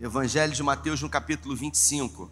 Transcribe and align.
Evangelho 0.00 0.54
de 0.54 0.62
Mateus, 0.62 1.02
no 1.02 1.10
capítulo 1.10 1.54
25. 1.54 2.30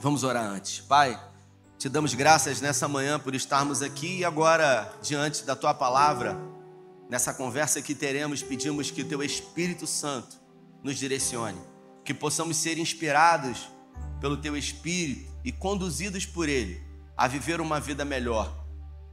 Vamos 0.00 0.22
orar 0.22 0.44
antes. 0.44 0.80
Pai, 0.80 1.18
te 1.78 1.88
damos 1.88 2.12
graças 2.12 2.60
nessa 2.60 2.86
manhã 2.86 3.18
por 3.18 3.34
estarmos 3.34 3.80
aqui 3.80 4.18
e 4.18 4.24
agora, 4.24 4.92
diante 5.00 5.44
da 5.44 5.56
tua 5.56 5.72
palavra, 5.72 6.36
nessa 7.08 7.32
conversa 7.32 7.80
que 7.80 7.94
teremos, 7.94 8.42
pedimos 8.42 8.90
que 8.90 9.02
o 9.02 9.08
teu 9.08 9.22
Espírito 9.22 9.86
Santo 9.86 10.36
nos 10.82 10.96
direcione, 10.96 11.58
que 12.04 12.12
possamos 12.12 12.56
ser 12.56 12.78
inspirados 12.78 13.68
pelo 14.20 14.36
teu 14.36 14.56
Espírito 14.56 15.30
e 15.44 15.50
conduzidos 15.50 16.26
por 16.26 16.48
ele 16.48 16.82
a 17.16 17.26
viver 17.26 17.60
uma 17.60 17.80
vida 17.80 18.04
melhor. 18.04 18.52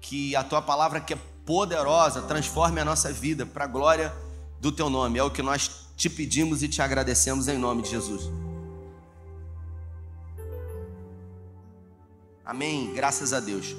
Que 0.01 0.35
a 0.35 0.43
tua 0.43 0.61
palavra, 0.61 0.99
que 0.99 1.13
é 1.13 1.17
poderosa, 1.45 2.21
transforme 2.23 2.79
a 2.79 2.85
nossa 2.85 3.11
vida 3.11 3.45
para 3.45 3.63
a 3.63 3.67
glória 3.67 4.13
do 4.59 4.71
teu 4.71 4.89
nome. 4.89 5.17
É 5.17 5.23
o 5.23 5.31
que 5.31 5.41
nós 5.41 5.87
te 5.95 6.09
pedimos 6.09 6.61
e 6.61 6.67
te 6.67 6.81
agradecemos 6.81 7.47
em 7.47 7.57
nome 7.57 7.81
de 7.81 7.89
Jesus. 7.89 8.29
Amém. 12.43 12.93
Graças 12.93 13.33
a 13.33 13.39
Deus. 13.39 13.75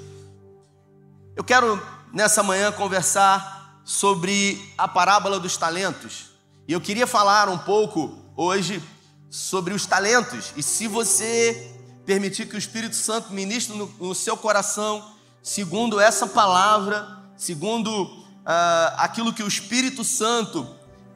Eu 1.35 1.43
quero 1.43 1.81
nessa 2.11 2.43
manhã 2.43 2.71
conversar 2.71 3.56
sobre 3.87 4.73
a 4.77 4.85
parábola 4.85 5.39
dos 5.39 5.55
talentos. 5.55 6.31
E 6.67 6.73
eu 6.73 6.81
queria 6.81 7.07
falar 7.07 7.47
um 7.47 7.57
pouco 7.57 8.19
hoje 8.35 8.83
sobre 9.29 9.73
os 9.73 9.85
talentos. 9.85 10.51
E 10.57 10.61
se 10.61 10.89
você 10.89 11.71
permitir 12.05 12.49
que 12.49 12.55
o 12.55 12.57
Espírito 12.57 12.97
Santo 12.97 13.31
ministre 13.31 13.77
no, 13.77 13.87
no 13.97 14.13
seu 14.13 14.35
coração, 14.35 15.09
segundo 15.41 16.01
essa 16.01 16.27
palavra, 16.27 17.17
segundo 17.37 18.03
uh, 18.03 18.93
aquilo 18.97 19.31
que 19.31 19.41
o 19.41 19.47
Espírito 19.47 20.03
Santo 20.03 20.67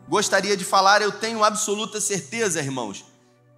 gostaria 0.07 0.55
de 0.55 0.63
falar, 0.63 1.01
eu 1.01 1.11
tenho 1.11 1.43
absoluta 1.43 1.99
certeza, 1.99 2.61
irmãos, 2.61 3.03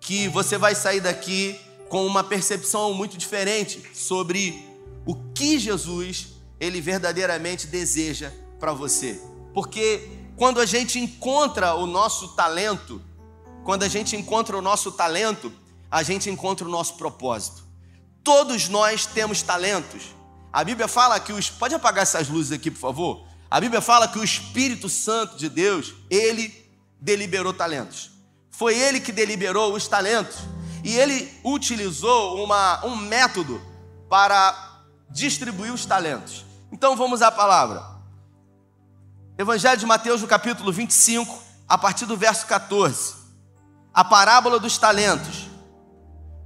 que 0.01 0.27
você 0.27 0.57
vai 0.57 0.73
sair 0.73 1.01
daqui 1.01 1.61
com 1.87 2.03
uma 2.07 2.23
percepção 2.23 2.91
muito 2.95 3.15
diferente 3.15 3.79
sobre 3.93 4.67
o 5.05 5.13
que 5.35 5.59
Jesus 5.59 6.29
ele 6.59 6.81
verdadeiramente 6.81 7.67
deseja 7.67 8.31
para 8.63 8.71
você. 8.71 9.21
Porque 9.53 10.09
quando 10.37 10.61
a 10.61 10.65
gente 10.65 10.97
encontra 10.97 11.75
o 11.75 11.85
nosso 11.85 12.29
talento, 12.29 13.01
quando 13.65 13.83
a 13.83 13.89
gente 13.89 14.15
encontra 14.15 14.57
o 14.57 14.61
nosso 14.61 14.89
talento, 14.93 15.51
a 15.91 16.01
gente 16.01 16.29
encontra 16.29 16.65
o 16.65 16.71
nosso 16.71 16.95
propósito. 16.95 17.61
Todos 18.23 18.69
nós 18.69 19.05
temos 19.05 19.41
talentos. 19.41 20.15
A 20.53 20.63
Bíblia 20.63 20.87
fala 20.87 21.19
que 21.19 21.33
os 21.33 21.49
pode 21.49 21.75
apagar 21.75 22.03
essas 22.03 22.29
luzes 22.29 22.53
aqui, 22.53 22.71
por 22.71 22.79
favor. 22.79 23.25
A 23.51 23.59
Bíblia 23.59 23.81
fala 23.81 24.07
que 24.07 24.17
o 24.17 24.23
Espírito 24.23 24.87
Santo 24.87 25.35
de 25.35 25.49
Deus, 25.49 25.93
ele 26.09 26.71
deliberou 27.01 27.51
talentos. 27.51 28.11
Foi 28.49 28.79
ele 28.79 29.01
que 29.01 29.11
deliberou 29.11 29.73
os 29.73 29.89
talentos. 29.89 30.37
E 30.85 30.95
ele 30.95 31.37
utilizou 31.43 32.41
uma, 32.41 32.85
um 32.85 32.95
método 32.95 33.61
para 34.09 34.85
distribuir 35.09 35.73
os 35.73 35.85
talentos. 35.85 36.45
Então 36.71 36.95
vamos 36.95 37.21
à 37.21 37.29
palavra. 37.29 37.92
Evangelho 39.35 39.79
de 39.79 39.85
Mateus, 39.87 40.21
no 40.21 40.27
capítulo 40.27 40.71
25, 40.71 41.41
a 41.67 41.75
partir 41.75 42.05
do 42.05 42.15
verso 42.15 42.45
14. 42.45 43.15
A 43.91 44.03
parábola 44.03 44.59
dos 44.59 44.77
talentos. 44.77 45.47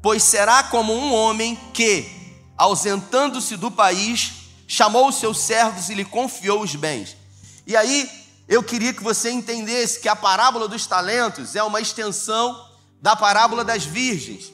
Pois 0.02 0.24
será 0.24 0.64
como 0.64 0.94
um 0.94 1.14
homem 1.14 1.58
que, 1.74 2.10
ausentando-se 2.58 3.58
do 3.58 3.70
país, 3.70 4.32
chamou 4.66 5.10
os 5.10 5.16
seus 5.16 5.38
servos 5.40 5.90
e 5.90 5.96
lhe 5.96 6.06
confiou 6.06 6.62
os 6.62 6.76
bens. 6.76 7.18
E 7.66 7.76
aí, 7.76 8.10
eu 8.48 8.64
queria 8.64 8.94
que 8.94 9.04
você 9.04 9.32
entendesse 9.32 10.00
que 10.00 10.08
a 10.08 10.16
parábola 10.16 10.66
dos 10.66 10.88
talentos 10.88 11.58
é 11.58 11.64
uma 11.64 11.82
extensão 11.82 12.70
da 13.02 13.18
parábola 13.18 13.66
das 13.66 13.84
virgens. 13.84 14.54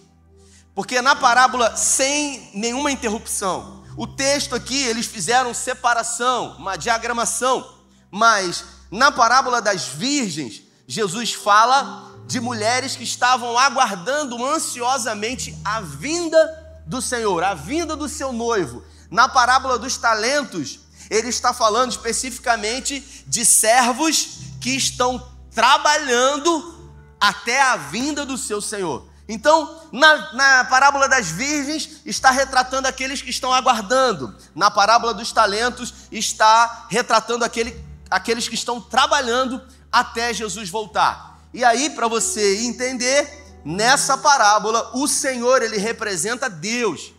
Porque 0.74 1.00
na 1.04 1.16
parábola, 1.16 1.76
sem 1.76 2.50
nenhuma 2.56 2.92
interrupção, 2.92 3.84
o 3.96 4.08
texto 4.08 4.56
aqui 4.56 4.82
eles 4.86 5.06
fizeram 5.06 5.54
separação, 5.54 6.56
uma 6.58 6.76
diagramação, 6.76 7.83
mas 8.16 8.64
na 8.92 9.12
parábola 9.12 9.60
das 9.60 9.88
virgens, 9.88 10.62
Jesus 10.88 11.34
fala 11.34 12.12
de 12.28 12.40
mulheres 12.40 12.96
que 12.96 13.04
estavam 13.04 13.58
aguardando 13.58 14.46
ansiosamente 14.46 15.58
a 15.66 15.82
vinda 15.82 16.84
do 16.86 17.02
Senhor, 17.02 17.44
a 17.44 17.56
vinda 17.56 17.96
do 17.96 18.08
seu 18.08 18.32
noivo. 18.32 18.84
Na 19.10 19.28
parábola 19.28 19.80
dos 19.80 19.98
talentos, 19.98 20.82
ele 21.10 21.30
está 21.30 21.56
falando 21.56 21.90
especificamente 21.90 23.24
de 23.26 23.44
servos 23.44 24.38
que 24.62 24.76
estão 24.76 25.28
trabalhando 25.50 26.88
até 27.20 27.64
a 27.64 27.78
vinda 27.78 28.24
do 28.24 28.38
seu 28.38 28.62
Senhor. 28.62 29.08
Então, 29.28 29.82
na, 29.92 30.34
na, 30.34 30.66
parábola 30.66 31.10
das 31.10 31.30
virgens, 31.30 32.02
está 32.06 32.30
retratando 32.30 32.88
aqueles 32.88 33.24
que 33.24 33.32
estão 33.32 33.52
aguardando. 33.52 34.36
Na 34.54 34.70
parábola 34.70 35.16
dos 35.16 35.32
talentos, 35.32 35.94
está 36.12 36.86
retratando 36.90 37.44
aquele, 37.44 37.93
aqueles 38.14 38.48
que 38.48 38.54
estão 38.54 38.80
trabalhando 38.80 39.60
até 39.92 40.32
Jesus 40.32 40.70
voltar. 40.70 41.40
E 41.52 41.64
aí, 41.64 41.90
para 41.90 42.08
você 42.08 42.64
entender, 42.64 43.62
nessa 43.66 44.16
parábola, 44.16 44.92
o 44.94 45.08
Senhor, 45.08 45.64
ele 45.64 45.78
representa 45.78 46.48
Deus. 46.48 47.12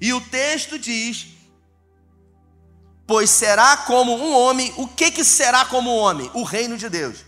E 0.00 0.12
o 0.12 0.20
texto 0.20 0.78
diz: 0.78 1.28
Pois 3.06 3.30
será 3.30 3.78
como 3.78 4.14
um 4.14 4.34
homem, 4.34 4.72
o 4.76 4.86
que, 4.86 5.10
que 5.10 5.24
será 5.24 5.64
como 5.64 5.90
um 5.90 5.96
homem? 5.96 6.30
O 6.34 6.42
reino 6.42 6.76
de 6.76 6.90
Deus. 6.90 7.24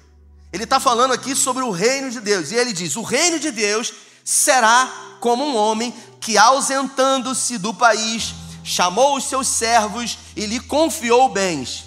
Ele 0.53 0.65
está 0.65 0.79
falando 0.79 1.13
aqui 1.15 1.35
sobre 1.35 1.63
o 1.63 1.71
reino 1.71 2.11
de 2.11 2.21
Deus. 2.21 2.51
E 2.51 2.55
ele 2.55 2.73
diz: 2.73 2.97
o 2.97 3.03
reino 3.03 3.39
de 3.39 3.51
Deus 3.51 3.95
será 4.25 4.91
como 5.21 5.43
um 5.43 5.57
homem 5.57 5.95
que, 6.21 6.37
ausentando-se 6.37 7.57
do 7.57 7.73
país, 7.73 8.35
chamou 8.63 9.17
os 9.17 9.25
seus 9.25 9.49
servos 9.49 10.19
e 10.37 10.45
lhe 10.45 10.61
confiou 10.61 11.31
bens. 11.31 11.85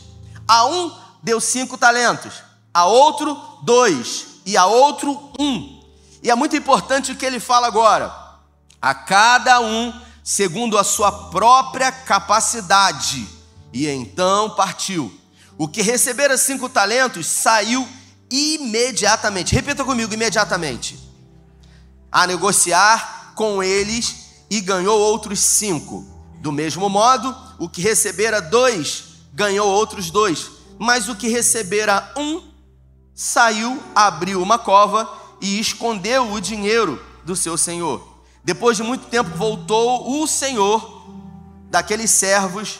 A 0.48 0.66
um 0.66 0.99
deu 1.22 1.40
cinco 1.40 1.78
talentos, 1.78 2.34
a 2.74 2.86
outro 2.86 3.36
dois, 3.64 4.28
e 4.46 4.58
a 4.58 4.66
outro 4.66 5.32
um. 5.40 5.80
E 6.24 6.30
é 6.30 6.36
muito 6.36 6.56
importante 6.56 7.12
o 7.12 7.16
que 7.16 7.26
ele 7.26 7.40
fala 7.40 7.68
agora. 7.68 8.14
A 8.82 8.94
cada 8.94 9.60
um 9.60 9.94
segundo 10.24 10.78
a 10.78 10.84
sua 10.84 11.12
própria 11.30 11.92
capacidade. 11.92 13.28
E 13.72 13.88
então 13.88 14.50
partiu. 14.56 15.14
O 15.58 15.68
que 15.68 15.82
recebera 15.82 16.38
cinco 16.38 16.68
talentos 16.68 17.28
saiu 17.28 17.88
imediatamente. 18.32 19.54
Repita 19.54 19.84
comigo, 19.84 20.14
imediatamente. 20.14 21.00
A 22.12 22.26
negociar 22.26 23.34
com 23.36 23.62
eles 23.62 24.44
e 24.50 24.62
ganhou 24.62 25.00
outros 25.00 25.40
cinco. 25.40 26.06
Do 26.42 26.52
mesmo 26.52 26.90
modo, 26.90 27.36
o 27.60 27.70
que 27.70 27.82
recebera 27.82 28.42
dois 28.42 29.04
ganhou 29.34 29.70
outros 29.70 30.10
dois. 30.10 30.59
Mas 30.80 31.08
o 31.10 31.16
que 31.16 31.28
recebera 31.28 32.12
um 32.18 32.42
saiu, 33.14 33.80
abriu 33.94 34.42
uma 34.42 34.58
cova 34.58 35.08
e 35.40 35.60
escondeu 35.60 36.32
o 36.32 36.42
dinheiro 36.42 37.04
do 37.24 37.36
seu 37.36 37.58
senhor. 37.58 38.08
Depois 38.44 38.78
de 38.78 38.84
muito 38.84 39.06
tempo, 39.08 39.38
voltou 39.38 40.22
o 40.22 40.26
senhor 40.26 41.06
daqueles 41.70 42.10
servos 42.10 42.80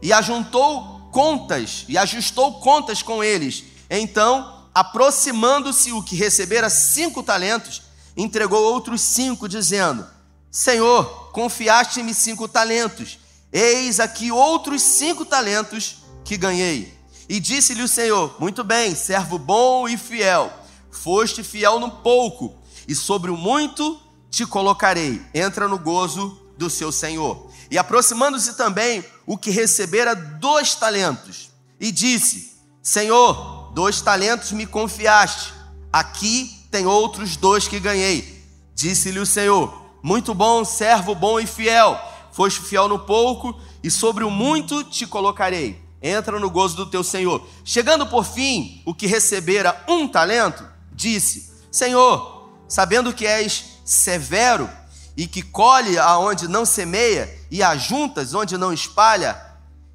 e 0.00 0.12
ajuntou 0.12 1.10
contas 1.12 1.84
e 1.88 1.98
ajustou 1.98 2.60
contas 2.60 3.02
com 3.02 3.22
eles. 3.22 3.64
Então 3.90 4.60
aproximando-se 4.74 5.92
o 5.92 6.02
que 6.02 6.16
recebera 6.16 6.70
cinco 6.70 7.22
talentos, 7.22 7.82
entregou 8.16 8.62
outros 8.62 9.00
cinco, 9.00 9.48
dizendo: 9.48 10.06
Senhor, 10.50 11.30
confiaste-me 11.32 12.14
cinco 12.14 12.48
talentos, 12.48 13.18
eis 13.52 14.00
aqui 14.00 14.30
outros 14.30 14.82
cinco 14.82 15.24
talentos 15.24 15.98
que 16.24 16.36
ganhei. 16.36 16.99
E 17.30 17.38
disse-lhe 17.38 17.80
o 17.80 17.86
Senhor: 17.86 18.34
Muito 18.40 18.64
bem, 18.64 18.92
servo 18.92 19.38
bom 19.38 19.88
e 19.88 19.96
fiel, 19.96 20.52
foste 20.90 21.44
fiel 21.44 21.78
no 21.78 21.88
pouco, 21.88 22.58
e 22.88 22.94
sobre 22.94 23.30
o 23.30 23.36
muito 23.36 24.02
te 24.28 24.44
colocarei. 24.44 25.22
Entra 25.32 25.68
no 25.68 25.78
gozo 25.78 26.36
do 26.58 26.68
seu 26.68 26.90
Senhor. 26.90 27.48
E 27.70 27.78
aproximando-se 27.78 28.56
também 28.56 29.04
o 29.24 29.38
que 29.38 29.52
recebera 29.52 30.12
dois 30.12 30.74
talentos, 30.74 31.52
e 31.78 31.92
disse: 31.92 32.56
Senhor, 32.82 33.70
dois 33.74 34.00
talentos 34.00 34.50
me 34.50 34.66
confiaste, 34.66 35.54
aqui 35.92 36.66
tem 36.68 36.84
outros 36.84 37.36
dois 37.36 37.68
que 37.68 37.78
ganhei. 37.78 38.44
Disse-lhe 38.74 39.20
o 39.20 39.26
Senhor: 39.26 39.72
Muito 40.02 40.34
bom, 40.34 40.64
servo 40.64 41.14
bom 41.14 41.38
e 41.38 41.46
fiel. 41.46 41.96
Foste 42.32 42.60
fiel 42.60 42.88
no 42.88 42.98
pouco, 42.98 43.56
e 43.84 43.88
sobre 43.88 44.24
o 44.24 44.30
muito 44.30 44.82
te 44.82 45.06
colocarei. 45.06 45.79
Entra 46.02 46.38
no 46.38 46.50
gozo 46.50 46.76
do 46.76 46.86
teu 46.86 47.04
senhor. 47.04 47.46
Chegando 47.64 48.06
por 48.06 48.24
fim, 48.24 48.82
o 48.86 48.94
que 48.94 49.06
recebera 49.06 49.84
um 49.88 50.08
talento, 50.08 50.64
disse: 50.92 51.52
Senhor, 51.70 52.50
sabendo 52.68 53.12
que 53.12 53.26
és 53.26 53.64
severo 53.84 54.68
e 55.16 55.26
que 55.26 55.42
colhe 55.42 55.98
aonde 55.98 56.48
não 56.48 56.64
semeia 56.64 57.38
e 57.50 57.62
ajuntas 57.62 58.32
onde 58.32 58.56
não 58.56 58.72
espalha, 58.72 59.40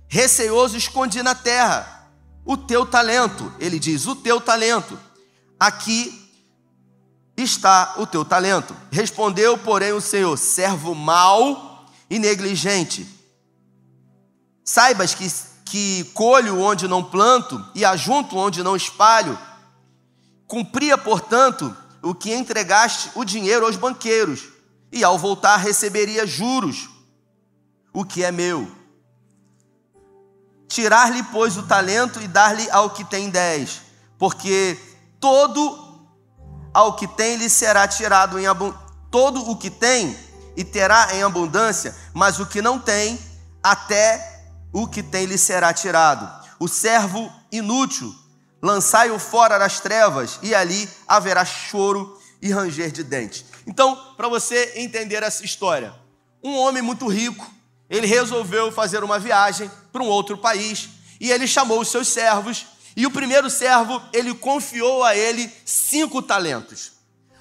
receoso 0.07 0.77
escondi 0.77 1.23
na 1.23 1.33
terra 1.33 2.09
o 2.45 2.55
teu 2.55 2.85
talento. 2.85 3.51
Ele 3.59 3.79
diz: 3.79 4.05
O 4.05 4.15
teu 4.15 4.39
talento. 4.39 4.99
Aqui 5.59 6.21
está 7.37 7.95
o 7.97 8.05
teu 8.05 8.23
talento. 8.23 8.75
Respondeu, 8.91 9.57
porém, 9.57 9.93
o 9.93 10.01
Senhor: 10.01 10.37
servo 10.37 10.93
mau 10.93 11.85
e 12.09 12.19
negligente. 12.19 13.07
Saibas 14.63 15.13
que, 15.13 15.27
que 15.65 16.03
colho 16.13 16.61
onde 16.61 16.87
não 16.87 17.03
planto 17.03 17.63
e 17.73 17.83
ajunto 17.83 18.37
onde 18.37 18.63
não 18.63 18.75
espalho. 18.75 19.37
Cumpria, 20.47 20.97
portanto, 20.97 21.75
o 22.01 22.13
que 22.13 22.33
entregaste 22.33 23.09
o 23.15 23.25
dinheiro 23.25 23.65
aos 23.65 23.75
banqueiros, 23.75 24.55
e 24.91 25.03
ao 25.03 25.17
voltar 25.17 25.57
receberia 25.57 26.25
juros, 26.25 26.87
o 27.91 28.05
que 28.05 28.23
é 28.23 28.31
meu. 28.31 28.71
Tirar-lhe, 30.69 31.21
pois, 31.23 31.57
o 31.57 31.63
talento 31.63 32.21
e 32.21 32.27
dar-lhe 32.27 32.69
ao 32.69 32.91
que 32.91 33.03
tem 33.03 33.29
dez, 33.29 33.81
porque 34.17 34.79
todo 35.19 36.07
ao 36.73 36.95
que 36.95 37.07
tem 37.07 37.35
lhe 37.35 37.49
será 37.49 37.87
tirado 37.87 38.39
em 38.39 38.47
abundância. 38.47 38.85
Todo 39.11 39.49
o 39.49 39.57
que 39.57 39.69
tem 39.69 40.17
e 40.57 40.63
terá 40.63 41.15
em 41.15 41.23
abundância, 41.23 41.95
mas 42.13 42.39
o 42.39 42.45
que 42.45 42.61
não 42.61 42.79
tem, 42.79 43.19
até 43.63 44.34
o 44.75 44.85
que 44.85 45.01
tem 45.01 45.25
lhe 45.25 45.37
será 45.37 45.73
tirado. 45.73 46.29
O 46.59 46.67
servo 46.67 47.31
inútil, 47.49 48.13
lançai-o 48.61 49.17
fora 49.17 49.57
das 49.57 49.79
trevas, 49.79 50.37
e 50.43 50.53
ali 50.53 50.89
haverá 51.07 51.45
choro 51.45 52.19
e 52.41 52.51
ranger 52.51 52.91
de 52.91 53.01
dentes. 53.01 53.45
Então, 53.65 53.95
para 54.17 54.27
você 54.27 54.73
entender 54.75 55.23
essa 55.23 55.45
história, 55.45 55.95
um 56.43 56.57
homem 56.57 56.81
muito 56.83 57.07
rico, 57.07 57.49
ele 57.89 58.05
resolveu 58.05 58.69
fazer 58.69 59.01
uma 59.01 59.17
viagem 59.17 59.71
para 59.93 60.03
um 60.03 60.07
outro 60.07 60.37
país, 60.37 60.89
e 61.21 61.31
ele 61.31 61.47
chamou 61.47 61.79
os 61.79 61.87
seus 61.87 62.09
servos 62.09 62.65
e 62.97 63.05
o 63.05 63.11
primeiro 63.11 63.49
servo, 63.49 64.01
ele 64.11 64.33
confiou 64.33 65.05
a 65.05 65.15
ele 65.15 65.49
cinco 65.65 66.21
talentos. 66.21 66.91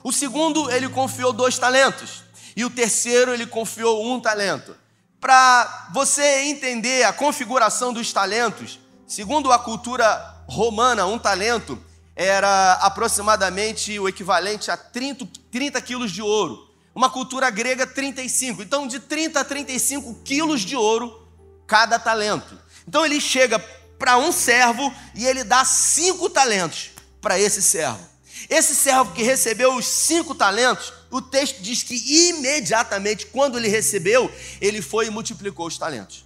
O 0.04 0.12
segundo, 0.12 0.70
ele 0.70 0.88
confiou 0.88 1.32
dois 1.32 1.58
talentos. 1.58 2.22
E 2.56 2.64
o 2.64 2.70
terceiro, 2.70 3.34
ele 3.34 3.46
confiou 3.46 4.04
um 4.04 4.20
talento. 4.20 4.76
Para 5.24 5.88
você 5.90 6.42
entender 6.42 7.02
a 7.04 7.10
configuração 7.10 7.94
dos 7.94 8.12
talentos, 8.12 8.78
segundo 9.06 9.50
a 9.50 9.58
cultura 9.58 10.44
romana, 10.46 11.06
um 11.06 11.18
talento 11.18 11.82
era 12.14 12.74
aproximadamente 12.74 13.98
o 13.98 14.06
equivalente 14.06 14.70
a 14.70 14.76
30, 14.76 15.26
30 15.50 15.80
quilos 15.80 16.12
de 16.12 16.20
ouro. 16.20 16.68
Uma 16.94 17.08
cultura 17.08 17.48
grega, 17.48 17.86
35. 17.86 18.62
Então, 18.62 18.86
de 18.86 19.00
30 19.00 19.40
a 19.40 19.44
35 19.44 20.14
quilos 20.22 20.60
de 20.60 20.76
ouro 20.76 21.26
cada 21.66 21.98
talento. 21.98 22.60
Então, 22.86 23.02
ele 23.02 23.18
chega 23.18 23.58
para 23.98 24.18
um 24.18 24.30
servo 24.30 24.92
e 25.14 25.24
ele 25.24 25.42
dá 25.42 25.64
cinco 25.64 26.28
talentos 26.28 26.90
para 27.22 27.38
esse 27.38 27.62
servo. 27.62 28.06
Esse 28.50 28.74
servo 28.74 29.12
que 29.12 29.22
recebeu 29.22 29.74
os 29.74 29.86
cinco 29.86 30.34
talentos, 30.34 30.92
o 31.14 31.22
texto 31.22 31.62
diz 31.62 31.84
que 31.84 31.94
imediatamente, 32.28 33.26
quando 33.26 33.56
ele 33.56 33.68
recebeu, 33.68 34.28
ele 34.60 34.82
foi 34.82 35.06
e 35.06 35.10
multiplicou 35.10 35.68
os 35.68 35.78
talentos. 35.78 36.24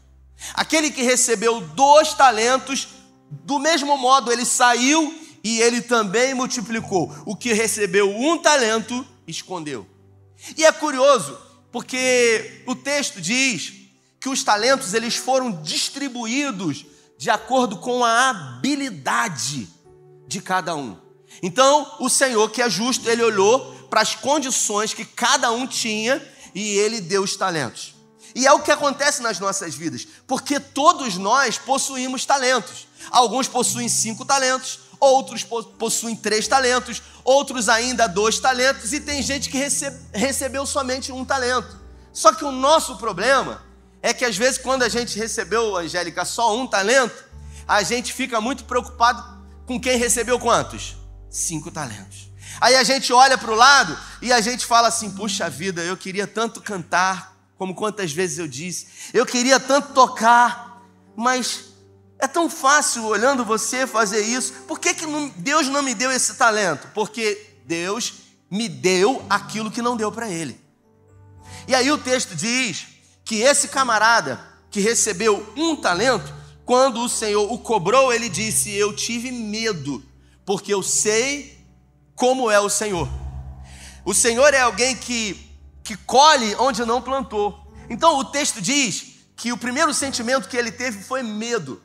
Aquele 0.54 0.90
que 0.90 1.02
recebeu 1.02 1.60
dois 1.60 2.14
talentos, 2.14 2.88
do 3.30 3.58
mesmo 3.58 3.98
modo, 3.98 4.32
ele 4.32 4.46
saiu 4.46 5.14
e 5.44 5.60
ele 5.60 5.82
também 5.82 6.32
multiplicou. 6.32 7.14
O 7.26 7.36
que 7.36 7.52
recebeu 7.52 8.08
um 8.08 8.38
talento, 8.38 9.06
escondeu. 9.26 9.86
E 10.56 10.64
é 10.64 10.72
curioso, 10.72 11.38
porque 11.70 12.62
o 12.64 12.74
texto 12.74 13.20
diz 13.20 13.74
que 14.18 14.30
os 14.30 14.42
talentos 14.42 14.94
eles 14.94 15.16
foram 15.16 15.60
distribuídos 15.60 16.86
de 17.18 17.28
acordo 17.28 17.76
com 17.76 18.02
a 18.02 18.30
habilidade 18.30 19.68
de 20.26 20.40
cada 20.40 20.74
um. 20.74 20.96
Então, 21.42 21.94
o 22.00 22.08
Senhor, 22.08 22.50
que 22.50 22.62
é 22.62 22.70
justo, 22.70 23.06
ele 23.10 23.22
olhou 23.22 23.77
para 23.88 24.00
as 24.00 24.14
condições 24.14 24.94
que 24.94 25.04
cada 25.04 25.50
um 25.50 25.66
tinha 25.66 26.22
e 26.54 26.78
ele 26.78 27.00
deu 27.00 27.22
os 27.22 27.36
talentos. 27.36 27.94
E 28.34 28.46
é 28.46 28.52
o 28.52 28.60
que 28.60 28.70
acontece 28.70 29.22
nas 29.22 29.38
nossas 29.38 29.74
vidas, 29.74 30.06
porque 30.26 30.60
todos 30.60 31.16
nós 31.16 31.58
possuímos 31.58 32.24
talentos. 32.24 32.86
Alguns 33.10 33.48
possuem 33.48 33.88
cinco 33.88 34.24
talentos, 34.24 34.80
outros 35.00 35.44
possuem 35.78 36.14
três 36.14 36.46
talentos, 36.46 37.02
outros 37.24 37.68
ainda 37.68 38.06
dois 38.06 38.38
talentos, 38.38 38.92
e 38.92 39.00
tem 39.00 39.22
gente 39.22 39.48
que 39.48 39.58
recebeu 40.12 40.66
somente 40.66 41.10
um 41.10 41.24
talento. 41.24 41.78
Só 42.12 42.32
que 42.32 42.44
o 42.44 42.52
nosso 42.52 42.96
problema 42.96 43.62
é 44.02 44.12
que 44.12 44.24
às 44.24 44.36
vezes 44.36 44.58
quando 44.58 44.82
a 44.82 44.88
gente 44.88 45.18
recebeu, 45.18 45.76
Angélica, 45.76 46.24
só 46.24 46.56
um 46.56 46.66
talento, 46.66 47.24
a 47.66 47.82
gente 47.82 48.12
fica 48.12 48.40
muito 48.40 48.64
preocupado 48.64 49.38
com 49.66 49.80
quem 49.80 49.96
recebeu 49.98 50.38
quantos? 50.38 50.97
Cinco 51.30 51.70
talentos. 51.70 52.30
Aí 52.60 52.74
a 52.74 52.82
gente 52.82 53.12
olha 53.12 53.36
para 53.36 53.52
o 53.52 53.54
lado 53.54 53.98
e 54.22 54.32
a 54.32 54.40
gente 54.40 54.64
fala 54.66 54.88
assim: 54.88 55.10
puxa 55.10 55.48
vida, 55.48 55.82
eu 55.82 55.96
queria 55.96 56.26
tanto 56.26 56.60
cantar, 56.60 57.36
como 57.56 57.74
quantas 57.74 58.12
vezes 58.12 58.38
eu 58.38 58.48
disse, 58.48 58.86
eu 59.12 59.26
queria 59.26 59.60
tanto 59.60 59.92
tocar, 59.92 60.82
mas 61.16 61.64
é 62.18 62.26
tão 62.26 62.48
fácil 62.50 63.04
olhando 63.04 63.44
você 63.44 63.86
fazer 63.86 64.20
isso. 64.20 64.52
Por 64.66 64.80
que, 64.80 64.94
que 64.94 65.06
Deus 65.36 65.68
não 65.68 65.82
me 65.82 65.94
deu 65.94 66.10
esse 66.10 66.34
talento? 66.34 66.88
Porque 66.94 67.56
Deus 67.64 68.14
me 68.50 68.68
deu 68.68 69.24
aquilo 69.28 69.70
que 69.70 69.82
não 69.82 69.96
deu 69.96 70.10
para 70.10 70.28
ele. 70.28 70.60
E 71.66 71.74
aí 71.74 71.90
o 71.90 71.98
texto 71.98 72.34
diz 72.34 72.86
que 73.24 73.40
esse 73.40 73.68
camarada 73.68 74.40
que 74.70 74.80
recebeu 74.80 75.52
um 75.56 75.76
talento, 75.76 76.32
quando 76.64 77.00
o 77.00 77.08
Senhor 77.08 77.52
o 77.52 77.58
cobrou, 77.58 78.12
ele 78.12 78.28
disse: 78.28 78.72
Eu 78.74 78.94
tive 78.94 79.30
medo, 79.30 80.02
porque 80.48 80.72
eu 80.72 80.82
sei 80.82 81.62
como 82.16 82.50
é 82.50 82.58
o 82.58 82.70
Senhor. 82.70 83.06
O 84.02 84.14
Senhor 84.14 84.54
é 84.54 84.62
alguém 84.62 84.96
que, 84.96 85.38
que 85.84 85.94
colhe 85.94 86.54
onde 86.54 86.86
não 86.86 87.02
plantou. 87.02 87.70
Então 87.90 88.18
o 88.18 88.24
texto 88.24 88.58
diz 88.58 89.08
que 89.36 89.52
o 89.52 89.58
primeiro 89.58 89.92
sentimento 89.92 90.48
que 90.48 90.56
ele 90.56 90.72
teve 90.72 91.04
foi 91.04 91.22
medo. 91.22 91.82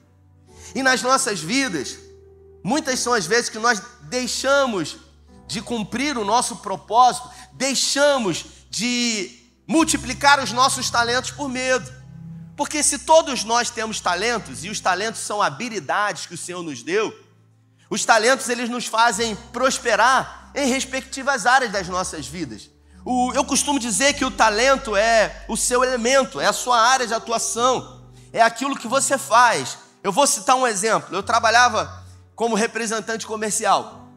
E 0.73 0.81
nas 0.81 1.01
nossas 1.01 1.41
vidas, 1.41 1.97
muitas 2.63 3.01
são 3.01 3.11
as 3.11 3.25
vezes 3.25 3.49
que 3.49 3.59
nós 3.59 3.81
deixamos 4.03 4.95
de 5.45 5.61
cumprir 5.61 6.17
o 6.17 6.23
nosso 6.23 6.55
propósito, 6.55 7.29
deixamos 7.51 8.45
de 8.69 9.41
multiplicar 9.67 10.41
os 10.41 10.53
nossos 10.53 10.89
talentos 10.89 11.31
por 11.31 11.49
medo. 11.49 11.91
Porque 12.55 12.81
se 12.81 12.99
todos 12.99 13.43
nós 13.43 13.69
temos 13.69 13.99
talentos, 13.99 14.63
e 14.63 14.69
os 14.69 14.79
talentos 14.79 15.19
são 15.19 15.41
habilidades 15.41 16.27
que 16.27 16.35
o 16.35 16.37
Senhor 16.37 16.63
nos 16.63 16.81
deu, 16.81 17.22
os 17.93 18.03
talentos 18.03 18.49
eles 18.49 18.71
nos 18.71 18.87
fazem 18.87 19.35
prosperar 19.51 20.49
em 20.55 20.67
respectivas 20.67 21.45
áreas 21.45 21.71
das 21.71 21.87
nossas 21.87 22.25
vidas. 22.25 22.67
O, 23.05 23.31
eu 23.33 23.45
costumo 23.45 23.77
dizer 23.77 24.13
que 24.15 24.25
o 24.25 24.31
talento 24.31 24.95
é 24.95 25.45
o 25.47 25.55
seu 25.55 25.83
elemento, 25.83 26.41
é 26.41 26.47
a 26.47 26.53
sua 26.53 26.81
área 26.81 27.05
de 27.05 27.13
atuação, 27.13 28.01
é 28.31 28.41
aquilo 28.41 28.75
que 28.75 28.87
você 28.87 29.15
faz. 29.15 29.77
Eu 30.03 30.11
vou 30.11 30.25
citar 30.25 30.55
um 30.55 30.65
exemplo. 30.65 31.15
Eu 31.15 31.21
trabalhava 31.21 32.03
como 32.33 32.55
representante 32.55 33.27
comercial 33.27 34.07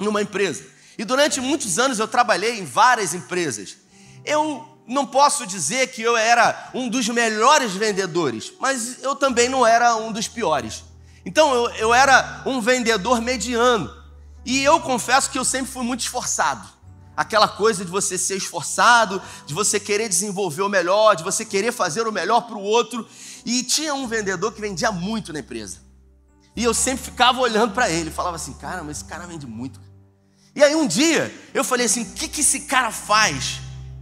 numa 0.00 0.22
empresa. 0.22 0.64
E 0.96 1.04
durante 1.04 1.38
muitos 1.38 1.78
anos 1.78 1.98
eu 1.98 2.08
trabalhei 2.08 2.58
em 2.58 2.64
várias 2.64 3.12
empresas. 3.12 3.76
Eu 4.24 4.66
não 4.86 5.04
posso 5.04 5.46
dizer 5.46 5.88
que 5.88 6.00
eu 6.00 6.16
era 6.16 6.70
um 6.72 6.88
dos 6.88 7.06
melhores 7.10 7.72
vendedores, 7.72 8.50
mas 8.58 9.02
eu 9.02 9.14
também 9.14 9.46
não 9.46 9.66
era 9.66 9.94
um 9.94 10.10
dos 10.10 10.26
piores. 10.26 10.85
Então 11.26 11.52
eu, 11.52 11.70
eu 11.70 11.94
era 11.94 12.42
um 12.46 12.60
vendedor 12.60 13.20
mediano. 13.20 13.92
E 14.44 14.62
eu 14.62 14.80
confesso 14.80 15.28
que 15.28 15.38
eu 15.38 15.44
sempre 15.44 15.72
fui 15.72 15.82
muito 15.82 16.00
esforçado. 16.00 16.66
Aquela 17.16 17.48
coisa 17.48 17.84
de 17.84 17.90
você 17.90 18.16
ser 18.16 18.36
esforçado, 18.36 19.20
de 19.44 19.52
você 19.52 19.80
querer 19.80 20.08
desenvolver 20.08 20.62
o 20.62 20.68
melhor, 20.68 21.16
de 21.16 21.24
você 21.24 21.44
querer 21.44 21.72
fazer 21.72 22.06
o 22.06 22.12
melhor 22.12 22.42
para 22.42 22.56
o 22.56 22.62
outro. 22.62 23.06
E 23.44 23.64
tinha 23.64 23.92
um 23.92 24.06
vendedor 24.06 24.52
que 24.52 24.60
vendia 24.60 24.92
muito 24.92 25.32
na 25.32 25.40
empresa. 25.40 25.78
E 26.54 26.62
eu 26.62 26.72
sempre 26.72 27.04
ficava 27.04 27.40
olhando 27.40 27.74
para 27.74 27.90
ele, 27.90 28.10
falava 28.10 28.36
assim: 28.36 28.52
cara, 28.54 28.84
mas 28.84 28.98
esse 28.98 29.04
cara 29.04 29.26
vende 29.26 29.46
muito. 29.46 29.80
E 30.54 30.62
aí 30.62 30.76
um 30.76 30.86
dia 30.86 31.34
eu 31.52 31.64
falei 31.64 31.86
assim: 31.86 32.02
o 32.02 32.12
que, 32.12 32.28
que 32.28 32.42
esse 32.42 32.60
cara 32.60 32.92
faz 32.92 33.60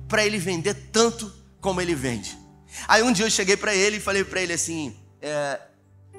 para 0.09 0.27
ele 0.27 0.39
vender 0.39 0.75
tanto 0.93 1.33
como 1.61 1.81
ele 1.81 1.95
vende. 1.95 2.39
Aí 2.87 3.03
um 3.03 3.13
dia 3.13 3.25
eu 3.25 3.31
cheguei 3.31 3.57
para 3.57 3.75
ele 3.75 3.97
e 3.97 4.01
falei 4.01 4.25
para 4.25 4.43
ele 4.43 4.53
assim: 4.53 4.95
é, 5.23 5.59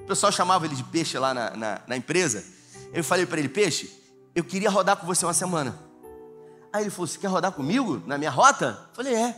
o 0.06 0.08
pessoal 0.08 0.32
chamava 0.32 0.68
ele 0.68 0.76
de 0.76 0.84
peixe 0.84 1.18
lá 1.18 1.34
na, 1.34 1.50
na, 1.56 1.82
na 1.88 1.98
empresa. 1.98 2.46
Eu 2.94 3.04
falei 3.04 3.26
para 3.26 3.40
ele: 3.40 3.50
Peixe, 3.50 3.92
eu 4.36 4.44
queria 4.44 4.70
rodar 4.70 4.98
com 4.98 5.08
você 5.08 5.26
uma 5.26 5.34
semana. 5.34 5.78
Aí 6.72 6.84
ele 6.84 6.92
falou: 6.92 7.08
Você 7.08 7.18
quer 7.18 7.26
rodar 7.26 7.52
comigo 7.52 8.04
na 8.06 8.16
minha 8.16 8.30
rota? 8.30 8.88
Eu 8.90 8.96
falei: 8.96 9.16
É. 9.16 9.36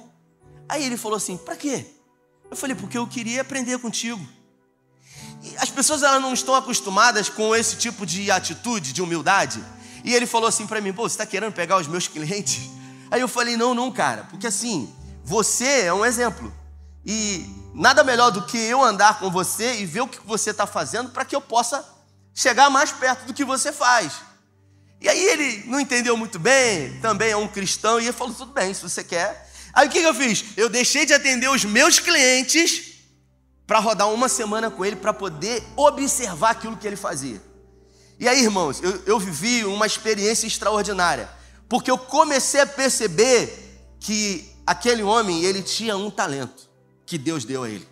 Aí 0.67 0.83
ele 0.83 0.97
falou 0.97 1.15
assim: 1.15 1.37
Para 1.37 1.55
quê? 1.55 1.85
Eu 2.51 2.57
falei: 2.57 2.75
Porque 2.75 2.97
eu 2.97 3.07
queria 3.07 3.39
aprender 3.39 3.79
contigo. 3.79 4.19
as 5.57 5.69
pessoas 5.69 6.03
elas 6.03 6.21
não 6.21 6.33
estão 6.33 6.53
acostumadas 6.53 7.29
com 7.29 7.55
esse 7.55 7.77
tipo 7.77 8.05
de 8.05 8.29
atitude, 8.29 8.91
de 8.91 9.01
humildade. 9.01 9.63
E 10.03 10.13
ele 10.13 10.25
falou 10.25 10.49
assim 10.49 10.67
para 10.67 10.81
mim: 10.81 10.91
pô, 10.91 11.03
você 11.03 11.13
está 11.13 11.25
querendo 11.25 11.53
pegar 11.53 11.77
os 11.77 11.87
meus 11.87 12.09
clientes? 12.11 12.69
Aí 13.09 13.21
eu 13.21 13.29
falei: 13.29 13.55
não, 13.55 13.73
não, 13.73 13.89
cara, 13.89 14.25
porque 14.29 14.47
assim, 14.47 14.93
você 15.23 15.83
é 15.83 15.93
um 15.93 16.05
exemplo. 16.05 16.53
E 17.05 17.49
nada 17.77 18.03
melhor 18.03 18.31
do 18.31 18.41
que 18.41 18.57
eu 18.57 18.83
andar 18.83 19.19
com 19.19 19.29
você 19.29 19.75
e 19.75 19.85
ver 19.85 20.01
o 20.01 20.07
que 20.07 20.19
você 20.25 20.49
está 20.49 20.65
fazendo 20.65 21.11
para 21.11 21.23
que 21.23 21.35
eu 21.35 21.41
possa 21.41 21.87
chegar 22.33 22.69
mais 22.69 22.91
perto 22.91 23.25
do 23.25 23.33
que 23.33 23.45
você 23.45 23.71
faz. 23.71 24.13
E 24.99 25.07
aí 25.07 25.23
ele 25.23 25.63
não 25.67 25.79
entendeu 25.79 26.17
muito 26.17 26.39
bem, 26.39 26.99
também 27.01 27.29
é 27.29 27.37
um 27.37 27.47
cristão, 27.47 27.99
e 27.99 28.05
ele 28.05 28.13
falou: 28.13 28.33
tudo 28.33 28.51
bem, 28.51 28.73
se 28.73 28.81
você 28.81 29.03
quer. 29.03 29.47
Aí 29.73 29.87
o 29.87 29.91
que 29.91 29.99
eu 29.99 30.13
fiz? 30.13 30.43
Eu 30.57 30.69
deixei 30.69 31.05
de 31.05 31.13
atender 31.13 31.49
os 31.49 31.63
meus 31.63 31.99
clientes 31.99 32.95
para 33.67 33.77
rodar 33.77 34.09
uma 34.09 34.27
semana 34.27 34.71
com 34.71 34.83
ele 34.83 34.95
para 34.95 35.13
poder 35.13 35.63
observar 35.75 36.51
aquilo 36.51 36.77
que 36.77 36.87
ele 36.87 36.95
fazia. 36.95 37.39
E 38.19 38.27
aí, 38.27 38.41
irmãos, 38.41 38.81
eu, 38.81 39.03
eu 39.05 39.19
vivi 39.19 39.63
uma 39.65 39.85
experiência 39.85 40.47
extraordinária, 40.47 41.29
porque 41.69 41.91
eu 41.91 41.97
comecei 41.97 42.61
a 42.61 42.65
perceber 42.65 43.95
que 43.99 44.51
aquele 44.65 45.03
homem 45.03 45.43
ele 45.43 45.61
tinha 45.61 45.95
um 45.95 46.09
talento 46.09 46.66
que 47.07 47.17
Deus 47.17 47.43
deu 47.43 47.63
a 47.63 47.69
ele. 47.69 47.87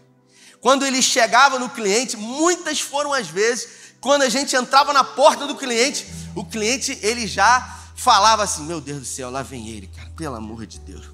Quando 0.62 0.86
ele 0.86 1.02
chegava 1.02 1.58
no 1.58 1.70
cliente, 1.70 2.18
muitas 2.18 2.80
foram 2.80 3.14
as 3.14 3.28
vezes, 3.28 3.68
quando 4.02 4.22
a 4.24 4.30
gente 4.30 4.56
entrava 4.56 4.94
na 4.94 5.04
porta 5.04 5.48
do 5.48 5.56
cliente, 5.56 6.06
o 6.36 6.44
cliente 6.44 7.00
ele 7.02 7.26
já 7.26 7.82
falava 7.96 8.44
assim: 8.44 8.64
Meu 8.66 8.82
Deus 8.82 9.00
do 9.00 9.06
céu, 9.06 9.32
lá 9.32 9.42
vem 9.42 9.70
ele, 9.70 9.88
cara, 9.88 10.12
pelo 10.16 10.36
amor 10.36 10.66
de 10.68 10.80
Deus. 10.80 11.06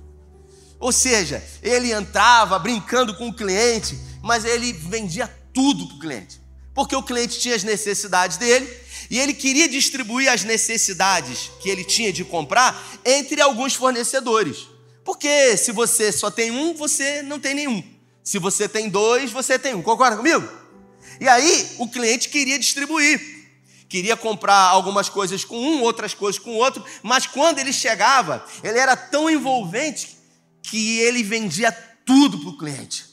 Ou 0.80 0.92
seja, 0.92 1.44
ele 1.62 1.94
entrava 1.94 2.58
brincando 2.58 3.16
com 3.16 3.30
o 3.30 3.34
cliente, 3.34 3.98
mas 4.22 4.44
ele 4.44 4.74
vendia 4.74 5.28
tudo 5.54 5.86
para 5.86 5.96
o 5.96 6.00
cliente, 6.00 6.42
porque 6.74 6.96
o 6.96 7.04
cliente 7.04 7.40
tinha 7.40 7.56
as 7.56 7.64
necessidades 7.64 8.38
dele 8.38 8.68
e 9.10 9.20
ele 9.20 9.34
queria 9.34 9.68
distribuir 9.68 10.32
as 10.32 10.44
necessidades 10.44 11.52
que 11.62 11.70
ele 11.70 11.84
tinha 11.84 12.12
de 12.12 12.24
comprar 12.24 12.82
entre 13.06 13.42
alguns 13.42 13.76
fornecedores. 13.76 14.68
Porque 15.04 15.58
se 15.58 15.72
você 15.72 16.12
só 16.12 16.32
tem 16.32 16.52
um, 16.52 16.74
você 16.74 17.22
não 17.22 17.40
tem 17.40 17.54
nenhum. 17.54 17.84
Se 18.24 18.40
você 18.40 18.68
tem 18.68 18.90
dois, 18.90 19.32
você 19.32 19.58
tem 19.58 19.74
um. 19.74 19.82
Concorda 19.82 20.18
comigo? 20.18 20.48
E 21.20 21.28
aí 21.28 21.76
o 21.80 21.88
cliente 21.88 22.30
queria 22.30 22.58
distribuir 22.58 23.42
queria 23.92 24.16
comprar 24.16 24.70
algumas 24.70 25.10
coisas 25.10 25.44
com 25.44 25.60
um, 25.60 25.82
outras 25.82 26.14
coisas 26.14 26.40
com 26.40 26.56
outro, 26.56 26.82
mas 27.04 27.28
quando 27.28 27.60
ele 27.60 27.74
chegava, 27.74 28.42
ele 28.64 28.80
era 28.80 28.96
tão 28.96 29.30
envolvente 29.30 30.18
que 30.64 31.00
ele 31.00 31.22
vendia 31.22 31.74
tudo 32.06 32.40
para 32.40 32.50
o 32.50 32.58
cliente. 32.58 33.06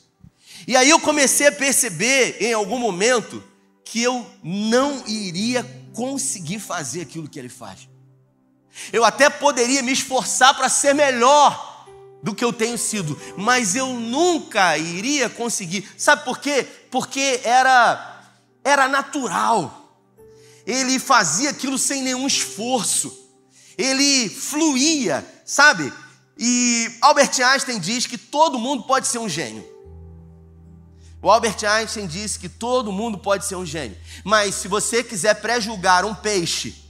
E 0.68 0.76
aí 0.76 0.88
eu 0.88 1.00
comecei 1.00 1.48
a 1.48 1.52
perceber 1.52 2.36
em 2.40 2.52
algum 2.52 2.78
momento 2.78 3.42
que 3.84 4.00
eu 4.00 4.24
não 4.40 5.02
iria 5.08 5.64
conseguir 5.94 6.60
fazer 6.60 7.00
aquilo 7.00 7.28
que 7.28 7.40
ele 7.40 7.48
faz. 7.48 7.88
Eu 8.92 9.04
até 9.04 9.28
poderia 9.28 9.82
me 9.82 9.90
esforçar 9.90 10.54
para 10.54 10.68
ser 10.68 10.94
melhor 10.94 11.67
do 12.22 12.34
que 12.34 12.44
eu 12.44 12.52
tenho 12.52 12.76
sido, 12.76 13.18
mas 13.36 13.76
eu 13.76 13.88
nunca 13.88 14.76
iria 14.76 15.28
conseguir. 15.28 15.88
Sabe 15.96 16.24
por 16.24 16.38
quê? 16.38 16.66
Porque 16.90 17.40
era 17.44 18.16
era 18.64 18.88
natural 18.88 19.78
ele 20.68 20.98
fazia 20.98 21.48
aquilo 21.48 21.78
sem 21.78 22.02
nenhum 22.02 22.26
esforço, 22.26 23.10
ele 23.78 24.28
fluía, 24.28 25.26
sabe? 25.42 25.90
E 26.36 26.94
Albert 27.00 27.40
Einstein 27.42 27.80
diz 27.80 28.06
que 28.06 28.18
todo 28.18 28.58
mundo 28.58 28.82
pode 28.82 29.08
ser 29.08 29.16
um 29.18 29.30
gênio. 29.30 29.66
O 31.22 31.30
Albert 31.30 31.64
Einstein 31.64 32.06
diz 32.06 32.36
que 32.36 32.50
todo 32.50 32.92
mundo 32.92 33.16
pode 33.16 33.46
ser 33.46 33.56
um 33.56 33.64
gênio, 33.64 33.96
mas 34.22 34.56
se 34.56 34.68
você 34.68 35.02
quiser 35.02 35.40
pré-julgar 35.40 36.04
um 36.04 36.14
peixe 36.14 36.84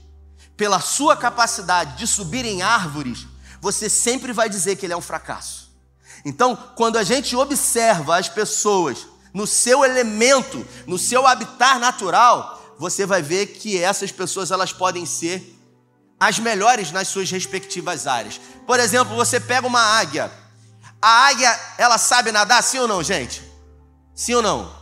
pela 0.57 0.81
sua 0.81 1.15
capacidade 1.15 1.97
de 1.97 2.05
subir 2.05 2.43
em 2.43 2.61
árvores, 2.61 3.25
você 3.61 3.89
sempre 3.89 4.33
vai 4.33 4.49
dizer 4.49 4.75
que 4.75 4.85
ele 4.85 4.93
é 4.93 4.97
um 4.97 5.01
fracasso. 5.01 5.69
Então, 6.25 6.55
quando 6.75 6.97
a 6.97 7.03
gente 7.03 7.35
observa 7.35 8.17
as 8.17 8.27
pessoas 8.27 9.07
no 9.33 9.45
seu 9.47 9.85
elemento, 9.85 10.65
no 10.85 10.97
seu 10.97 11.25
habitat 11.25 11.79
natural, 11.79 12.75
você 12.77 13.05
vai 13.05 13.21
ver 13.21 13.47
que 13.47 13.77
essas 13.81 14.11
pessoas 14.11 14.51
elas 14.51 14.73
podem 14.73 15.05
ser 15.05 15.55
as 16.19 16.39
melhores 16.39 16.91
nas 16.91 17.07
suas 17.07 17.31
respectivas 17.31 18.05
áreas. 18.05 18.39
Por 18.67 18.79
exemplo, 18.79 19.15
você 19.15 19.39
pega 19.39 19.65
uma 19.65 19.81
águia. 19.81 20.31
A 21.01 21.27
águia, 21.27 21.59
ela 21.77 21.97
sabe 21.97 22.31
nadar, 22.31 22.61
sim 22.61 22.79
ou 22.79 22.87
não, 22.87 23.01
gente? 23.01 23.41
Sim 24.13 24.35
ou 24.35 24.41
não? 24.41 24.79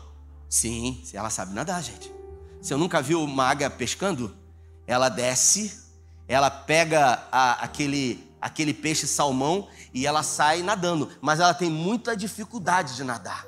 Sim, 0.50 1.04
ela 1.14 1.30
sabe 1.30 1.54
nadar, 1.54 1.84
gente. 1.84 2.12
Você 2.60 2.76
nunca 2.76 3.02
viu 3.02 3.24
uma 3.24 3.46
águia 3.46 3.70
pescando? 3.70 4.36
Ela 4.88 5.10
desce, 5.10 5.80
ela 6.28 6.50
pega 6.50 7.24
a, 7.32 7.64
aquele, 7.64 8.27
aquele 8.42 8.74
peixe 8.74 9.08
salmão 9.08 9.68
e 9.94 10.06
ela 10.06 10.24
sai 10.24 10.62
nadando, 10.62 11.10
mas 11.22 11.40
ela 11.40 11.54
tem 11.54 11.70
muita 11.70 12.16
dificuldade 12.16 12.96
de 12.96 13.04
nadar 13.04 13.46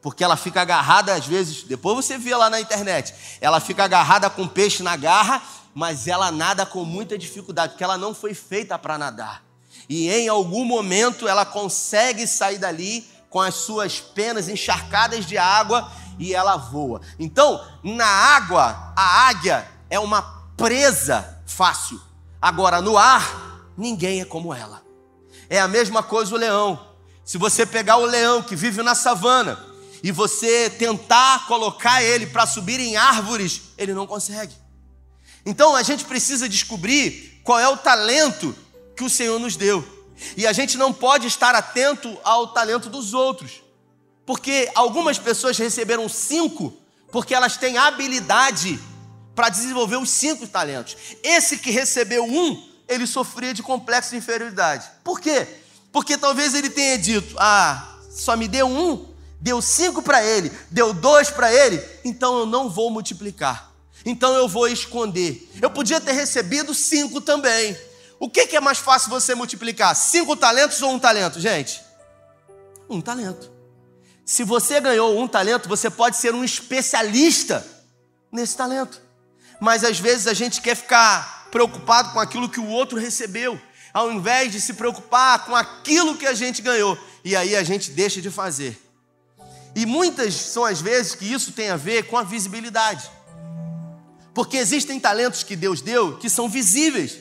porque 0.00 0.22
ela 0.22 0.36
fica 0.36 0.62
agarrada 0.62 1.12
às 1.12 1.26
vezes, 1.26 1.64
depois 1.64 1.96
você 1.96 2.16
vê 2.16 2.34
lá 2.34 2.48
na 2.48 2.60
internet, 2.60 3.14
ela 3.40 3.60
fica 3.60 3.84
agarrada 3.84 4.30
com 4.30 4.46
peixe 4.46 4.82
na 4.82 4.96
garra, 4.96 5.42
mas 5.74 6.06
ela 6.06 6.30
nada 6.30 6.64
com 6.64 6.84
muita 6.84 7.18
dificuldade, 7.18 7.72
porque 7.72 7.84
ela 7.84 7.98
não 7.98 8.14
foi 8.14 8.34
feita 8.34 8.78
para 8.78 8.96
nadar. 8.96 9.42
E 9.88 10.10
em 10.10 10.28
algum 10.28 10.64
momento 10.64 11.26
ela 11.26 11.44
consegue 11.44 12.26
sair 12.26 12.58
dali 12.58 13.08
com 13.30 13.40
as 13.40 13.54
suas 13.54 14.00
penas 14.00 14.48
encharcadas 14.48 15.26
de 15.26 15.36
água 15.36 15.90
e 16.18 16.34
ela 16.34 16.56
voa. 16.56 17.00
Então, 17.18 17.62
na 17.82 18.06
água, 18.06 18.92
a 18.96 19.28
águia 19.28 19.68
é 19.90 19.98
uma 19.98 20.22
presa 20.56 21.42
fácil. 21.46 22.00
Agora, 22.40 22.80
no 22.80 22.96
ar, 22.96 23.47
ninguém 23.78 24.20
é 24.20 24.24
como 24.24 24.52
ela. 24.52 24.82
É 25.48 25.58
a 25.58 25.68
mesma 25.68 26.02
coisa 26.02 26.34
o 26.34 26.38
leão. 26.38 26.94
Se 27.24 27.38
você 27.38 27.64
pegar 27.64 27.96
o 27.96 28.04
leão 28.04 28.42
que 28.42 28.54
vive 28.54 28.82
na 28.82 28.94
savana, 28.94 29.68
e 30.02 30.12
você 30.12 30.70
tentar 30.70 31.46
colocar 31.46 32.02
ele 32.02 32.26
para 32.26 32.46
subir 32.46 32.80
em 32.80 32.96
árvores, 32.96 33.62
ele 33.76 33.94
não 33.94 34.06
consegue. 34.06 34.54
Então 35.44 35.74
a 35.74 35.82
gente 35.82 36.04
precisa 36.04 36.48
descobrir 36.48 37.40
qual 37.42 37.58
é 37.58 37.68
o 37.68 37.76
talento 37.76 38.54
que 38.96 39.04
o 39.04 39.10
Senhor 39.10 39.38
nos 39.38 39.56
deu. 39.56 39.86
E 40.36 40.46
a 40.46 40.52
gente 40.52 40.76
não 40.76 40.92
pode 40.92 41.26
estar 41.26 41.54
atento 41.54 42.16
ao 42.24 42.48
talento 42.48 42.88
dos 42.88 43.14
outros. 43.14 43.62
Porque 44.26 44.70
algumas 44.74 45.18
pessoas 45.18 45.56
receberam 45.56 46.08
cinco, 46.08 46.76
porque 47.10 47.34
elas 47.34 47.56
têm 47.56 47.78
habilidade 47.78 48.78
para 49.34 49.48
desenvolver 49.48 49.96
os 49.96 50.10
cinco 50.10 50.46
talentos. 50.46 50.96
Esse 51.22 51.58
que 51.58 51.70
recebeu 51.70 52.24
um, 52.24 52.67
ele 52.88 53.06
sofria 53.06 53.52
de 53.52 53.62
complexo 53.62 54.10
de 54.10 54.16
inferioridade. 54.16 54.88
Por 55.04 55.20
quê? 55.20 55.46
Porque 55.92 56.16
talvez 56.16 56.54
ele 56.54 56.70
tenha 56.70 56.98
dito: 56.98 57.36
Ah, 57.38 57.98
só 58.10 58.36
me 58.36 58.48
deu 58.48 58.66
um, 58.66 59.06
deu 59.40 59.60
cinco 59.60 60.02
para 60.02 60.24
ele, 60.24 60.50
deu 60.70 60.92
dois 60.92 61.30
para 61.30 61.52
ele, 61.52 61.82
então 62.04 62.38
eu 62.38 62.46
não 62.46 62.68
vou 62.68 62.90
multiplicar. 62.90 63.72
Então 64.04 64.34
eu 64.34 64.48
vou 64.48 64.68
esconder. 64.68 65.50
Eu 65.60 65.70
podia 65.70 66.00
ter 66.00 66.12
recebido 66.12 66.74
cinco 66.74 67.20
também. 67.20 67.76
O 68.18 68.28
que, 68.28 68.46
que 68.46 68.56
é 68.56 68.60
mais 68.60 68.78
fácil 68.78 69.10
você 69.10 69.34
multiplicar? 69.34 69.94
Cinco 69.94 70.36
talentos 70.36 70.80
ou 70.82 70.92
um 70.92 70.98
talento, 70.98 71.38
gente? 71.38 71.80
Um 72.88 73.00
talento. 73.00 73.50
Se 74.24 74.44
você 74.44 74.80
ganhou 74.80 75.18
um 75.18 75.28
talento, 75.28 75.68
você 75.68 75.88
pode 75.88 76.16
ser 76.16 76.34
um 76.34 76.44
especialista 76.44 77.66
nesse 78.30 78.56
talento. 78.56 79.00
Mas 79.60 79.84
às 79.84 79.98
vezes 79.98 80.26
a 80.26 80.34
gente 80.34 80.60
quer 80.60 80.74
ficar 80.74 81.37
preocupado 81.50 82.12
com 82.12 82.20
aquilo 82.20 82.48
que 82.48 82.60
o 82.60 82.68
outro 82.68 82.98
recebeu, 82.98 83.60
ao 83.92 84.12
invés 84.12 84.52
de 84.52 84.60
se 84.60 84.74
preocupar 84.74 85.44
com 85.44 85.54
aquilo 85.54 86.16
que 86.16 86.26
a 86.26 86.34
gente 86.34 86.62
ganhou. 86.62 86.98
E 87.24 87.34
aí 87.34 87.56
a 87.56 87.62
gente 87.62 87.90
deixa 87.90 88.20
de 88.20 88.30
fazer. 88.30 88.80
E 89.74 89.86
muitas 89.86 90.34
são 90.34 90.64
as 90.64 90.80
vezes 90.80 91.14
que 91.14 91.30
isso 91.30 91.52
tem 91.52 91.70
a 91.70 91.76
ver 91.76 92.04
com 92.04 92.16
a 92.16 92.22
visibilidade. 92.22 93.10
Porque 94.34 94.56
existem 94.56 95.00
talentos 95.00 95.42
que 95.42 95.56
Deus 95.56 95.80
deu 95.80 96.16
que 96.18 96.30
são 96.30 96.48
visíveis 96.48 97.18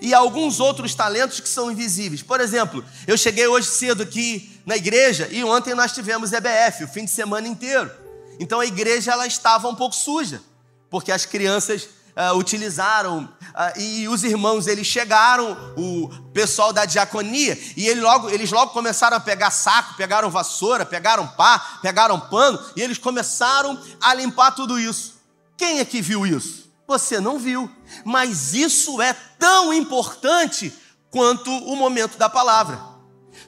e 0.00 0.12
alguns 0.12 0.60
outros 0.60 0.94
talentos 0.94 1.40
que 1.40 1.48
são 1.48 1.70
invisíveis. 1.70 2.22
Por 2.22 2.40
exemplo, 2.40 2.84
eu 3.06 3.16
cheguei 3.16 3.46
hoje 3.46 3.68
cedo 3.68 4.02
aqui 4.02 4.60
na 4.66 4.76
igreja 4.76 5.28
e 5.30 5.42
ontem 5.44 5.74
nós 5.74 5.92
tivemos 5.92 6.32
EBF 6.32 6.84
o 6.84 6.88
fim 6.88 7.04
de 7.04 7.10
semana 7.10 7.46
inteiro. 7.46 7.90
Então 8.38 8.60
a 8.60 8.66
igreja 8.66 9.12
ela 9.12 9.26
estava 9.26 9.68
um 9.68 9.74
pouco 9.74 9.94
suja, 9.94 10.42
porque 10.90 11.10
as 11.10 11.24
crianças 11.24 11.88
uh, 12.16 12.36
utilizaram 12.36 13.24
uh, 13.24 13.80
e 13.80 14.08
os 14.08 14.24
irmãos 14.24 14.66
eles 14.66 14.86
chegaram, 14.86 15.56
o 15.76 16.08
pessoal 16.32 16.72
da 16.72 16.84
diaconia 16.84 17.58
e 17.76 17.86
ele 17.86 18.00
logo, 18.00 18.30
eles 18.30 18.50
logo 18.50 18.72
começaram 18.72 19.16
a 19.16 19.20
pegar 19.20 19.50
saco, 19.50 19.94
pegaram 19.94 20.30
vassoura, 20.30 20.86
pegaram 20.86 21.26
pá, 21.26 21.78
pegaram 21.82 22.18
pano 22.18 22.58
e 22.74 22.82
eles 22.82 22.98
começaram 22.98 23.78
a 24.00 24.14
limpar 24.14 24.52
tudo 24.52 24.78
isso. 24.78 25.14
Quem 25.56 25.78
é 25.78 25.84
que 25.84 26.00
viu 26.00 26.26
isso? 26.26 26.70
Você 26.88 27.20
não 27.20 27.38
viu, 27.38 27.70
mas 28.04 28.54
isso 28.54 29.02
é 29.02 29.12
tão 29.38 29.72
importante 29.72 30.72
quanto 31.10 31.50
o 31.50 31.74
momento 31.74 32.16
da 32.16 32.28
palavra. 32.28 32.80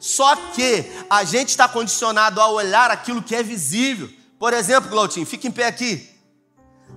Só 0.01 0.35
que 0.37 0.85
a 1.09 1.25
gente 1.25 1.51
está 1.51 1.69
condicionado 1.69 2.41
a 2.41 2.49
olhar 2.49 2.91
aquilo 2.91 3.23
que 3.23 3.35
é 3.35 3.43
visível. 3.43 4.11
Por 4.39 4.53
exemplo, 4.53 4.91
Glautinho, 4.91 5.27
fica 5.27 5.47
em 5.47 5.51
pé 5.51 5.67
aqui. 5.67 6.18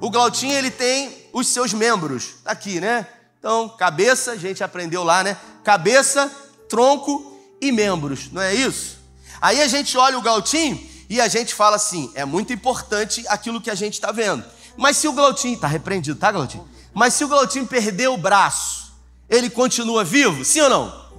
O 0.01 0.09
Glautinho 0.09 0.53
ele 0.53 0.71
tem 0.71 1.29
os 1.31 1.47
seus 1.47 1.73
membros, 1.73 2.33
tá 2.43 2.51
aqui, 2.51 2.81
né? 2.81 3.07
Então, 3.37 3.69
cabeça, 3.69 4.31
a 4.31 4.35
gente 4.35 4.63
aprendeu 4.63 5.03
lá, 5.03 5.23
né? 5.23 5.37
Cabeça, 5.63 6.29
tronco 6.67 7.39
e 7.61 7.71
membros, 7.71 8.31
não 8.31 8.41
é 8.41 8.53
isso? 8.53 8.97
Aí 9.39 9.61
a 9.61 9.67
gente 9.67 9.95
olha 9.97 10.17
o 10.17 10.21
Glautinho 10.21 10.79
e 11.07 11.21
a 11.21 11.27
gente 11.27 11.53
fala 11.53 11.75
assim: 11.75 12.11
é 12.15 12.25
muito 12.25 12.51
importante 12.51 13.23
aquilo 13.27 13.61
que 13.61 13.69
a 13.69 13.75
gente 13.75 13.93
está 13.93 14.11
vendo. 14.11 14.43
Mas 14.75 14.97
se 14.97 15.07
o 15.07 15.13
Glautinho, 15.13 15.59
tá 15.59 15.67
repreendido, 15.67 16.19
tá, 16.19 16.31
Glautinho? 16.31 16.67
Mas 16.93 17.13
se 17.13 17.23
o 17.23 17.27
Glautinho 17.27 17.67
perder 17.67 18.07
o 18.07 18.17
braço, 18.17 18.93
ele 19.29 19.49
continua 19.49 20.03
vivo? 20.03 20.43
Sim 20.43 20.61
ou 20.61 20.69
não? 20.69 21.11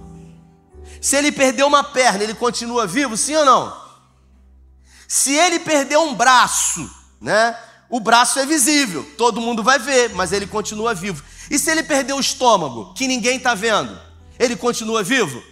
Se 0.99 1.15
ele 1.15 1.31
perdeu 1.31 1.67
uma 1.67 1.83
perna, 1.83 2.23
ele 2.23 2.33
continua 2.33 2.85
vivo? 2.85 3.15
Sim 3.15 3.35
ou 3.35 3.45
não? 3.45 3.81
Se 5.07 5.33
ele 5.33 5.59
perdeu 5.59 6.01
um 6.01 6.15
braço, 6.15 6.89
né? 7.21 7.57
O 7.93 7.99
braço 7.99 8.39
é 8.39 8.45
visível, 8.47 9.07
todo 9.19 9.39
mundo 9.39 9.61
vai 9.61 9.77
ver, 9.77 10.15
mas 10.15 10.31
ele 10.31 10.47
continua 10.47 10.95
vivo. 10.95 11.23
E 11.47 11.59
se 11.59 11.69
ele 11.69 11.83
perdeu 11.83 12.17
o 12.17 12.19
estômago, 12.19 12.91
que 12.95 13.05
ninguém 13.05 13.37
está 13.37 13.53
vendo, 13.53 13.95
ele 14.39 14.55
continua 14.55 15.03
vivo? 15.03 15.43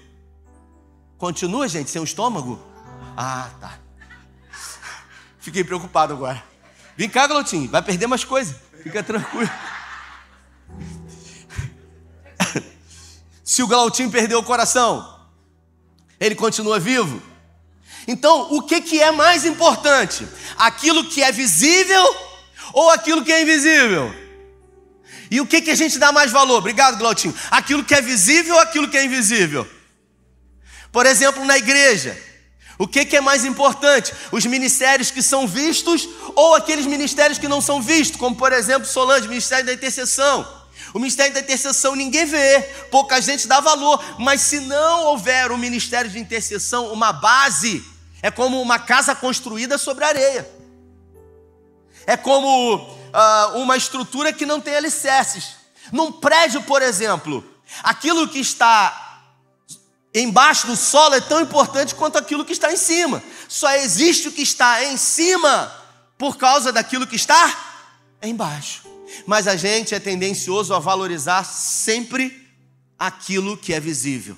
Continua, 1.19 1.67
gente, 1.67 1.91
sem 1.91 2.01
o 2.01 2.03
estômago? 2.03 2.59
Ah, 3.15 3.47
tá. 3.59 3.77
Fiquei 5.39 5.63
preocupado 5.63 6.13
agora. 6.13 6.43
Vem 6.97 7.07
cá, 7.07 7.27
Galotinho, 7.27 7.69
vai 7.69 7.83
perder 7.83 8.07
mais 8.07 8.23
coisa. 8.23 8.59
Fica 8.81 9.03
tranquilo. 9.03 9.51
Se 13.45 13.61
o 13.61 13.67
Glautinho 13.67 14.09
perdeu 14.09 14.39
o 14.39 14.43
coração, 14.43 15.27
ele 16.19 16.33
continua 16.33 16.79
vivo? 16.79 17.21
Então, 18.07 18.51
o 18.51 18.63
que, 18.63 18.81
que 18.81 18.99
é 18.99 19.11
mais 19.11 19.45
importante? 19.45 20.27
Aquilo 20.57 21.07
que 21.07 21.21
é 21.21 21.31
visível 21.31 22.30
ou 22.73 22.89
aquilo 22.89 23.23
que 23.23 23.31
é 23.31 23.41
invisível? 23.41 24.13
E 25.29 25.39
o 25.39 25.45
que, 25.45 25.61
que 25.61 25.71
a 25.71 25.75
gente 25.75 25.97
dá 25.97 26.11
mais 26.11 26.31
valor? 26.31 26.57
Obrigado, 26.57 26.97
Glautinho. 26.97 27.33
Aquilo 27.49 27.83
que 27.83 27.95
é 27.95 28.01
visível 28.01 28.55
ou 28.55 28.61
aquilo 28.61 28.89
que 28.89 28.97
é 28.97 29.05
invisível? 29.05 29.65
Por 30.91 31.05
exemplo, 31.05 31.45
na 31.45 31.57
igreja, 31.57 32.21
o 32.77 32.87
que, 32.87 33.05
que 33.05 33.15
é 33.15 33.21
mais 33.21 33.45
importante? 33.45 34.13
Os 34.31 34.45
ministérios 34.45 35.09
que 35.09 35.21
são 35.21 35.47
vistos 35.47 36.07
ou 36.35 36.55
aqueles 36.55 36.85
ministérios 36.85 37.37
que 37.37 37.47
não 37.47 37.61
são 37.61 37.81
vistos, 37.81 38.19
como 38.19 38.35
por 38.35 38.51
exemplo 38.51 38.87
Solange, 38.87 39.27
Ministério 39.27 39.65
da 39.65 39.73
Intercessão. 39.73 40.61
O 40.93 40.99
ministério 40.99 41.33
da 41.33 41.39
intercessão 41.39 41.95
ninguém 41.95 42.25
vê, 42.25 42.59
pouca 42.89 43.21
gente 43.21 43.47
dá 43.47 43.61
valor, 43.61 44.03
mas 44.19 44.41
se 44.41 44.59
não 44.59 45.05
houver 45.05 45.51
um 45.51 45.57
ministério 45.57 46.11
de 46.11 46.19
intercessão, 46.19 46.91
uma 46.91 47.13
base, 47.13 47.81
é 48.21 48.29
como 48.29 48.61
uma 48.61 48.77
casa 48.77 49.15
construída 49.15 49.77
sobre 49.77 50.03
areia. 50.03 50.60
É 52.05 52.17
como 52.17 52.75
uh, 52.77 53.57
uma 53.57 53.77
estrutura 53.77 54.33
que 54.33 54.45
não 54.45 54.59
tem 54.59 54.75
alicerces. 54.75 55.55
Num 55.91 56.11
prédio, 56.11 56.61
por 56.63 56.81
exemplo, 56.81 57.43
aquilo 57.83 58.27
que 58.27 58.39
está 58.39 59.23
embaixo 60.13 60.67
do 60.67 60.75
solo 60.75 61.15
é 61.15 61.21
tão 61.21 61.41
importante 61.41 61.95
quanto 61.95 62.17
aquilo 62.17 62.45
que 62.45 62.53
está 62.53 62.71
em 62.71 62.77
cima. 62.77 63.23
Só 63.47 63.71
existe 63.75 64.27
o 64.27 64.31
que 64.31 64.41
está 64.41 64.83
em 64.83 64.97
cima 64.97 65.73
por 66.17 66.37
causa 66.37 66.71
daquilo 66.71 67.07
que 67.07 67.15
está 67.15 67.53
embaixo. 68.21 68.83
Mas 69.25 69.47
a 69.47 69.55
gente 69.55 69.93
é 69.95 69.99
tendencioso 69.99 70.73
a 70.73 70.79
valorizar 70.79 71.43
sempre 71.43 72.47
aquilo 72.97 73.57
que 73.57 73.73
é 73.73 73.79
visível. 73.79 74.37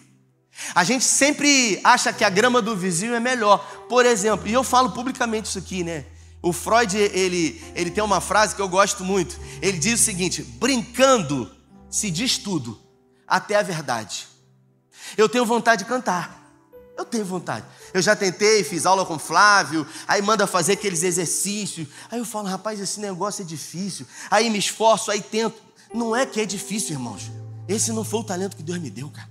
A 0.73 0.83
gente 0.83 1.03
sempre 1.03 1.79
acha 1.83 2.13
que 2.13 2.23
a 2.23 2.29
grama 2.29 2.61
do 2.61 2.75
vizinho 2.75 3.13
é 3.13 3.19
melhor. 3.19 3.57
Por 3.89 4.05
exemplo, 4.05 4.47
e 4.47 4.53
eu 4.53 4.63
falo 4.63 4.91
publicamente 4.91 5.49
isso 5.49 5.57
aqui, 5.57 5.83
né? 5.83 6.05
O 6.43 6.51
Freud, 6.51 6.97
ele, 6.97 7.63
ele 7.73 7.89
tem 7.89 8.03
uma 8.03 8.19
frase 8.19 8.53
que 8.53 8.61
eu 8.61 8.67
gosto 8.67 9.01
muito. 9.01 9.39
Ele 9.61 9.79
diz 9.79 10.01
o 10.01 10.03
seguinte: 10.03 10.43
brincando 10.43 11.49
se 11.89 12.11
diz 12.11 12.37
tudo, 12.37 12.77
até 13.25 13.55
a 13.55 13.61
verdade. 13.61 14.27
Eu 15.15 15.29
tenho 15.29 15.45
vontade 15.45 15.83
de 15.83 15.89
cantar. 15.89 16.43
Eu 16.97 17.05
tenho 17.05 17.23
vontade. 17.23 17.65
Eu 17.93 18.01
já 18.01 18.13
tentei, 18.13 18.63
fiz 18.63 18.85
aula 18.85 19.05
com 19.05 19.17
Flávio, 19.17 19.87
aí 20.05 20.21
manda 20.21 20.45
fazer 20.45 20.73
aqueles 20.73 21.01
exercícios. 21.01 21.87
Aí 22.11 22.19
eu 22.19 22.25
falo, 22.25 22.47
rapaz, 22.47 22.79
esse 22.79 22.99
negócio 22.99 23.41
é 23.41 23.45
difícil. 23.45 24.05
Aí 24.29 24.49
me 24.49 24.59
esforço, 24.59 25.11
aí 25.11 25.21
tento. 25.21 25.61
Não 25.93 26.13
é 26.13 26.25
que 26.25 26.41
é 26.41 26.45
difícil, 26.45 26.91
irmãos. 26.91 27.31
Esse 27.69 27.93
não 27.93 28.03
foi 28.03 28.19
o 28.19 28.23
talento 28.23 28.57
que 28.57 28.63
Deus 28.63 28.79
me 28.79 28.89
deu, 28.89 29.09
cara. 29.09 29.29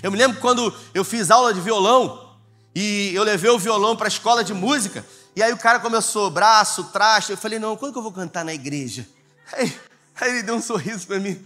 Eu 0.00 0.12
me 0.12 0.16
lembro 0.16 0.40
quando 0.40 0.72
eu 0.94 1.04
fiz 1.04 1.28
aula 1.30 1.52
de 1.52 1.60
violão 1.60 2.36
e 2.74 3.10
eu 3.14 3.24
levei 3.24 3.50
o 3.50 3.58
violão 3.58 3.96
para 3.96 4.06
a 4.06 4.08
escola 4.08 4.44
de 4.44 4.54
música. 4.54 5.04
E 5.36 5.42
aí 5.42 5.52
o 5.52 5.58
cara 5.58 5.78
começou, 5.78 6.30
braço, 6.30 6.84
traste. 6.84 7.30
Eu 7.30 7.36
falei, 7.36 7.58
não, 7.58 7.76
quando 7.76 7.92
que 7.92 7.98
eu 7.98 8.02
vou 8.02 8.10
cantar 8.10 8.42
na 8.42 8.54
igreja? 8.54 9.06
Aí, 9.52 9.78
aí 10.18 10.30
ele 10.30 10.42
deu 10.42 10.54
um 10.54 10.62
sorriso 10.62 11.06
para 11.06 11.20
mim. 11.20 11.38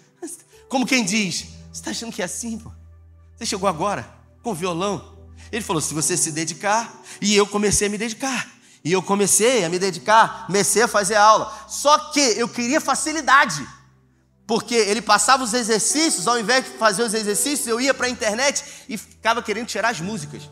Como 0.69 0.87
quem 0.87 1.05
diz, 1.05 1.41
você 1.41 1.81
está 1.81 1.91
achando 1.91 2.13
que 2.13 2.23
é 2.23 2.25
assim, 2.25 2.57
pô? 2.57 2.71
Você 3.37 3.45
chegou 3.45 3.69
agora 3.69 4.09
com 4.45 4.55
violão? 4.55 5.19
Ele 5.51 5.63
falou: 5.63 5.83
se 5.83 5.93
você 5.93 6.17
se 6.17 6.31
dedicar, 6.31 7.03
e 7.21 7.35
eu 7.35 7.47
comecei 7.47 7.89
a 7.89 7.91
me 7.91 7.99
dedicar. 7.99 8.49
E 8.85 8.93
eu 8.93 9.03
comecei 9.03 9.65
a 9.65 9.69
me 9.69 9.79
dedicar, 9.79 10.47
comecei 10.47 10.83
a 10.83 10.89
fazer 10.89 11.17
aula. 11.17 11.53
Só 11.69 11.99
que 12.13 12.21
eu 12.21 12.49
queria 12.49 12.81
facilidade. 12.81 13.67
Porque 14.47 14.75
ele 14.75 15.03
passava 15.03 15.43
os 15.43 15.53
exercícios, 15.53 16.27
ao 16.29 16.39
invés 16.39 16.65
de 16.65 16.71
fazer 16.79 17.03
os 17.03 17.13
exercícios, 17.13 17.67
eu 17.67 17.81
ia 17.81 17.93
para 17.93 18.07
a 18.07 18.11
internet 18.11 18.65
e 18.89 18.97
ficava 18.97 19.43
querendo 19.43 19.67
tirar 19.67 19.91
as 19.91 20.01
músicas. 20.01 20.49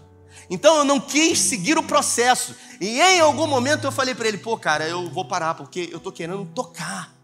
Então 0.51 0.79
eu 0.79 0.85
não 0.85 1.01
quis 1.01 1.39
seguir 1.39 1.77
o 1.77 1.83
processo. 1.83 2.55
E 2.81 3.01
em 3.01 3.21
algum 3.21 3.47
momento 3.47 3.85
eu 3.85 3.93
falei 3.93 4.15
para 4.15 4.29
ele: 4.29 4.39
pô, 4.39 4.57
cara, 4.57 4.89
eu 4.89 5.09
vou 5.11 5.25
parar 5.25 5.55
porque 5.55 5.89
eu 5.93 5.99
estou 5.99 6.13
querendo 6.13 6.45
tocar. 6.47 7.15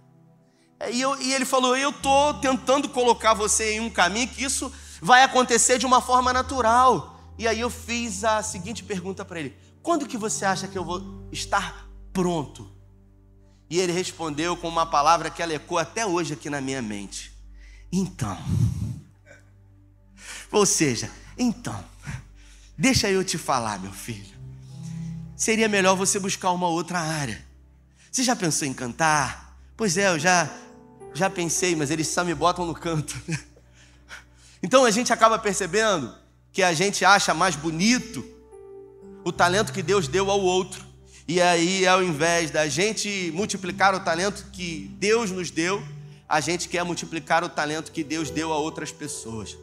E, 0.90 1.00
eu, 1.00 1.20
e 1.20 1.32
ele 1.32 1.44
falou: 1.44 1.76
eu 1.76 1.90
estou 1.90 2.34
tentando 2.34 2.88
colocar 2.88 3.34
você 3.34 3.74
em 3.74 3.80
um 3.80 3.90
caminho 3.90 4.28
que 4.28 4.44
isso 4.44 4.72
vai 5.00 5.22
acontecer 5.22 5.78
de 5.78 5.86
uma 5.86 6.00
forma 6.00 6.32
natural. 6.32 7.20
E 7.38 7.48
aí 7.48 7.60
eu 7.60 7.70
fiz 7.70 8.24
a 8.24 8.42
seguinte 8.42 8.82
pergunta 8.82 9.24
para 9.24 9.40
ele: 9.40 9.56
Quando 9.82 10.06
que 10.06 10.16
você 10.16 10.44
acha 10.44 10.68
que 10.68 10.76
eu 10.76 10.84
vou 10.84 11.28
estar 11.32 11.88
pronto? 12.12 12.70
E 13.70 13.80
ele 13.80 13.92
respondeu 13.92 14.56
com 14.56 14.68
uma 14.68 14.86
palavra 14.86 15.30
que 15.30 15.42
ela 15.42 15.54
até 15.80 16.06
hoje 16.06 16.34
aqui 16.34 16.50
na 16.50 16.60
minha 16.60 16.82
mente. 16.82 17.32
Então. 17.90 18.38
Ou 20.52 20.66
seja, 20.66 21.10
então. 21.36 21.93
Deixa 22.76 23.10
eu 23.10 23.24
te 23.24 23.38
falar, 23.38 23.78
meu 23.78 23.92
filho. 23.92 24.34
Seria 25.36 25.68
melhor 25.68 25.94
você 25.96 26.18
buscar 26.18 26.50
uma 26.52 26.68
outra 26.68 26.98
área. 26.98 27.44
Você 28.10 28.22
já 28.22 28.34
pensou 28.34 28.66
em 28.66 28.72
cantar? 28.72 29.58
Pois 29.76 29.96
é, 29.96 30.08
eu 30.08 30.18
já 30.18 30.50
já 31.14 31.30
pensei, 31.30 31.76
mas 31.76 31.90
eles 31.90 32.08
só 32.08 32.24
me 32.24 32.34
botam 32.34 32.66
no 32.66 32.74
canto. 32.74 33.14
Então 34.62 34.86
a 34.86 34.90
gente 34.90 35.12
acaba 35.12 35.38
percebendo 35.38 36.14
que 36.50 36.62
a 36.62 36.72
gente 36.72 37.04
acha 37.04 37.34
mais 37.34 37.54
bonito 37.54 38.24
o 39.22 39.30
talento 39.30 39.74
que 39.74 39.82
Deus 39.82 40.08
deu 40.08 40.30
ao 40.30 40.40
outro. 40.40 40.82
E 41.28 41.38
aí, 41.38 41.86
ao 41.86 42.02
invés 42.02 42.50
da 42.50 42.66
gente 42.66 43.30
multiplicar 43.34 43.94
o 43.94 44.00
talento 44.00 44.46
que 44.50 44.90
Deus 44.98 45.30
nos 45.30 45.50
deu, 45.50 45.82
a 46.26 46.40
gente 46.40 46.66
quer 46.66 46.82
multiplicar 46.82 47.44
o 47.44 47.48
talento 47.50 47.92
que 47.92 48.02
Deus 48.02 48.30
deu 48.30 48.54
a 48.54 48.56
outras 48.56 48.90
pessoas. 48.90 49.54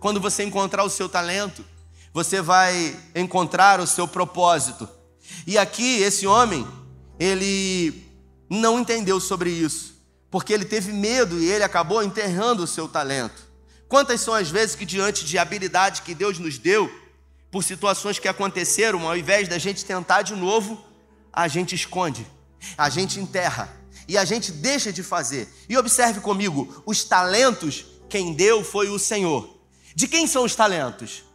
Quando 0.00 0.18
você 0.18 0.42
encontrar 0.44 0.82
o 0.82 0.88
seu 0.88 1.10
talento, 1.10 1.62
você 2.16 2.40
vai 2.40 2.98
encontrar 3.14 3.78
o 3.78 3.86
seu 3.86 4.08
propósito. 4.08 4.88
E 5.46 5.58
aqui, 5.58 5.98
esse 5.98 6.26
homem, 6.26 6.66
ele 7.20 8.10
não 8.48 8.80
entendeu 8.80 9.20
sobre 9.20 9.50
isso, 9.50 10.02
porque 10.30 10.50
ele 10.50 10.64
teve 10.64 10.94
medo 10.94 11.38
e 11.38 11.44
ele 11.44 11.62
acabou 11.62 12.02
enterrando 12.02 12.62
o 12.62 12.66
seu 12.66 12.88
talento. 12.88 13.46
Quantas 13.86 14.22
são 14.22 14.32
as 14.32 14.48
vezes 14.48 14.74
que, 14.74 14.86
diante 14.86 15.26
de 15.26 15.36
habilidade 15.36 16.00
que 16.00 16.14
Deus 16.14 16.38
nos 16.38 16.56
deu, 16.56 16.90
por 17.50 17.62
situações 17.62 18.18
que 18.18 18.28
aconteceram, 18.28 19.06
ao 19.06 19.14
invés 19.14 19.46
da 19.46 19.58
gente 19.58 19.84
tentar 19.84 20.22
de 20.22 20.34
novo, 20.34 20.82
a 21.30 21.46
gente 21.48 21.74
esconde, 21.74 22.26
a 22.78 22.88
gente 22.88 23.20
enterra 23.20 23.68
e 24.08 24.16
a 24.16 24.24
gente 24.24 24.52
deixa 24.52 24.90
de 24.90 25.02
fazer. 25.02 25.52
E 25.68 25.76
observe 25.76 26.20
comigo: 26.20 26.82
os 26.86 27.04
talentos, 27.04 27.84
quem 28.08 28.32
deu 28.32 28.64
foi 28.64 28.88
o 28.88 28.98
Senhor. 28.98 29.54
De 29.94 30.08
quem 30.08 30.26
são 30.26 30.44
os 30.44 30.54
talentos? 30.54 31.25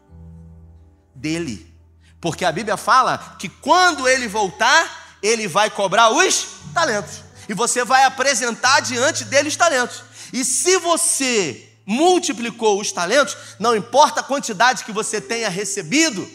Dele. 1.21 1.71
Porque 2.19 2.43
a 2.43 2.51
Bíblia 2.51 2.75
fala 2.75 3.36
que 3.39 3.47
quando 3.47 4.07
ele 4.07 4.27
voltar, 4.27 5.17
ele 5.21 5.47
vai 5.47 5.69
cobrar 5.69 6.10
os 6.10 6.47
talentos. 6.73 7.23
E 7.47 7.53
você 7.53 7.86
vai 7.86 8.03
apresentar 8.03 8.81
diante 8.81 9.23
dele 9.25 9.47
os 9.47 9.55
talentos. 9.55 10.03
E 10.34 10.43
se 10.43 10.77
você 10.77 11.69
multiplicou 11.86 12.79
os 12.79 12.91
talentos, 12.91 13.36
não 13.60 13.75
importa 13.75 14.21
a 14.21 14.23
quantidade 14.23 14.84
que 14.84 14.91
você 14.91 15.19
tenha 15.19 15.49
recebido, 15.49 16.27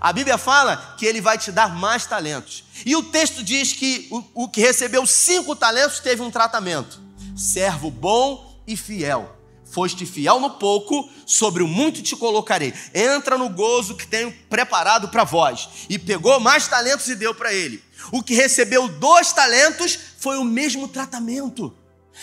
a 0.00 0.12
Bíblia 0.12 0.36
fala 0.36 0.96
que 0.98 1.06
ele 1.06 1.20
vai 1.20 1.38
te 1.38 1.52
dar 1.52 1.74
mais 1.74 2.06
talentos. 2.06 2.64
E 2.84 2.96
o 2.96 3.04
texto 3.04 3.42
diz 3.42 3.72
que 3.72 4.08
o, 4.10 4.44
o 4.44 4.48
que 4.48 4.60
recebeu 4.60 5.06
cinco 5.06 5.54
talentos 5.54 6.00
teve 6.00 6.22
um 6.22 6.30
tratamento: 6.30 7.00
servo 7.36 7.90
bom 7.90 8.60
e 8.66 8.76
fiel. 8.76 9.41
Foste 9.72 10.04
fiel 10.04 10.38
no 10.38 10.50
pouco, 10.50 11.08
sobre 11.24 11.62
o 11.62 11.66
muito 11.66 12.02
te 12.02 12.14
colocarei. 12.14 12.74
Entra 12.94 13.38
no 13.38 13.48
gozo 13.48 13.96
que 13.96 14.06
tenho 14.06 14.30
preparado 14.50 15.08
para 15.08 15.24
vós. 15.24 15.66
E 15.88 15.98
pegou 15.98 16.38
mais 16.38 16.68
talentos 16.68 17.08
e 17.08 17.14
deu 17.14 17.34
para 17.34 17.54
ele. 17.54 17.82
O 18.10 18.22
que 18.22 18.34
recebeu 18.34 18.86
dois 18.86 19.32
talentos 19.32 19.98
foi 20.18 20.36
o 20.36 20.44
mesmo 20.44 20.88
tratamento. 20.88 21.74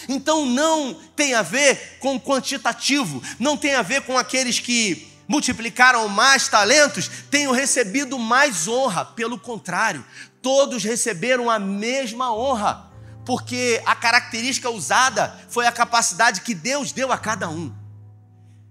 Então 0.07 0.45
não 0.45 0.93
tem 1.15 1.33
a 1.33 1.41
ver 1.41 1.97
com 1.99 2.19
quantitativo, 2.19 3.19
não 3.39 3.57
tem 3.57 3.73
a 3.73 3.81
ver 3.81 4.03
com 4.03 4.15
aqueles 4.15 4.59
que 4.59 5.07
multiplicaram 5.27 6.07
mais 6.07 6.47
talentos, 6.47 7.09
tenham 7.31 7.51
recebido 7.51 8.19
mais 8.19 8.67
honra. 8.67 9.05
Pelo 9.05 9.39
contrário, 9.39 10.05
todos 10.39 10.83
receberam 10.83 11.49
a 11.49 11.57
mesma 11.57 12.31
honra, 12.31 12.88
porque 13.25 13.81
a 13.85 13.95
característica 13.95 14.69
usada 14.69 15.37
foi 15.49 15.67
a 15.67 15.71
capacidade 15.71 16.41
que 16.41 16.53
Deus 16.53 16.91
deu 16.91 17.11
a 17.11 17.17
cada 17.17 17.49
um. 17.49 17.73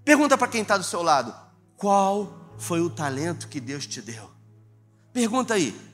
Pergunta 0.05 0.37
para 0.37 0.49
quem 0.49 0.63
está 0.63 0.77
do 0.77 0.85
seu 0.85 1.03
lado: 1.03 1.35
qual 1.77 2.55
foi 2.59 2.81
o 2.81 2.91
talento 2.91 3.49
que 3.49 3.61
Deus 3.61 3.87
te 3.87 4.01
deu? 4.01 4.31
Pergunta 5.13 5.55
aí. 5.55 5.89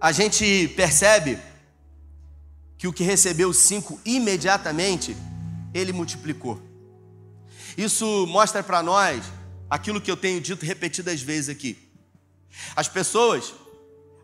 a 0.00 0.12
gente 0.12 0.68
percebe 0.76 1.38
que 2.76 2.86
o 2.86 2.92
que 2.92 3.02
recebeu 3.02 3.52
cinco 3.52 4.00
imediatamente, 4.04 5.16
ele 5.74 5.92
multiplicou. 5.92 6.60
Isso 7.76 8.26
mostra 8.26 8.62
para 8.62 8.82
nós 8.82 9.24
aquilo 9.68 10.00
que 10.00 10.10
eu 10.10 10.16
tenho 10.16 10.40
dito 10.40 10.64
repetidas 10.64 11.20
vezes 11.20 11.48
aqui. 11.48 11.78
As 12.74 12.88
pessoas, 12.88 13.52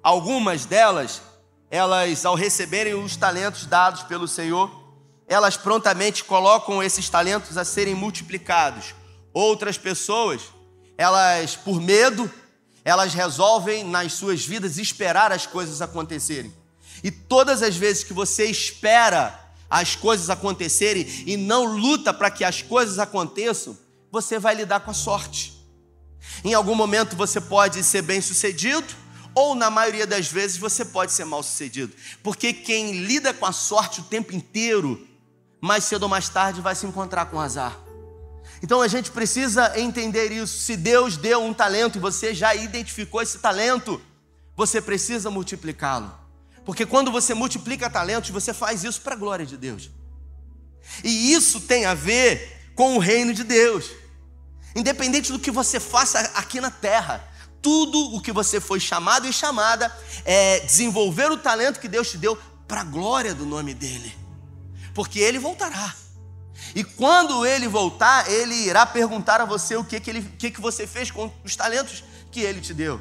algumas 0.02 0.64
delas, 0.64 1.22
elas 1.70 2.24
ao 2.24 2.34
receberem 2.34 2.94
os 2.94 3.16
talentos 3.16 3.66
dados 3.66 4.02
pelo 4.02 4.26
Senhor, 4.26 4.82
elas 5.26 5.56
prontamente 5.56 6.24
colocam 6.24 6.82
esses 6.82 7.08
talentos 7.08 7.56
a 7.56 7.64
serem 7.64 7.94
multiplicados. 7.94 8.94
Outras 9.32 9.78
pessoas, 9.78 10.42
elas 10.96 11.56
por 11.56 11.80
medo, 11.80 12.30
elas 12.84 13.14
resolvem 13.14 13.84
nas 13.84 14.12
suas 14.12 14.44
vidas 14.44 14.78
esperar 14.78 15.32
as 15.32 15.46
coisas 15.46 15.80
acontecerem. 15.80 16.52
E 17.02 17.10
todas 17.10 17.62
as 17.62 17.76
vezes 17.76 18.04
que 18.04 18.12
você 18.12 18.44
espera 18.46 19.43
as 19.74 19.96
coisas 19.96 20.30
acontecerem 20.30 21.04
e 21.26 21.36
não 21.36 21.64
luta 21.64 22.14
para 22.14 22.30
que 22.30 22.44
as 22.44 22.62
coisas 22.62 23.00
aconteçam, 23.00 23.76
você 24.08 24.38
vai 24.38 24.54
lidar 24.54 24.78
com 24.78 24.92
a 24.92 24.94
sorte. 24.94 25.52
Em 26.44 26.54
algum 26.54 26.76
momento 26.76 27.16
você 27.16 27.40
pode 27.40 27.82
ser 27.82 28.02
bem 28.02 28.20
sucedido, 28.20 28.86
ou 29.34 29.56
na 29.56 29.70
maioria 29.70 30.06
das 30.06 30.28
vezes 30.28 30.58
você 30.58 30.84
pode 30.84 31.10
ser 31.10 31.24
mal 31.24 31.42
sucedido. 31.42 31.92
Porque 32.22 32.52
quem 32.52 33.04
lida 33.04 33.34
com 33.34 33.46
a 33.46 33.50
sorte 33.50 34.00
o 34.00 34.04
tempo 34.04 34.32
inteiro, 34.32 35.08
mais 35.60 35.82
cedo 35.82 36.04
ou 36.04 36.08
mais 36.08 36.28
tarde 36.28 36.60
vai 36.60 36.76
se 36.76 36.86
encontrar 36.86 37.26
com 37.26 37.40
azar. 37.40 37.76
Então 38.62 38.80
a 38.80 38.86
gente 38.86 39.10
precisa 39.10 39.76
entender 39.76 40.30
isso. 40.30 40.56
Se 40.56 40.76
Deus 40.76 41.16
deu 41.16 41.42
um 41.42 41.52
talento 41.52 41.96
e 41.96 42.00
você 42.00 42.32
já 42.32 42.54
identificou 42.54 43.20
esse 43.20 43.40
talento, 43.40 44.00
você 44.56 44.80
precisa 44.80 45.32
multiplicá-lo. 45.32 46.23
Porque 46.64 46.86
quando 46.86 47.10
você 47.10 47.34
multiplica 47.34 47.90
talentos, 47.90 48.30
você 48.30 48.54
faz 48.54 48.84
isso 48.84 49.00
para 49.00 49.14
a 49.14 49.18
glória 49.18 49.44
de 49.44 49.56
Deus. 49.56 49.90
E 51.02 51.32
isso 51.32 51.60
tem 51.60 51.84
a 51.84 51.94
ver 51.94 52.70
com 52.74 52.96
o 52.96 52.98
reino 52.98 53.34
de 53.34 53.44
Deus. 53.44 53.90
Independente 54.74 55.30
do 55.30 55.38
que 55.38 55.50
você 55.50 55.78
faça 55.78 56.18
aqui 56.34 56.60
na 56.60 56.70
terra, 56.70 57.26
tudo 57.60 58.14
o 58.14 58.20
que 58.20 58.32
você 58.32 58.60
foi 58.60 58.80
chamado 58.80 59.26
e 59.26 59.32
chamada 59.32 59.94
é 60.24 60.60
desenvolver 60.60 61.30
o 61.30 61.38
talento 61.38 61.80
que 61.80 61.88
Deus 61.88 62.10
te 62.10 62.18
deu 62.18 62.36
para 62.66 62.80
a 62.80 62.84
glória 62.84 63.34
do 63.34 63.46
nome 63.46 63.74
dEle. 63.74 64.14
Porque 64.94 65.18
Ele 65.18 65.38
voltará. 65.38 65.94
E 66.74 66.82
quando 66.82 67.44
ele 67.44 67.68
voltar, 67.68 68.30
ele 68.30 68.54
irá 68.54 68.86
perguntar 68.86 69.40
a 69.40 69.44
você 69.44 69.76
o 69.76 69.84
que, 69.84 69.98
que, 70.00 70.10
ele, 70.10 70.22
que, 70.38 70.50
que 70.50 70.60
você 70.60 70.86
fez 70.86 71.10
com 71.10 71.30
os 71.44 71.54
talentos 71.54 72.02
que 72.30 72.40
ele 72.40 72.60
te 72.60 72.72
deu. 72.72 73.00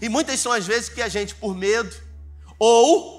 E 0.00 0.08
muitas 0.08 0.40
são 0.40 0.52
as 0.52 0.66
vezes 0.66 0.88
que 0.88 1.02
a 1.02 1.08
gente, 1.08 1.34
por 1.34 1.54
medo 1.54 1.94
ou 2.58 3.16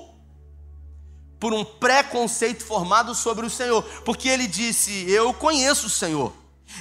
por 1.39 1.53
um 1.53 1.63
preconceito 1.63 2.65
formado 2.65 3.13
sobre 3.13 3.45
o 3.45 3.49
Senhor, 3.49 3.83
porque 4.03 4.27
ele 4.27 4.47
disse: 4.47 5.09
Eu 5.09 5.33
conheço 5.33 5.87
o 5.87 5.89
Senhor, 5.89 6.33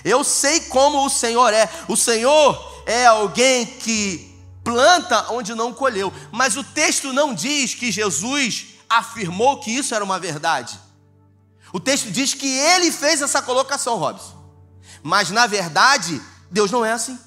eu 0.04 0.24
sei 0.24 0.60
como 0.60 1.04
o 1.04 1.10
Senhor 1.10 1.52
é. 1.52 1.68
O 1.88 1.96
Senhor 1.96 2.82
é 2.86 3.06
alguém 3.06 3.66
que 3.66 4.34
planta 4.64 5.32
onde 5.32 5.54
não 5.54 5.72
colheu, 5.72 6.12
mas 6.32 6.56
o 6.56 6.64
texto 6.64 7.12
não 7.12 7.34
diz 7.34 7.74
que 7.74 7.92
Jesus 7.92 8.66
afirmou 8.88 9.60
que 9.60 9.70
isso 9.70 9.94
era 9.94 10.04
uma 10.04 10.18
verdade. 10.18 10.78
O 11.72 11.80
texto 11.80 12.10
diz 12.10 12.32
que 12.34 12.48
ele 12.48 12.90
fez 12.90 13.20
essa 13.20 13.42
colocação, 13.42 13.96
Robson. 13.96 14.34
Mas 15.02 15.30
na 15.30 15.46
verdade, 15.46 16.20
Deus 16.50 16.70
não 16.70 16.84
é 16.84 16.92
assim. 16.92 17.18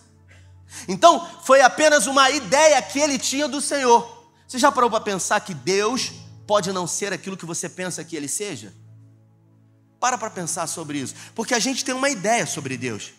Então, 0.87 1.27
foi 1.43 1.61
apenas 1.61 2.07
uma 2.07 2.29
ideia 2.29 2.81
que 2.81 2.99
ele 2.99 3.17
tinha 3.17 3.47
do 3.47 3.61
Senhor. 3.61 4.18
Você 4.49 4.57
já 4.57 4.71
parou 4.71 4.89
para 4.89 4.99
pensar 4.99 5.39
que 5.41 5.53
Deus 5.53 6.11
pode 6.47 6.73
não 6.73 6.87
ser 6.87 7.13
aquilo 7.13 7.37
que 7.37 7.45
você 7.45 7.69
pensa 7.69 8.03
que 8.03 8.15
ele 8.15 8.27
seja? 8.27 8.73
Para 9.99 10.17
para 10.17 10.31
pensar 10.31 10.65
sobre 10.65 10.97
isso, 10.97 11.13
porque 11.35 11.53
a 11.53 11.59
gente 11.59 11.85
tem 11.85 11.93
uma 11.93 12.09
ideia 12.09 12.47
sobre 12.47 12.75
Deus. 12.75 13.11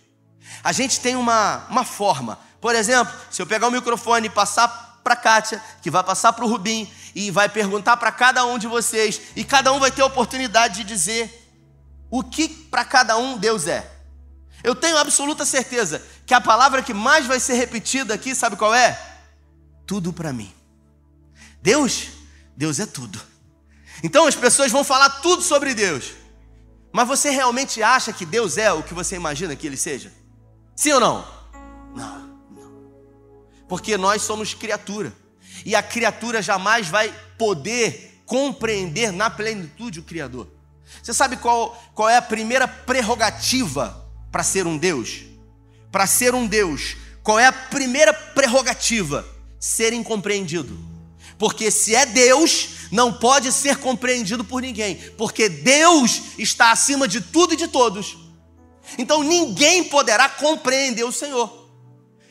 A 0.64 0.72
gente 0.72 0.98
tem 0.98 1.14
uma, 1.14 1.68
uma 1.70 1.84
forma. 1.84 2.36
Por 2.60 2.74
exemplo, 2.74 3.14
se 3.30 3.40
eu 3.40 3.46
pegar 3.46 3.68
o 3.68 3.70
microfone 3.70 4.26
e 4.26 4.30
passar 4.30 5.00
para 5.04 5.14
Kátia, 5.14 5.62
que 5.80 5.88
vai 5.88 6.02
passar 6.02 6.32
para 6.32 6.44
o 6.44 6.48
Rubim 6.48 6.90
e 7.14 7.30
vai 7.30 7.48
perguntar 7.48 7.96
para 7.96 8.10
cada 8.10 8.44
um 8.44 8.58
de 8.58 8.66
vocês, 8.66 9.20
e 9.36 9.44
cada 9.44 9.72
um 9.72 9.78
vai 9.78 9.92
ter 9.92 10.02
a 10.02 10.06
oportunidade 10.06 10.78
de 10.78 10.84
dizer 10.84 11.48
o 12.10 12.24
que 12.24 12.48
para 12.48 12.84
cada 12.84 13.16
um 13.16 13.38
Deus 13.38 13.68
é. 13.68 13.88
Eu 14.64 14.74
tenho 14.74 14.98
absoluta 14.98 15.46
certeza 15.46 16.02
que 16.26 16.34
a 16.34 16.40
palavra 16.40 16.82
que 16.82 16.92
mais 16.92 17.24
vai 17.24 17.38
ser 17.38 17.54
repetida 17.54 18.14
aqui, 18.14 18.34
sabe 18.34 18.56
qual 18.56 18.74
é? 18.74 19.00
Tudo 19.86 20.12
para 20.12 20.32
mim. 20.32 20.52
Deus, 21.62 22.08
Deus 22.56 22.78
é 22.78 22.86
tudo. 22.86 23.20
Então 24.02 24.26
as 24.26 24.34
pessoas 24.34 24.72
vão 24.72 24.84
falar 24.84 25.20
tudo 25.20 25.42
sobre 25.42 25.74
Deus. 25.74 26.12
Mas 26.92 27.06
você 27.06 27.30
realmente 27.30 27.82
acha 27.82 28.12
que 28.12 28.26
Deus 28.26 28.58
é 28.58 28.72
o 28.72 28.82
que 28.82 28.94
você 28.94 29.16
imagina 29.16 29.54
que 29.54 29.66
ele 29.66 29.76
seja? 29.76 30.12
Sim 30.74 30.92
ou 30.92 31.00
não? 31.00 31.26
Não 31.94 32.30
porque 33.70 33.96
nós 33.96 34.22
somos 34.22 34.52
criatura. 34.52 35.12
E 35.64 35.76
a 35.76 35.82
criatura 35.82 36.42
jamais 36.42 36.88
vai 36.88 37.14
poder 37.38 38.20
compreender 38.26 39.12
na 39.12 39.30
plenitude 39.30 40.00
o 40.00 40.02
Criador. 40.02 40.48
Você 41.00 41.14
sabe 41.14 41.36
qual, 41.36 41.80
qual 41.94 42.08
é 42.08 42.16
a 42.16 42.22
primeira 42.22 42.66
prerrogativa 42.66 44.10
para 44.32 44.42
ser 44.42 44.66
um 44.66 44.76
Deus? 44.76 45.20
Para 45.92 46.04
ser 46.04 46.34
um 46.34 46.48
Deus, 46.48 46.96
qual 47.22 47.38
é 47.38 47.46
a 47.46 47.52
primeira 47.52 48.12
prerrogativa? 48.12 49.24
Ser 49.60 49.92
incompreendido. 49.92 50.76
Porque 51.40 51.70
se 51.70 51.94
é 51.94 52.04
Deus, 52.04 52.68
não 52.92 53.10
pode 53.10 53.50
ser 53.50 53.78
compreendido 53.78 54.44
por 54.44 54.60
ninguém, 54.60 54.96
porque 55.16 55.48
Deus 55.48 56.20
está 56.36 56.70
acima 56.70 57.08
de 57.08 57.22
tudo 57.22 57.54
e 57.54 57.56
de 57.56 57.66
todos. 57.66 58.18
Então 58.98 59.22
ninguém 59.22 59.84
poderá 59.84 60.28
compreender 60.28 61.02
o 61.02 61.10
Senhor. 61.10 61.66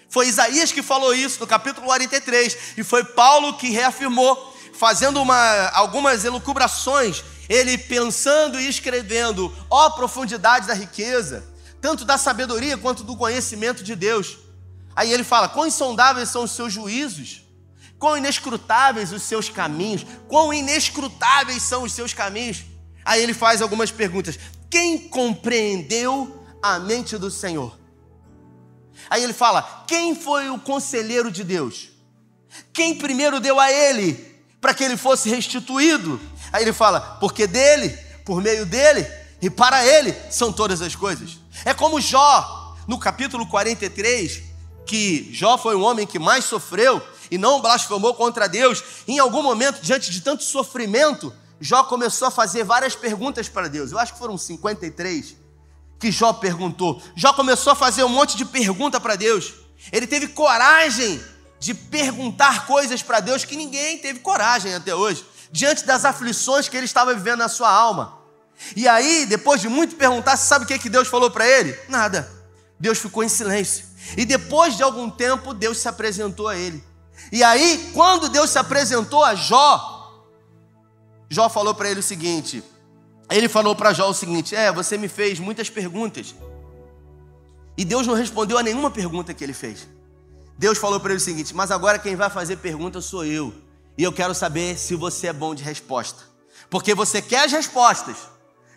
Foi 0.10 0.28
Isaías 0.28 0.72
que 0.72 0.84
falou 0.84 1.12
isso 1.12 1.40
no 1.40 1.48
capítulo 1.48 1.88
43, 1.88 2.56
e 2.78 2.84
foi 2.84 3.04
Paulo 3.04 3.58
que 3.58 3.72
reafirmou, 3.72 4.56
fazendo 4.74 5.20
uma, 5.20 5.70
algumas 5.70 6.24
elucubrações, 6.24 7.24
ele 7.50 7.80
pensando 7.80 8.60
e 8.60 8.70
escrevendo, 8.70 9.52
ó 9.72 9.88
oh, 9.88 9.92
profundidade 9.94 10.68
da 10.68 10.76
riqueza, 10.76 11.52
tanto 11.82 12.06
da 12.06 12.16
sabedoria 12.16 12.78
quanto 12.78 13.04
do 13.04 13.18
conhecimento 13.18 13.84
de 13.84 13.96
Deus. 13.96 14.38
Aí 14.96 15.12
ele 15.12 15.24
fala: 15.24 15.50
quão 15.50 15.66
insondáveis 15.66 16.30
são 16.30 16.44
os 16.44 16.52
seus 16.52 16.72
juízos, 16.72 17.49
quão 18.00 18.18
inescrutáveis 18.18 19.12
os 19.12 19.22
seus 19.22 19.50
caminhos, 19.50 20.06
quão 20.28 20.54
inescrutáveis 20.54 21.62
são 21.62 21.84
os 21.84 21.92
seus 21.92 22.14
caminhos. 22.14 22.64
Aí 23.06 23.22
ele 23.22 23.34
faz 23.34 23.62
algumas 23.62 23.92
perguntas: 23.92 24.40
quem 24.70 25.10
compreendeu 25.10 26.44
a 26.64 26.80
mente 26.80 27.18
do 27.18 27.30
Senhor? 27.30 27.78
Aí 29.10 29.24
ele 29.24 29.34
fala: 29.34 29.84
quem 29.86 30.16
foi 30.16 30.50
o 30.50 30.58
conselheiro 30.58 31.30
de 31.30 31.44
Deus? 31.44 31.90
Quem 32.74 32.96
primeiro 32.96 33.40
deu 33.40 33.60
a 33.60 33.72
ele 33.72 34.14
para 34.60 34.74
que 34.74 34.84
ele 34.84 34.98
fosse 34.98 35.30
restituído? 35.30 36.20
Aí 36.52 36.64
ele 36.64 36.74
fala: 36.74 37.18
porque 37.20 37.46
dele, 37.46 37.90
por 38.26 38.42
meio 38.42 38.66
dele 38.66 39.06
e 39.42 39.50
para 39.50 39.86
ele 39.86 40.16
são 40.30 40.52
todas 40.52 40.82
as 40.82 40.96
coisas. 40.96 41.38
É 41.66 41.74
como 41.74 42.02
Jó, 42.02 42.76
no 42.88 42.98
capítulo 42.98 43.46
43, 43.48 44.44
que 44.86 45.30
Jó 45.34 45.58
foi 45.58 45.76
o 45.76 45.82
homem 45.82 46.06
que 46.06 46.20
mais 46.20 46.46
sofreu 46.46 47.02
e 47.30 47.38
não 47.38 47.62
blasfemou 47.62 48.14
contra 48.14 48.48
Deus. 48.48 48.84
Em 49.08 49.20
algum 49.20 49.44
momento, 49.44 49.82
diante 49.82 50.12
de 50.12 50.22
tanto 50.22 50.44
sofrimento, 50.44 51.34
Jó 51.60 51.84
começou 51.84 52.28
a 52.28 52.32
fazer 52.32 52.64
várias 52.64 52.96
perguntas 52.96 53.50
para 53.50 53.68
Deus. 53.68 53.92
Eu 53.92 54.00
acho 54.00 54.14
que 54.14 54.20
foram 54.20 54.38
53 54.38 55.36
que 56.00 56.12
Jó 56.12 56.32
perguntou. 56.32 57.02
Jó 57.16 57.34
começou 57.34 57.74
a 57.74 57.76
fazer 57.76 58.04
um 58.04 58.10
monte 58.10 58.38
de 58.38 58.46
pergunta 58.46 59.00
para 59.00 59.16
Deus. 59.16 59.54
Ele 59.92 60.08
teve 60.08 60.30
coragem 60.30 61.22
de 61.60 61.74
perguntar 61.74 62.66
coisas 62.66 63.04
para 63.04 63.20
Deus 63.20 63.44
que 63.44 63.56
ninguém 63.56 63.98
teve 63.98 64.20
coragem 64.20 64.74
até 64.74 64.96
hoje, 64.96 65.26
diante 65.52 65.86
das 65.86 66.06
aflições 66.06 66.70
que 66.70 66.78
ele 66.78 66.86
estava 66.86 67.14
vivendo 67.14 67.40
na 67.40 67.50
sua 67.50 67.70
alma. 67.70 68.18
E 68.76 68.88
aí, 68.88 69.26
depois 69.26 69.62
de 69.62 69.68
muito 69.68 69.96
perguntar, 69.96 70.38
sabe 70.38 70.64
o 70.64 70.68
que, 70.68 70.80
que 70.80 70.90
Deus 70.90 71.08
falou 71.08 71.30
para 71.30 71.46
ele? 71.46 71.78
Nada. 71.90 72.32
Deus 72.80 72.98
ficou 72.98 73.24
em 73.24 73.30
silêncio. 73.30 73.86
E 74.16 74.26
depois 74.26 74.78
de 74.78 74.84
algum 74.84 75.10
tempo, 75.10 75.54
Deus 75.54 75.78
se 75.80 75.88
apresentou 75.88 76.48
a 76.48 76.58
ele. 76.58 76.84
E 77.32 77.44
aí, 77.44 77.92
quando 77.94 78.30
Deus 78.30 78.50
se 78.50 78.58
apresentou 78.58 79.24
a 79.24 79.36
Jó, 79.36 80.00
Jó 81.30 81.48
falou 81.48 81.76
para 81.76 81.90
ele 81.90 82.00
o 82.00 82.04
seguinte: 82.04 82.64
ele 83.30 83.48
falou 83.48 83.76
para 83.76 83.94
Jó 83.94 84.10
o 84.10 84.14
seguinte: 84.14 84.56
É, 84.56 84.72
você 84.72 84.98
me 84.98 85.08
fez 85.08 85.40
muitas 85.40 85.70
perguntas. 85.70 86.34
E 87.78 87.86
Deus 87.86 88.08
não 88.08 88.16
respondeu 88.16 88.58
a 88.58 88.64
nenhuma 88.64 88.90
pergunta 88.90 89.34
que 89.34 89.44
ele 89.44 89.54
fez. 89.54 89.88
Deus 90.58 90.78
falou 90.78 91.00
para 91.00 91.12
ele 91.12 91.22
o 91.22 91.24
seguinte: 91.24 91.56
Mas 91.56 91.70
agora 91.70 92.00
quem 92.00 92.16
vai 92.16 92.30
fazer 92.30 92.58
pergunta 92.58 93.00
sou 93.00 93.24
eu. 93.24 93.54
E 93.98 94.04
eu 94.04 94.12
quero 94.12 94.34
saber 94.34 94.78
se 94.78 94.96
você 94.96 95.28
é 95.28 95.34
bom 95.34 95.54
de 95.54 95.64
resposta. 95.64 96.24
Porque 96.70 96.96
você 96.96 97.22
quer 97.22 97.46
as 97.46 97.52
respostas. 97.52 98.18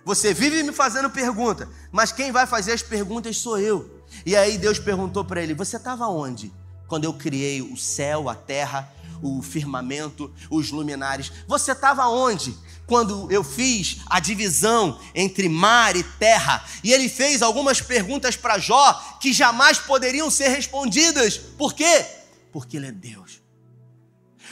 Você 0.05 0.35
vive 0.35 0.63
me 0.65 0.73
fazendo 0.73 1.09
pergunta, 1.09 1.69
mas 1.93 2.11
quem 2.11 2.33
vai 2.33 2.45
fazer 2.45 2.73
as 2.73 2.83
perguntas 2.83 3.37
sou 3.37 3.59
eu. 3.59 4.03
E 4.27 4.35
aí 4.35 4.59
Deus 4.59 4.79
perguntou 4.79 5.25
para 5.25 5.43
ele: 5.43 5.55
Você 5.55 5.77
estava 5.77 6.07
onde? 6.09 6.53
Quando 6.93 7.05
eu 7.05 7.15
criei 7.15 7.63
o 7.63 7.75
céu, 7.75 8.29
a 8.29 8.35
terra, 8.35 8.87
o 9.23 9.41
firmamento, 9.41 10.31
os 10.51 10.71
luminares. 10.71 11.33
Você 11.49 11.73
estava 11.73 12.07
onde? 12.07 12.55
Quando 12.87 13.33
eu 13.33 13.43
fiz 13.43 14.01
a 14.05 14.21
divisão 14.21 15.01
entre 15.15 15.49
mar 15.49 15.97
e 15.97 16.03
terra, 16.03 16.63
e 16.85 16.93
ele 16.93 17.09
fez 17.09 17.41
algumas 17.41 17.81
perguntas 17.81 18.37
para 18.37 18.59
Jó 18.59 18.93
que 19.19 19.33
jamais 19.33 19.79
poderiam 19.79 20.31
ser 20.31 20.49
respondidas. 20.49 21.39
Por 21.39 21.73
quê? 21.73 22.05
Porque 22.53 22.77
ele 22.77 22.89
é 22.89 22.93
Deus. 22.93 23.41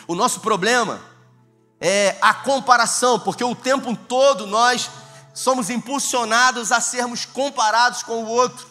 O 0.09 0.15
nosso 0.15 0.41
problema 0.41 0.99
é 1.79 2.17
a 2.23 2.33
comparação, 2.33 3.21
porque 3.21 3.45
o 3.45 3.55
tempo 3.55 3.95
todo 3.95 4.47
nós 4.47 4.89
somos 5.35 5.69
impulsionados 5.69 6.73
a 6.73 6.81
sermos 6.81 7.27
comparados 7.27 8.03
com 8.03 8.25
o 8.25 8.29
outro. 8.29 8.67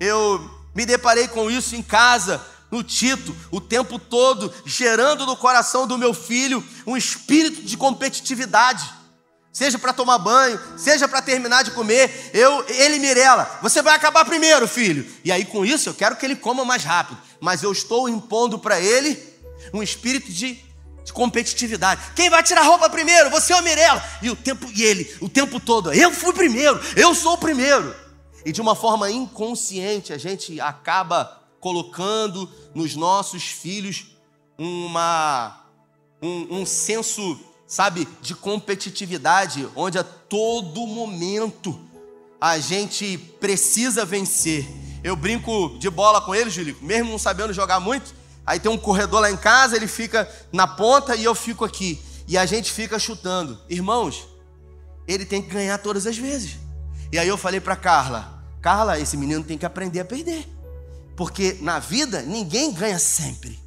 Eu 0.00 0.50
me 0.74 0.84
deparei 0.84 1.28
com 1.28 1.48
isso 1.48 1.76
em 1.76 1.82
casa, 1.82 2.44
no 2.72 2.82
Tito, 2.82 3.36
o 3.50 3.60
tempo 3.60 3.98
todo, 3.98 4.52
gerando 4.64 5.26
no 5.26 5.36
coração 5.36 5.86
do 5.86 5.98
meu 5.98 6.14
filho 6.14 6.66
um 6.86 6.96
espírito 6.96 7.60
de 7.62 7.76
competitividade. 7.76 8.90
Seja 9.52 9.78
para 9.78 9.92
tomar 9.92 10.16
banho, 10.16 10.58
seja 10.78 11.06
para 11.06 11.20
terminar 11.20 11.62
de 11.62 11.72
comer, 11.72 12.30
eu, 12.32 12.64
ele 12.68 12.98
Mirela, 12.98 13.58
você 13.60 13.82
vai 13.82 13.94
acabar 13.94 14.24
primeiro, 14.24 14.66
filho. 14.66 15.06
E 15.22 15.30
aí 15.30 15.44
com 15.44 15.62
isso 15.62 15.90
eu 15.90 15.94
quero 15.94 16.16
que 16.16 16.24
ele 16.24 16.34
coma 16.34 16.64
mais 16.64 16.82
rápido, 16.82 17.20
mas 17.38 17.62
eu 17.62 17.70
estou 17.70 18.08
impondo 18.08 18.58
para 18.58 18.80
ele 18.80 19.22
um 19.74 19.82
espírito 19.82 20.32
de 20.32 20.72
de 21.04 21.12
competitividade. 21.12 22.00
Quem 22.14 22.30
vai 22.30 22.44
tirar 22.44 22.62
roupa 22.62 22.88
primeiro? 22.88 23.28
Você 23.30 23.52
ou 23.52 23.60
Mirella? 23.60 24.00
E 24.22 24.30
o 24.30 24.36
tempo 24.36 24.70
e 24.72 24.84
ele, 24.84 25.16
o 25.20 25.28
tempo 25.28 25.58
todo, 25.58 25.92
eu 25.92 26.12
fui 26.12 26.32
primeiro, 26.32 26.80
eu 26.94 27.12
sou 27.12 27.32
o 27.32 27.38
primeiro. 27.38 27.92
E 28.46 28.52
de 28.52 28.60
uma 28.60 28.76
forma 28.76 29.10
inconsciente 29.10 30.12
a 30.12 30.18
gente 30.18 30.60
acaba 30.60 31.41
colocando 31.62 32.50
nos 32.74 32.96
nossos 32.96 33.44
filhos 33.44 34.16
uma 34.58 35.64
um, 36.20 36.58
um 36.58 36.66
senso, 36.66 37.38
sabe, 37.68 38.06
de 38.20 38.34
competitividade, 38.34 39.68
onde 39.76 39.96
a 39.96 40.02
todo 40.02 40.84
momento 40.88 41.78
a 42.40 42.58
gente 42.58 43.16
precisa 43.16 44.04
vencer. 44.04 44.68
Eu 45.04 45.14
brinco 45.14 45.78
de 45.78 45.88
bola 45.88 46.20
com 46.20 46.34
ele, 46.34 46.50
Júlio, 46.50 46.76
mesmo 46.82 47.12
não 47.12 47.18
sabendo 47.18 47.52
jogar 47.52 47.78
muito. 47.78 48.12
Aí 48.44 48.58
tem 48.58 48.70
um 48.70 48.76
corredor 48.76 49.20
lá 49.20 49.30
em 49.30 49.36
casa, 49.36 49.76
ele 49.76 49.86
fica 49.86 50.28
na 50.52 50.66
ponta 50.66 51.14
e 51.14 51.22
eu 51.22 51.34
fico 51.34 51.64
aqui. 51.64 52.02
E 52.26 52.36
a 52.36 52.44
gente 52.44 52.72
fica 52.72 52.98
chutando. 52.98 53.60
Irmãos, 53.70 54.26
ele 55.06 55.24
tem 55.24 55.40
que 55.40 55.50
ganhar 55.50 55.78
todas 55.78 56.08
as 56.08 56.18
vezes. 56.18 56.56
E 57.12 57.20
aí 57.20 57.28
eu 57.28 57.36
falei 57.36 57.60
para 57.60 57.76
Carla: 57.76 58.42
Carla, 58.60 58.98
esse 58.98 59.16
menino 59.16 59.44
tem 59.44 59.56
que 59.56 59.66
aprender 59.66 60.00
a 60.00 60.04
perder. 60.04 60.44
Porque 61.16 61.58
na 61.60 61.78
vida 61.78 62.22
ninguém 62.22 62.72
ganha 62.72 62.98
sempre. 62.98 63.60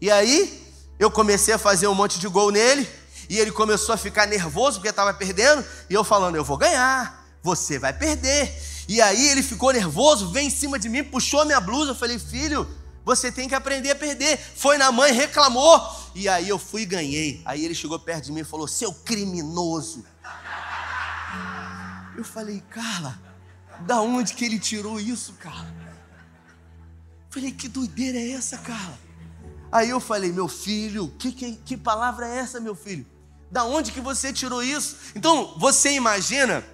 E 0.00 0.10
aí 0.10 0.62
eu 0.98 1.10
comecei 1.10 1.54
a 1.54 1.58
fazer 1.58 1.86
um 1.86 1.94
monte 1.94 2.18
de 2.18 2.28
gol 2.28 2.50
nele. 2.50 2.88
E 3.28 3.38
ele 3.38 3.52
começou 3.52 3.94
a 3.94 3.98
ficar 3.98 4.26
nervoso 4.26 4.78
porque 4.78 4.88
estava 4.88 5.14
perdendo. 5.14 5.64
E 5.88 5.94
eu 5.94 6.02
falando: 6.02 6.36
Eu 6.36 6.44
vou 6.44 6.56
ganhar, 6.56 7.26
você 7.42 7.78
vai 7.78 7.92
perder. 7.92 8.52
E 8.88 9.00
aí 9.00 9.28
ele 9.28 9.42
ficou 9.42 9.72
nervoso, 9.72 10.30
veio 10.30 10.48
em 10.48 10.50
cima 10.50 10.78
de 10.78 10.88
mim, 10.88 11.04
puxou 11.04 11.44
minha 11.44 11.60
blusa. 11.60 11.92
Eu 11.92 11.94
falei: 11.94 12.18
Filho, 12.18 12.68
você 13.04 13.30
tem 13.30 13.48
que 13.48 13.54
aprender 13.54 13.90
a 13.90 13.94
perder. 13.94 14.36
Foi 14.38 14.76
na 14.76 14.90
mãe, 14.90 15.12
reclamou. 15.12 15.80
E 16.14 16.28
aí 16.28 16.48
eu 16.48 16.58
fui 16.58 16.82
e 16.82 16.86
ganhei. 16.86 17.40
Aí 17.44 17.64
ele 17.64 17.74
chegou 17.74 17.98
perto 17.98 18.24
de 18.24 18.32
mim 18.32 18.40
e 18.40 18.44
falou: 18.44 18.66
Seu 18.66 18.92
criminoso. 18.92 20.04
Eu 22.16 22.24
falei, 22.24 22.62
Carla, 22.68 23.18
da 23.80 24.02
onde 24.02 24.34
que 24.34 24.44
ele 24.44 24.58
tirou 24.58 25.00
isso, 25.00 25.32
Carla? 25.34 25.79
Falei, 27.30 27.52
que 27.52 27.68
doideira 27.68 28.18
é 28.18 28.32
essa, 28.32 28.58
Carla? 28.58 28.98
Aí 29.70 29.88
eu 29.88 30.00
falei, 30.00 30.32
meu 30.32 30.48
filho, 30.48 31.14
que, 31.16 31.30
que, 31.30 31.52
que 31.52 31.76
palavra 31.76 32.28
é 32.28 32.38
essa, 32.38 32.58
meu 32.58 32.74
filho? 32.74 33.06
Da 33.50 33.64
onde 33.64 33.92
que 33.92 34.00
você 34.00 34.32
tirou 34.32 34.62
isso? 34.62 34.96
Então, 35.14 35.54
você 35.56 35.92
imagina 35.92 36.64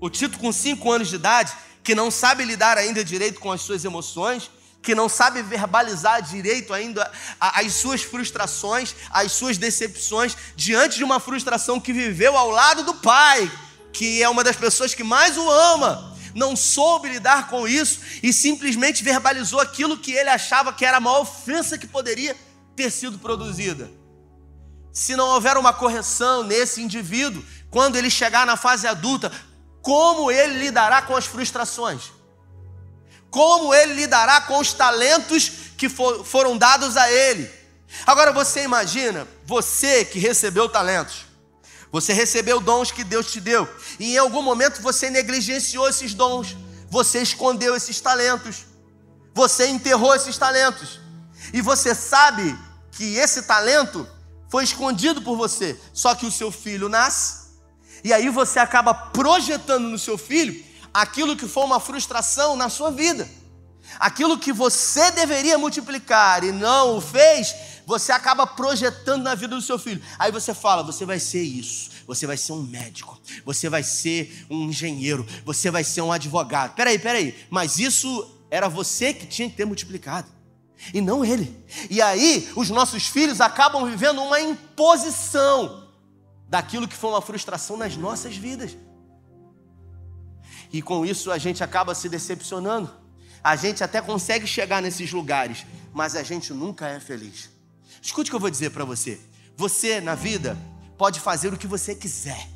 o 0.00 0.08
Tito 0.08 0.38
com 0.38 0.50
5 0.50 0.90
anos 0.90 1.08
de 1.08 1.16
idade, 1.16 1.52
que 1.82 1.94
não 1.94 2.10
sabe 2.10 2.44
lidar 2.44 2.78
ainda 2.78 3.04
direito 3.04 3.38
com 3.40 3.52
as 3.52 3.60
suas 3.60 3.84
emoções, 3.84 4.50
que 4.82 4.94
não 4.94 5.08
sabe 5.08 5.42
verbalizar 5.42 6.22
direito 6.22 6.72
ainda 6.72 7.10
as 7.38 7.74
suas 7.74 8.02
frustrações, 8.02 8.94
as 9.10 9.32
suas 9.32 9.58
decepções, 9.58 10.36
diante 10.56 10.96
de 10.96 11.04
uma 11.04 11.20
frustração 11.20 11.78
que 11.78 11.92
viveu 11.92 12.36
ao 12.36 12.50
lado 12.50 12.84
do 12.84 12.94
pai, 12.94 13.50
que 13.92 14.22
é 14.22 14.28
uma 14.28 14.44
das 14.44 14.56
pessoas 14.56 14.94
que 14.94 15.04
mais 15.04 15.36
o 15.36 15.50
ama, 15.50 16.13
não 16.34 16.56
soube 16.56 17.08
lidar 17.08 17.48
com 17.48 17.66
isso 17.68 18.00
e 18.22 18.32
simplesmente 18.32 19.04
verbalizou 19.04 19.60
aquilo 19.60 19.96
que 19.96 20.12
ele 20.12 20.28
achava 20.28 20.72
que 20.72 20.84
era 20.84 20.96
a 20.96 21.00
maior 21.00 21.20
ofensa 21.20 21.78
que 21.78 21.86
poderia 21.86 22.36
ter 22.74 22.90
sido 22.90 23.18
produzida. 23.18 23.90
Se 24.92 25.16
não 25.16 25.28
houver 25.28 25.56
uma 25.56 25.72
correção 25.72 26.42
nesse 26.42 26.82
indivíduo, 26.82 27.44
quando 27.70 27.96
ele 27.96 28.10
chegar 28.10 28.46
na 28.46 28.56
fase 28.56 28.86
adulta, 28.86 29.30
como 29.80 30.30
ele 30.30 30.58
lidará 30.58 31.02
com 31.02 31.16
as 31.16 31.26
frustrações? 31.26 32.12
como 33.34 33.74
ele 33.74 33.94
lidará 33.94 34.42
com 34.42 34.60
os 34.60 34.72
talentos 34.72 35.50
que 35.76 35.88
for, 35.88 36.24
foram 36.24 36.56
dados 36.56 36.96
a 36.96 37.10
ele. 37.10 37.50
Agora 38.06 38.30
você 38.30 38.62
imagina, 38.62 39.26
você 39.44 40.04
que 40.04 40.20
recebeu 40.20 40.68
talentos, 40.68 41.26
você 41.94 42.12
recebeu 42.12 42.58
dons 42.58 42.90
que 42.90 43.04
Deus 43.04 43.30
te 43.30 43.38
deu, 43.38 43.72
e 44.00 44.14
em 44.14 44.18
algum 44.18 44.42
momento 44.42 44.82
você 44.82 45.08
negligenciou 45.10 45.88
esses 45.88 46.12
dons, 46.12 46.56
você 46.90 47.22
escondeu 47.22 47.76
esses 47.76 48.00
talentos, 48.00 48.66
você 49.32 49.68
enterrou 49.68 50.12
esses 50.12 50.36
talentos, 50.36 50.98
e 51.52 51.60
você 51.60 51.94
sabe 51.94 52.58
que 52.90 53.14
esse 53.14 53.42
talento 53.42 54.08
foi 54.50 54.64
escondido 54.64 55.22
por 55.22 55.36
você, 55.36 55.78
só 55.92 56.16
que 56.16 56.26
o 56.26 56.32
seu 56.32 56.50
filho 56.50 56.88
nasce, 56.88 57.50
e 58.02 58.12
aí 58.12 58.28
você 58.28 58.58
acaba 58.58 58.92
projetando 58.92 59.84
no 59.84 59.96
seu 59.96 60.18
filho 60.18 60.64
aquilo 60.92 61.36
que 61.36 61.46
foi 61.46 61.62
uma 61.62 61.78
frustração 61.78 62.56
na 62.56 62.68
sua 62.68 62.90
vida. 62.90 63.28
Aquilo 64.00 64.38
que 64.38 64.52
você 64.52 65.12
deveria 65.12 65.58
multiplicar 65.58 66.42
e 66.42 66.50
não 66.50 66.96
o 66.96 67.00
fez, 67.00 67.54
você 67.86 68.12
acaba 68.12 68.46
projetando 68.46 69.22
na 69.22 69.34
vida 69.34 69.54
do 69.54 69.62
seu 69.62 69.78
filho. 69.78 70.02
Aí 70.18 70.30
você 70.30 70.54
fala: 70.54 70.82
você 70.82 71.04
vai 71.04 71.18
ser 71.18 71.42
isso, 71.42 71.90
você 72.06 72.26
vai 72.26 72.36
ser 72.36 72.52
um 72.52 72.62
médico, 72.62 73.20
você 73.44 73.68
vai 73.68 73.82
ser 73.82 74.46
um 74.50 74.64
engenheiro, 74.64 75.26
você 75.44 75.70
vai 75.70 75.84
ser 75.84 76.00
um 76.02 76.12
advogado. 76.12 76.74
Peraí, 76.74 76.98
peraí, 76.98 77.34
mas 77.50 77.78
isso 77.78 78.30
era 78.50 78.68
você 78.68 79.12
que 79.12 79.26
tinha 79.26 79.48
que 79.48 79.56
ter 79.56 79.64
multiplicado. 79.64 80.28
E 80.92 81.00
não 81.00 81.24
ele. 81.24 81.64
E 81.88 82.02
aí, 82.02 82.50
os 82.54 82.68
nossos 82.68 83.06
filhos 83.06 83.40
acabam 83.40 83.86
vivendo 83.86 84.22
uma 84.22 84.40
imposição 84.40 85.88
daquilo 86.48 86.86
que 86.86 86.96
foi 86.96 87.10
uma 87.10 87.22
frustração 87.22 87.76
nas 87.76 87.96
nossas 87.96 88.36
vidas. 88.36 88.76
E 90.72 90.82
com 90.82 91.06
isso 91.06 91.30
a 91.30 91.38
gente 91.38 91.62
acaba 91.62 91.94
se 91.94 92.08
decepcionando. 92.08 92.90
A 93.42 93.56
gente 93.56 93.84
até 93.84 94.00
consegue 94.00 94.46
chegar 94.46 94.82
nesses 94.82 95.12
lugares, 95.12 95.64
mas 95.92 96.16
a 96.16 96.22
gente 96.22 96.52
nunca 96.52 96.88
é 96.88 96.98
feliz. 96.98 97.53
Escute 98.04 98.28
o 98.28 98.32
que 98.32 98.36
eu 98.36 98.40
vou 98.40 98.50
dizer 98.50 98.68
para 98.68 98.84
você. 98.84 99.18
Você 99.56 99.98
na 99.98 100.14
vida 100.14 100.58
pode 100.98 101.20
fazer 101.20 101.54
o 101.54 101.56
que 101.56 101.66
você 101.66 101.94
quiser, 101.94 102.50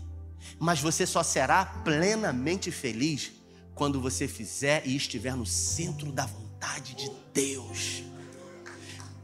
mas 0.61 0.79
você 0.79 1.07
só 1.07 1.23
será 1.23 1.65
plenamente 1.65 2.71
feliz 2.71 3.33
quando 3.75 3.99
você 3.99 4.29
fizer 4.29 4.87
e 4.87 4.95
estiver 4.95 5.35
no 5.35 5.47
centro 5.47 6.13
da 6.13 6.27
vontade 6.27 6.95
de 6.95 7.11
Deus. 7.33 8.03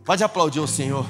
Pode 0.02 0.24
aplaudir 0.24 0.60
o 0.60 0.66
Senhor. 0.66 1.06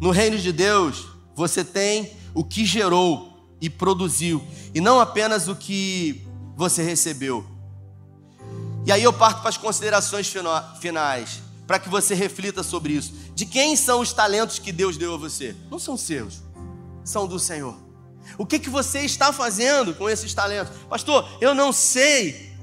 No 0.00 0.10
reino 0.10 0.38
de 0.38 0.52
Deus, 0.52 1.06
você 1.36 1.64
tem 1.64 2.16
o 2.34 2.42
que 2.42 2.66
gerou 2.66 3.48
e 3.60 3.70
produziu, 3.70 4.44
e 4.74 4.80
não 4.80 4.98
apenas 4.98 5.46
o 5.46 5.54
que 5.54 6.26
você 6.56 6.82
recebeu. 6.82 7.44
E 8.86 8.92
aí 8.92 9.02
eu 9.02 9.12
parto 9.12 9.40
para 9.40 9.48
as 9.48 9.56
considerações 9.56 10.32
finais, 10.80 11.42
para 11.66 11.78
que 11.78 11.88
você 11.88 12.14
reflita 12.14 12.62
sobre 12.62 12.92
isso. 12.92 13.12
De 13.34 13.46
quem 13.46 13.76
são 13.76 14.00
os 14.00 14.12
talentos 14.12 14.58
que 14.58 14.70
Deus 14.70 14.96
deu 14.96 15.14
a 15.14 15.16
você? 15.16 15.56
Não 15.70 15.78
são 15.78 15.96
seus, 15.96 16.42
são 17.04 17.26
do 17.26 17.38
Senhor. 17.38 17.76
O 18.36 18.44
que, 18.44 18.58
que 18.58 18.70
você 18.70 19.00
está 19.00 19.32
fazendo 19.32 19.94
com 19.94 20.08
esses 20.08 20.32
talentos? 20.34 20.76
Pastor, 20.88 21.28
eu 21.40 21.54
não 21.54 21.72
sei 21.72 22.54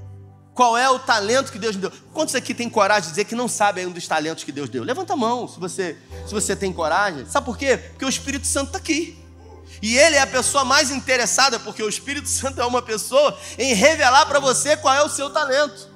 qual 0.53 0.77
é 0.77 0.89
o 0.89 0.99
talento 0.99 1.51
que 1.51 1.57
Deus 1.57 1.75
me 1.75 1.81
deu. 1.81 1.91
Quantos 2.13 2.35
aqui 2.35 2.53
tem 2.53 2.69
coragem 2.69 3.03
de 3.03 3.09
dizer 3.09 3.25
que 3.25 3.35
não 3.35 3.47
sabe 3.47 3.81
ainda 3.81 3.93
dos 3.93 4.07
talentos 4.07 4.43
que 4.43 4.51
Deus 4.51 4.69
deu? 4.69 4.83
Levanta 4.83 5.13
a 5.13 5.15
mão 5.15 5.47
se 5.47 5.59
você, 5.59 5.97
se 6.27 6.33
você 6.33 6.55
tem 6.55 6.73
coragem. 6.73 7.25
Sabe 7.25 7.45
por 7.45 7.57
quê? 7.57 7.77
Porque 7.77 8.05
o 8.05 8.09
Espírito 8.09 8.45
Santo 8.45 8.67
está 8.67 8.77
aqui. 8.77 9.20
E 9.81 9.97
ele 9.97 10.15
é 10.15 10.21
a 10.21 10.27
pessoa 10.27 10.63
mais 10.63 10.91
interessada, 10.91 11.59
porque 11.59 11.81
o 11.81 11.89
Espírito 11.89 12.27
Santo 12.29 12.61
é 12.61 12.65
uma 12.65 12.81
pessoa 12.81 13.37
em 13.57 13.73
revelar 13.73 14.25
para 14.25 14.39
você 14.39 14.77
qual 14.77 14.93
é 14.93 15.03
o 15.03 15.09
seu 15.09 15.29
talento. 15.29 15.89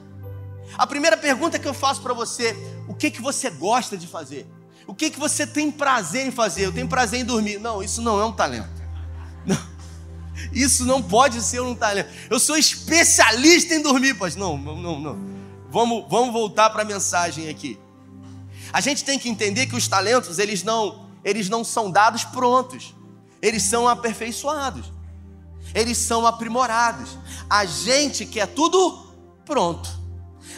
A 0.78 0.86
primeira 0.86 1.15
pergunta 1.15 1.60
que 1.60 1.67
eu 1.67 1.74
faço 1.74 2.02
para 2.02 2.13
você: 2.13 2.56
o 2.88 2.93
que 2.93 3.12
que 3.12 3.21
você 3.21 3.50
gosta 3.50 3.98
de 3.98 4.08
fazer? 4.08 4.48
O 4.88 4.93
que 4.93 5.10
que 5.10 5.19
você 5.19 5.48
tem 5.48 5.71
prazer 5.71 6.28
em 6.28 6.32
fazer? 6.32 6.65
Eu 6.65 6.74
tenho 6.74 6.88
prazer 6.88 7.19
em 7.19 7.26
dormir. 7.26 7.60
Não, 7.60 7.82
isso 7.82 8.02
não 8.02 8.19
é 8.19 8.26
um 8.26 8.32
talento. 8.32 8.69
Não. 9.45 9.76
Isso 10.52 10.86
não 10.86 11.02
pode 11.02 11.41
ser 11.41 11.62
um 11.62 11.74
talento. 11.74 12.10
Eu 12.30 12.39
sou 12.39 12.58
especialista 12.58 13.74
em 13.74 13.82
dormir, 13.82 14.15
pois 14.15 14.36
não, 14.36 14.58
não, 14.58 15.00
não. 15.00 15.17
Vamos, 15.69 16.06
vamos 16.10 16.34
voltar 16.34 16.69
para 16.69 16.82
a 16.82 16.86
mensagem 16.86 17.50
aqui. 17.50 17.80
A 18.71 18.82
gente 18.82 19.04
tem 19.04 19.17
que 19.17 19.30
entender 19.30 19.67
que 19.67 19.76
os 19.76 19.88
talentos, 19.88 20.38
eles 20.38 20.62
não, 20.62 21.08
eles 21.24 21.48
não 21.48 21.63
são 21.63 21.89
dados 21.89 22.26
prontos. 22.26 22.93
Eles 23.45 23.62
são 23.62 23.88
aperfeiçoados. 23.88 24.91
Eles 25.71 25.99
são 25.99 26.25
aprimorados. 26.25 27.15
A 27.47 27.63
gente 27.63 28.25
quer 28.25 28.47
tudo 28.47 29.13
pronto. 29.45 29.88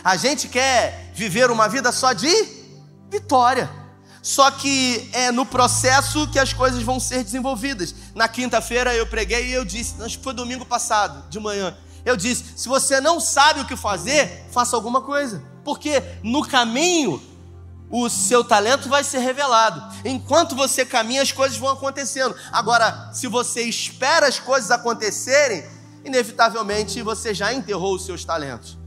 A 0.01 0.15
gente 0.15 0.47
quer 0.47 1.11
viver 1.13 1.51
uma 1.51 1.67
vida 1.67 1.91
só 1.91 2.13
de 2.13 2.31
vitória. 3.11 3.69
Só 4.21 4.49
que 4.51 5.09
é 5.11 5.33
no 5.33 5.45
processo 5.45 6.29
que 6.31 6.39
as 6.39 6.53
coisas 6.53 6.81
vão 6.81 6.97
ser 6.97 7.25
desenvolvidas. 7.25 7.93
Na 8.15 8.29
quinta-feira 8.29 8.95
eu 8.95 9.05
preguei 9.05 9.47
e 9.47 9.51
eu 9.51 9.65
disse, 9.65 10.01
acho 10.01 10.19
que 10.19 10.23
foi 10.23 10.33
domingo 10.33 10.65
passado, 10.65 11.29
de 11.29 11.41
manhã. 11.41 11.75
Eu 12.05 12.15
disse: 12.15 12.45
se 12.55 12.69
você 12.69 13.01
não 13.01 13.19
sabe 13.19 13.59
o 13.59 13.65
que 13.65 13.75
fazer, 13.75 14.45
faça 14.49 14.77
alguma 14.77 15.01
coisa. 15.01 15.43
Porque 15.61 16.01
no 16.23 16.47
caminho 16.47 17.21
o 17.89 18.09
seu 18.09 18.43
talento 18.43 18.89
vai 18.89 19.03
ser 19.03 19.19
revelado. 19.19 19.81
Enquanto 20.03 20.55
você 20.55 20.85
caminha, 20.85 21.21
as 21.21 21.31
coisas 21.31 21.57
vão 21.57 21.69
acontecendo. 21.69 22.35
Agora, 22.51 23.11
se 23.13 23.27
você 23.27 23.63
espera 23.63 24.27
as 24.27 24.39
coisas 24.39 24.71
acontecerem, 24.71 25.65
inevitavelmente 26.03 27.01
você 27.01 27.33
já 27.33 27.53
enterrou 27.53 27.95
os 27.95 28.05
seus 28.05 28.25
talentos. 28.25 28.77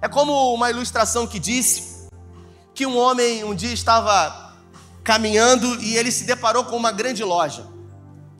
É 0.00 0.08
como 0.08 0.54
uma 0.54 0.70
ilustração 0.70 1.26
que 1.26 1.38
disse 1.38 2.08
que 2.74 2.86
um 2.86 2.96
homem 2.96 3.42
um 3.42 3.54
dia 3.54 3.72
estava 3.72 4.54
caminhando 5.02 5.80
e 5.80 5.96
ele 5.96 6.10
se 6.10 6.24
deparou 6.24 6.64
com 6.64 6.76
uma 6.76 6.92
grande 6.92 7.24
loja. 7.24 7.66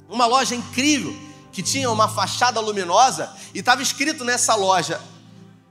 Uma 0.08 0.26
loja 0.26 0.54
incrível, 0.54 1.16
que 1.50 1.62
tinha 1.62 1.90
uma 1.90 2.06
fachada 2.06 2.60
luminosa 2.60 3.32
e 3.54 3.60
estava 3.60 3.80
escrito 3.80 4.24
nessa 4.24 4.54
loja. 4.54 5.00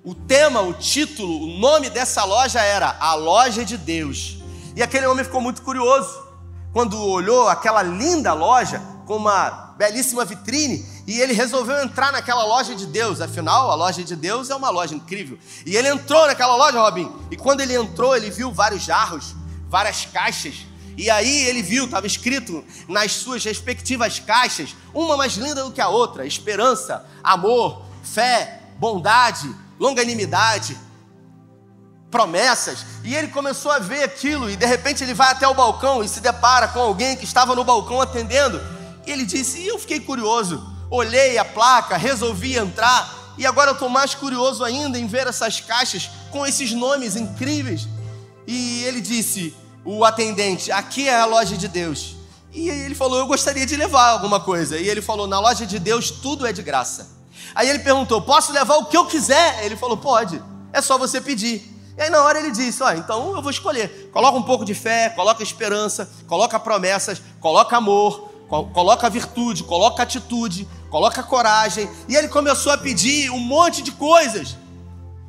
O 0.06 0.14
tema, 0.14 0.62
o 0.62 0.72
título, 0.72 1.46
o 1.46 1.58
nome 1.58 1.90
dessa 1.90 2.24
loja 2.24 2.62
era 2.62 2.96
A 3.00 3.16
Loja 3.16 3.66
de 3.66 3.76
Deus. 3.76 4.38
E 4.76 4.84
aquele 4.84 5.08
homem 5.08 5.26
ficou 5.26 5.42
muito 5.42 5.64
curioso 5.64 6.24
quando 6.72 7.04
olhou 7.04 7.50
aquela 7.50 7.82
linda 7.82 8.32
loja 8.32 8.80
com 9.08 9.16
uma 9.16 9.74
belíssima 9.76 10.24
vitrine 10.24 10.86
e 11.08 11.20
ele 11.20 11.34
resolveu 11.34 11.82
entrar 11.82 12.12
naquela 12.12 12.44
loja 12.46 12.76
de 12.76 12.86
Deus. 12.86 13.20
Afinal, 13.20 13.72
a 13.72 13.74
loja 13.74 14.04
de 14.04 14.16
Deus 14.16 14.52
é 14.52 14.56
uma 14.56 14.70
loja 14.70 14.94
incrível. 14.94 15.40
E 15.66 15.76
ele 15.76 15.88
entrou 15.88 16.28
naquela 16.28 16.56
loja, 16.56 16.80
Robin. 16.80 17.12
E 17.32 17.36
quando 17.36 17.62
ele 17.62 17.74
entrou, 17.74 18.16
ele 18.16 18.30
viu 18.30 18.52
vários 18.52 18.84
jarros, 18.84 19.36
várias 19.68 20.06
caixas. 20.06 20.68
E 20.96 21.10
aí 21.10 21.48
ele 21.48 21.64
viu, 21.64 21.86
estava 21.86 22.06
escrito 22.06 22.64
nas 22.88 23.12
suas 23.12 23.44
respectivas 23.44 24.20
caixas, 24.20 24.76
uma 24.94 25.18
mais 25.18 25.34
linda 25.34 25.64
do 25.64 25.72
que 25.72 25.82
a 25.82 25.90
outra: 25.90 26.28
esperança, 26.28 27.04
amor, 27.24 27.82
fé, 28.04 28.62
bondade, 28.78 29.65
longanimidade, 29.80 30.78
promessas. 32.12 32.86
E 33.04 33.16
ele 33.16 33.28
começou 33.30 33.72
a 33.72 33.80
ver 33.80 34.04
aquilo, 34.04 34.50
e 34.50 34.56
de 34.56 34.66
repente 34.66 35.04
ele 35.04 35.14
vai 35.14 35.32
até 35.32 35.48
o 35.48 35.54
balcão 35.54 36.04
e 36.04 36.10
se 36.10 36.20
depara 36.20 36.68
com 36.68 36.80
alguém 36.80 37.16
que 37.16 37.26
estava 37.26 37.56
no 37.56 37.64
balcão 37.64 38.02
atendendo. 38.02 38.62
E 39.06 39.12
ele 39.12 39.26
disse: 39.26 39.60
E 39.60 39.68
eu 39.68 39.80
fiquei 39.80 40.00
curioso 40.00 40.76
olhei 40.90 41.38
a 41.38 41.46
placa, 41.46 41.98
resolvi 41.98 42.58
entrar, 42.58 43.34
e 43.38 43.46
agora 43.46 43.72
eu 43.72 43.74
estou 43.74 43.90
mais 43.90 44.16
curioso 44.16 44.64
ainda 44.64 44.98
em 44.98 45.08
ver 45.08 45.28
essas 45.28 45.60
caixas 45.60 46.10
com 46.32 46.46
esses 46.46 46.72
nomes 46.72 47.16
incríveis. 47.16 47.88
E 48.48 48.84
ele 48.84 49.02
disse, 49.02 49.54
o 49.84 50.06
atendente, 50.06 50.72
aqui 50.72 51.08
é 51.08 51.20
a 51.20 51.26
loja 51.26 51.58
de 51.58 51.68
Deus. 51.68 52.16
E 52.54 52.70
ele 52.70 52.96
falou, 52.96 53.20
eu 53.20 53.28
gostaria 53.28 53.66
de 53.66 53.76
levar 53.76 54.12
alguma 54.12 54.40
coisa. 54.40 54.78
E 54.78 54.88
ele 54.88 55.02
falou, 55.02 55.28
na 55.28 55.40
loja 55.40 55.66
de 55.66 55.78
Deus 55.80 56.10
tudo 56.10 56.48
é 56.48 56.54
de 56.54 56.62
graça. 56.62 57.10
Aí 57.54 57.70
ele 57.70 57.80
perguntou, 57.80 58.22
posso 58.22 58.52
levar 58.52 58.76
o 58.76 58.86
que 58.86 58.98
eu 58.98 59.06
quiser? 59.06 59.64
Ele 59.66 59.76
falou, 59.76 59.98
pode, 59.98 60.42
é 60.74 60.82
só 60.82 60.98
você 60.98 61.22
pedir. 61.22 61.72
E 61.98 62.02
aí 62.02 62.10
na 62.10 62.22
hora 62.22 62.40
ele 62.40 62.52
disse, 62.52 62.84
ó, 62.84 62.92
então 62.92 63.36
eu 63.36 63.42
vou 63.42 63.52
escolher. 63.52 64.10
Coloca 64.12 64.38
um 64.38 64.44
pouco 64.44 64.66
de 64.66 64.74
fé, 64.74 65.10
coloca 65.10 65.42
esperança, 65.42 66.12
coloca 66.28 66.60
promessas, 66.60 67.22
coloca 67.40 67.78
amor, 67.78 68.30
coloca 68.74 69.10
virtude, 69.10 69.64
coloca 69.64 70.04
atitude, 70.04 70.68
coloca 70.90 71.24
coragem. 71.24 71.90
E 72.10 72.16
ele 72.16 72.28
começou 72.28 72.72
a 72.72 72.78
pedir 72.78 73.30
um 73.32 73.40
monte 73.40 73.82
de 73.82 73.92
coisas 73.92 74.58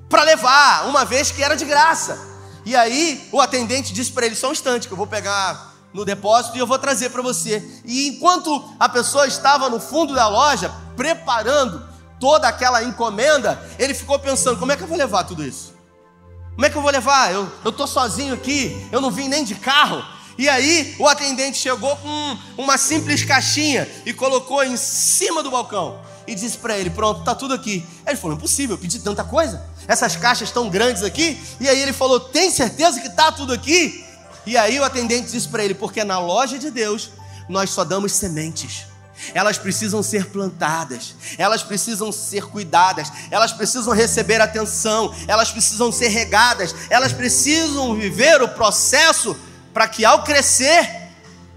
para 0.08 0.22
levar, 0.22 0.86
uma 0.88 1.04
vez 1.04 1.30
que 1.30 1.42
era 1.42 1.56
de 1.56 1.64
graça. 1.64 2.18
E 2.64 2.74
aí 2.74 3.28
o 3.30 3.40
atendente 3.40 3.92
disse 3.92 4.10
para 4.10 4.26
ele: 4.26 4.34
só 4.34 4.48
um 4.48 4.52
instante, 4.52 4.88
que 4.88 4.92
eu 4.92 4.98
vou 4.98 5.06
pegar 5.06 5.74
no 5.94 6.04
depósito 6.04 6.56
e 6.56 6.60
eu 6.60 6.66
vou 6.66 6.78
trazer 6.78 7.10
para 7.10 7.22
você. 7.22 7.64
E 7.84 8.08
enquanto 8.08 8.64
a 8.78 8.88
pessoa 8.88 9.26
estava 9.26 9.70
no 9.70 9.80
fundo 9.80 10.14
da 10.14 10.28
loja, 10.28 10.72
preparando 10.96 11.82
toda 12.20 12.48
aquela 12.48 12.83
encomenda, 12.83 13.61
ele 13.79 13.94
ficou 13.94 14.18
pensando: 14.18 14.59
como 14.59 14.72
é 14.72 14.76
que 14.76 14.83
eu 14.83 14.88
vou 14.88 14.96
levar 14.96 15.24
tudo 15.24 15.44
isso? 15.44 15.74
Como 16.55 16.64
é 16.64 16.70
que 16.70 16.76
eu 16.76 16.83
vou 16.83 16.90
levar? 16.90 17.33
Eu 17.33 17.50
estou 17.64 17.87
sozinho 17.87 18.35
aqui, 18.35 18.88
eu 18.90 19.00
não 19.00 19.11
vim 19.11 19.29
nem 19.29 19.44
de 19.44 19.55
carro. 19.55 20.02
E 20.38 20.48
aí 20.48 20.94
o 20.98 21.09
atendente 21.09 21.57
chegou 21.57 21.96
com 21.96 22.38
uma 22.59 22.76
simples 22.76 23.24
caixinha 23.24 23.88
e 24.05 24.12
colocou 24.12 24.62
em 24.62 24.76
cima 24.76 25.42
do 25.42 25.50
balcão 25.50 26.00
e 26.26 26.35
disse 26.35 26.59
para 26.59 26.76
ele: 26.79 26.90
Pronto, 26.90 27.24
tá 27.24 27.35
tudo 27.35 27.55
aqui. 27.55 27.87
Ele 28.07 28.16
falou: 28.16 28.37
Impossível, 28.37 28.76
eu 28.76 28.81
pedi 28.81 28.98
tanta 28.98 29.24
coisa. 29.24 29.64
Essas 29.88 30.16
caixas 30.16 30.50
tão 30.50 30.68
grandes 30.68 31.02
aqui. 31.02 31.40
E 31.61 31.68
aí 31.68 31.81
ele 31.81 31.92
falou: 31.92 32.20
Tem 32.20 32.50
certeza 32.50 33.00
que 33.00 33.11
tá 33.11 33.33
tudo 33.33 33.52
aqui? 33.52 34.05
E 34.44 34.57
aí 34.57 34.79
o 34.79 34.85
atendente 34.85 35.31
disse 35.31 35.48
para 35.48 35.64
ele: 35.64 35.74
Porque 35.74 36.05
na 36.05 36.18
loja 36.18 36.59
de 36.59 36.70
Deus 36.70 37.11
nós 37.48 37.70
só 37.70 37.85
damos 37.85 38.12
sementes. 38.12 38.87
Elas 39.35 39.59
precisam 39.59 40.02
ser 40.02 40.26
plantadas, 40.26 41.14
elas 41.38 41.62
precisam 41.62 42.12
ser 42.12 42.44
cuidadas, 42.44 43.11
elas 43.31 43.52
precisam 43.52 43.94
receber 43.94 44.40
atenção, 44.40 45.14
elas 45.26 45.50
precisam 45.50 45.90
ser 45.90 46.09
regadas, 46.09 46.74
elas 46.90 47.12
precisam 47.12 47.94
viver 47.94 48.42
o 48.42 48.48
processo 48.48 49.37
para 49.72 49.88
que 49.88 50.05
ao 50.05 50.22
crescer 50.22 50.88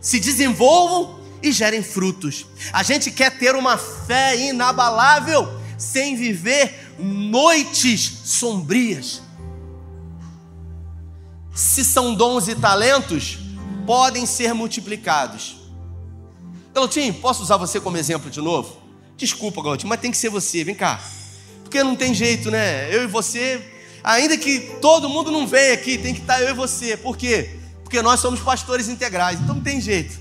se 0.01 0.19
desenvolvam 0.19 1.19
e 1.41 1.51
gerem 1.51 1.83
frutos. 1.83 2.45
A 2.71 2.83
gente 2.83 3.11
quer 3.11 3.37
ter 3.37 3.55
uma 3.55 3.77
fé 3.77 4.35
inabalável 4.35 5.59
sem 5.77 6.15
viver 6.15 6.93
noites 6.99 8.21
sombrias. 8.25 9.21
Se 11.53 11.83
são 11.83 12.13
dons 12.13 12.47
e 12.47 12.55
talentos, 12.55 13.37
podem 13.85 14.25
ser 14.25 14.53
multiplicados. 14.53 15.58
Galotinho, 16.79 17.13
posso 17.15 17.43
usar 17.43 17.57
você 17.57 17.79
como 17.79 17.97
exemplo 17.97 18.29
de 18.29 18.41
novo? 18.41 18.77
Desculpa, 19.17 19.61
Galotinho, 19.61 19.89
mas 19.89 19.99
tem 19.99 20.11
que 20.11 20.17
ser 20.17 20.29
você, 20.29 20.63
vem 20.63 20.75
cá. 20.75 21.01
Porque 21.63 21.83
não 21.83 21.95
tem 21.95 22.13
jeito, 22.13 22.49
né? 22.49 22.93
Eu 22.93 23.03
e 23.03 23.07
você, 23.07 23.61
ainda 24.03 24.37
que 24.37 24.59
todo 24.81 25.07
mundo 25.07 25.31
não 25.31 25.45
venha 25.45 25.73
aqui, 25.73 25.97
tem 25.97 26.13
que 26.13 26.21
estar 26.21 26.41
eu 26.41 26.49
e 26.49 26.53
você. 26.53 26.97
Por 26.97 27.15
quê? 27.15 27.59
porque 27.89 28.03
nós 28.03 28.19
somos 28.19 28.39
pastores 28.39 28.87
integrais, 28.87 29.39
então 29.41 29.55
não 29.55 29.63
tem 29.63 29.81
jeito. 29.81 30.19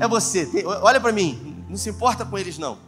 É 0.00 0.08
você, 0.08 0.46
tem, 0.46 0.64
olha 0.64 0.98
para 0.98 1.12
mim, 1.12 1.62
não 1.68 1.76
se 1.76 1.90
importa 1.90 2.24
com 2.24 2.38
eles 2.38 2.56
não. 2.56 2.78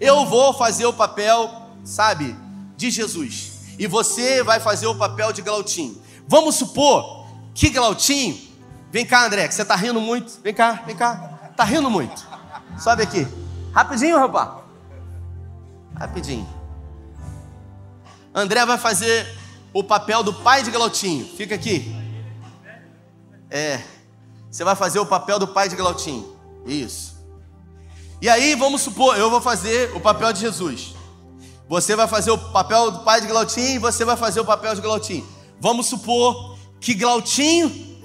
Eu 0.00 0.24
vou 0.24 0.54
fazer 0.54 0.86
o 0.86 0.92
papel, 0.92 1.68
sabe, 1.84 2.34
de 2.78 2.90
Jesus, 2.90 3.52
e 3.78 3.86
você 3.86 4.42
vai 4.42 4.58
fazer 4.58 4.86
o 4.86 4.94
papel 4.94 5.34
de 5.34 5.42
Glautinho. 5.42 6.00
Vamos 6.26 6.54
supor 6.54 7.26
que 7.54 7.68
Glautinho, 7.68 8.40
vem 8.90 9.04
cá, 9.04 9.26
André, 9.26 9.46
que 9.46 9.54
você 9.54 9.60
está 9.60 9.76
rindo 9.76 10.00
muito, 10.00 10.40
vem 10.42 10.54
cá, 10.54 10.82
vem 10.86 10.96
cá, 10.96 11.29
está 11.60 11.64
rindo 11.64 11.90
muito. 11.90 12.26
Sobe 12.78 13.02
aqui, 13.02 13.28
rapidinho, 13.72 14.18
rapaz, 14.18 14.64
rapidinho. 15.94 16.48
André 18.34 18.64
vai 18.64 18.78
fazer 18.78 19.26
o 19.72 19.84
papel 19.84 20.22
do 20.22 20.32
pai 20.32 20.62
de 20.62 20.70
Glautinho. 20.70 21.26
Fica 21.36 21.54
aqui. 21.54 21.94
É. 23.50 23.82
Você 24.50 24.64
vai 24.64 24.74
fazer 24.74 25.00
o 25.00 25.06
papel 25.06 25.38
do 25.38 25.48
pai 25.48 25.68
de 25.68 25.76
Glautinho. 25.76 26.34
Isso. 26.64 27.20
E 28.22 28.28
aí, 28.28 28.54
vamos 28.54 28.80
supor, 28.80 29.18
eu 29.18 29.28
vou 29.28 29.40
fazer 29.40 29.94
o 29.94 30.00
papel 30.00 30.32
de 30.32 30.40
Jesus. 30.40 30.94
Você 31.68 31.94
vai 31.94 32.08
fazer 32.08 32.30
o 32.30 32.38
papel 32.38 32.90
do 32.90 33.00
pai 33.00 33.20
de 33.20 33.26
Glautinho 33.26 33.76
e 33.76 33.78
você 33.78 34.04
vai 34.04 34.16
fazer 34.16 34.40
o 34.40 34.44
papel 34.44 34.74
de 34.74 34.80
Glautinho. 34.80 35.26
Vamos 35.60 35.86
supor 35.86 36.56
que 36.80 36.94
Glautinho 36.94 38.00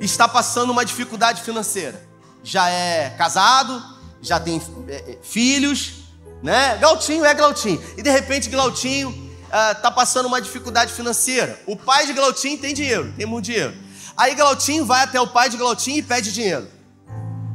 está 0.00 0.26
passando 0.26 0.70
uma 0.70 0.84
dificuldade 0.84 1.42
financeira. 1.42 2.03
Já 2.44 2.68
é 2.68 3.10
casado, 3.18 3.82
já 4.22 4.38
tem 4.38 4.62
é, 4.86 4.94
é, 4.94 5.18
filhos, 5.22 6.04
né? 6.42 6.76
Glautinho 6.76 7.24
é 7.24 7.34
Glautinho. 7.34 7.82
E 7.96 8.02
de 8.02 8.10
repente 8.10 8.48
Glautinho 8.50 9.10
está 9.46 9.88
ah, 9.88 9.90
passando 9.90 10.26
uma 10.26 10.40
dificuldade 10.40 10.92
financeira. 10.92 11.60
O 11.66 11.76
pai 11.76 12.06
de 12.06 12.12
Glautinho 12.12 12.58
tem 12.58 12.74
dinheiro, 12.74 13.12
tem 13.16 13.24
muito 13.24 13.46
dinheiro. 13.46 13.74
Aí 14.16 14.34
Glautinho 14.34 14.84
vai 14.84 15.02
até 15.02 15.20
o 15.20 15.26
pai 15.26 15.48
de 15.48 15.56
Glautinho 15.56 15.98
e 15.98 16.02
pede 16.02 16.32
dinheiro. 16.32 16.68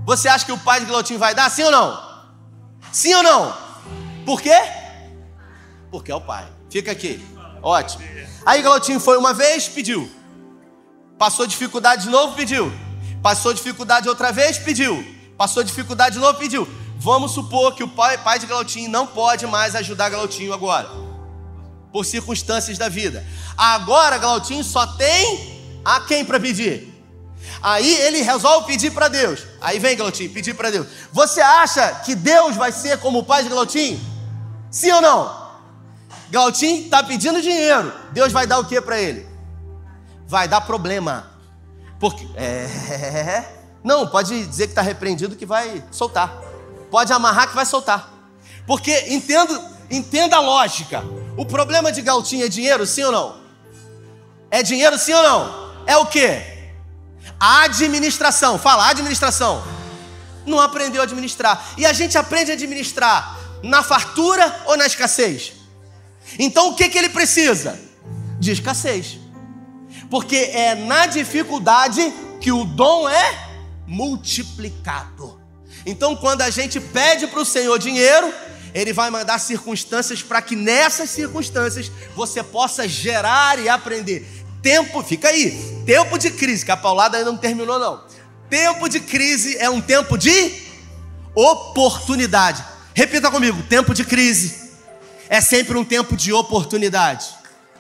Você 0.05 0.27
acha 0.27 0.45
que 0.45 0.51
o 0.51 0.57
pai 0.57 0.79
de 0.79 0.87
Glautinho 0.87 1.19
vai 1.19 1.35
dar? 1.35 1.49
Sim 1.51 1.63
ou 1.63 1.71
não? 1.71 2.09
Sim 2.91 3.13
ou 3.13 3.23
não? 3.23 3.55
Por 4.25 4.41
quê? 4.41 4.59
Porque 5.91 6.11
é 6.11 6.15
o 6.15 6.21
pai. 6.21 6.47
Fica 6.69 6.91
aqui. 6.91 7.23
Ótimo. 7.61 8.03
Aí 8.45 8.61
Glautinho 8.61 8.99
foi 8.99 9.17
uma 9.17 9.33
vez, 9.33 9.67
pediu. 9.67 10.09
Passou 11.17 11.45
dificuldade 11.45 12.03
de 12.03 12.09
novo, 12.09 12.35
pediu. 12.35 12.71
Passou 13.21 13.53
dificuldade 13.53 14.07
outra 14.07 14.31
vez, 14.31 14.57
pediu. 14.57 15.05
Passou 15.37 15.63
dificuldade 15.63 16.15
de 16.15 16.21
novo, 16.21 16.37
pediu. 16.37 16.67
Vamos 16.97 17.31
supor 17.31 17.73
que 17.73 17.83
o 17.83 17.87
pai, 17.87 18.17
pai 18.17 18.39
de 18.39 18.45
Glautinho 18.45 18.89
não 18.89 19.07
pode 19.07 19.47
mais 19.47 19.75
ajudar 19.75 20.09
Glautinho 20.09 20.53
agora. 20.53 20.89
Por 21.91 22.05
circunstâncias 22.05 22.77
da 22.77 22.89
vida. 22.89 23.25
Agora 23.57 24.17
Glautinho 24.17 24.63
só 24.63 24.85
tem 24.85 25.81
a 25.83 26.01
quem 26.01 26.25
para 26.25 26.39
pedir? 26.39 26.93
Aí 27.61 27.93
ele 28.01 28.21
resolve 28.21 28.67
pedir 28.67 28.91
para 28.91 29.07
Deus. 29.07 29.41
Aí 29.61 29.79
vem 29.79 29.95
Glautinho, 29.95 30.29
pedir 30.29 30.53
para 30.53 30.69
Deus. 30.71 30.87
Você 31.11 31.41
acha 31.41 31.95
que 32.05 32.15
Deus 32.15 32.55
vai 32.55 32.71
ser 32.71 32.99
como 32.99 33.19
o 33.19 33.23
pai 33.23 33.43
de 33.43 33.49
Glautinho? 33.49 33.99
Sim 34.69 34.91
ou 34.91 35.01
não? 35.01 35.49
Glautinho 36.31 36.83
está 36.83 37.01
pedindo 37.03 37.41
dinheiro. 37.41 37.91
Deus 38.11 38.31
vai 38.31 38.45
dar 38.45 38.59
o 38.59 38.65
que 38.65 38.79
para 38.81 38.99
ele? 38.99 39.27
Vai 40.27 40.47
dar 40.47 40.61
problema. 40.61 41.28
Porque. 41.99 42.27
É. 42.35 43.59
Não, 43.83 44.07
pode 44.07 44.45
dizer 44.45 44.67
que 44.67 44.71
está 44.71 44.81
repreendido 44.81 45.35
que 45.35 45.45
vai 45.45 45.83
soltar. 45.91 46.41
Pode 46.91 47.13
amarrar 47.13 47.49
que 47.49 47.55
vai 47.55 47.65
soltar. 47.65 48.11
Porque 48.65 49.05
entendo, 49.07 49.59
entenda 49.89 50.35
a 50.35 50.41
lógica. 50.41 51.03
O 51.37 51.45
problema 51.45 51.91
de 51.91 52.01
Glautinho 52.01 52.45
é 52.45 52.49
dinheiro, 52.49 52.85
sim 52.85 53.03
ou 53.03 53.11
não? 53.11 53.37
É 54.51 54.61
dinheiro, 54.63 54.97
sim 54.97 55.13
ou 55.13 55.23
não? 55.23 55.73
É 55.85 55.97
o 55.97 56.05
que? 56.05 56.41
Administração, 57.39 58.57
fala, 58.57 58.89
administração. 58.89 59.63
Não 60.45 60.59
aprendeu 60.59 61.01
a 61.01 61.05
administrar. 61.05 61.73
E 61.77 61.85
a 61.85 61.93
gente 61.93 62.17
aprende 62.17 62.51
a 62.51 62.55
administrar 62.55 63.37
na 63.63 63.83
fartura 63.83 64.63
ou 64.65 64.75
na 64.75 64.85
escassez? 64.85 65.53
Então 66.37 66.69
o 66.69 66.75
que, 66.75 66.89
que 66.89 66.97
ele 66.97 67.09
precisa? 67.09 67.79
De 68.39 68.51
escassez. 68.51 69.18
Porque 70.09 70.35
é 70.35 70.75
na 70.75 71.05
dificuldade 71.05 72.13
que 72.41 72.51
o 72.51 72.65
dom 72.65 73.07
é 73.07 73.49
multiplicado. 73.85 75.39
Então, 75.85 76.15
quando 76.15 76.41
a 76.41 76.49
gente 76.49 76.79
pede 76.79 77.27
para 77.27 77.39
o 77.39 77.45
Senhor 77.45 77.77
dinheiro, 77.79 78.33
Ele 78.73 78.93
vai 78.93 79.09
mandar 79.09 79.39
circunstâncias 79.39 80.21
para 80.21 80.41
que 80.41 80.55
nessas 80.55 81.09
circunstâncias 81.09 81.91
você 82.15 82.43
possa 82.43 82.87
gerar 82.87 83.59
e 83.59 83.69
aprender. 83.69 84.27
Tempo, 84.61 85.01
fica 85.03 85.29
aí, 85.29 85.51
tempo 85.85 86.17
de 86.17 86.31
crise, 86.31 86.65
que 86.65 86.71
a 86.71 86.77
paulada 86.77 87.17
ainda 87.17 87.31
não 87.31 87.37
terminou, 87.37 87.79
não. 87.79 88.03
Tempo 88.49 88.89
de 88.89 88.99
crise 88.99 89.57
é 89.57 89.69
um 89.69 89.79
tempo 89.79 90.17
de 90.17 90.69
oportunidade. 91.33 92.63
Repita 92.93 93.31
comigo: 93.31 93.61
tempo 93.63 93.93
de 93.93 94.03
crise 94.03 94.71
é 95.29 95.39
sempre 95.39 95.77
um 95.77 95.85
tempo 95.85 96.17
de 96.17 96.33
oportunidade. 96.33 97.27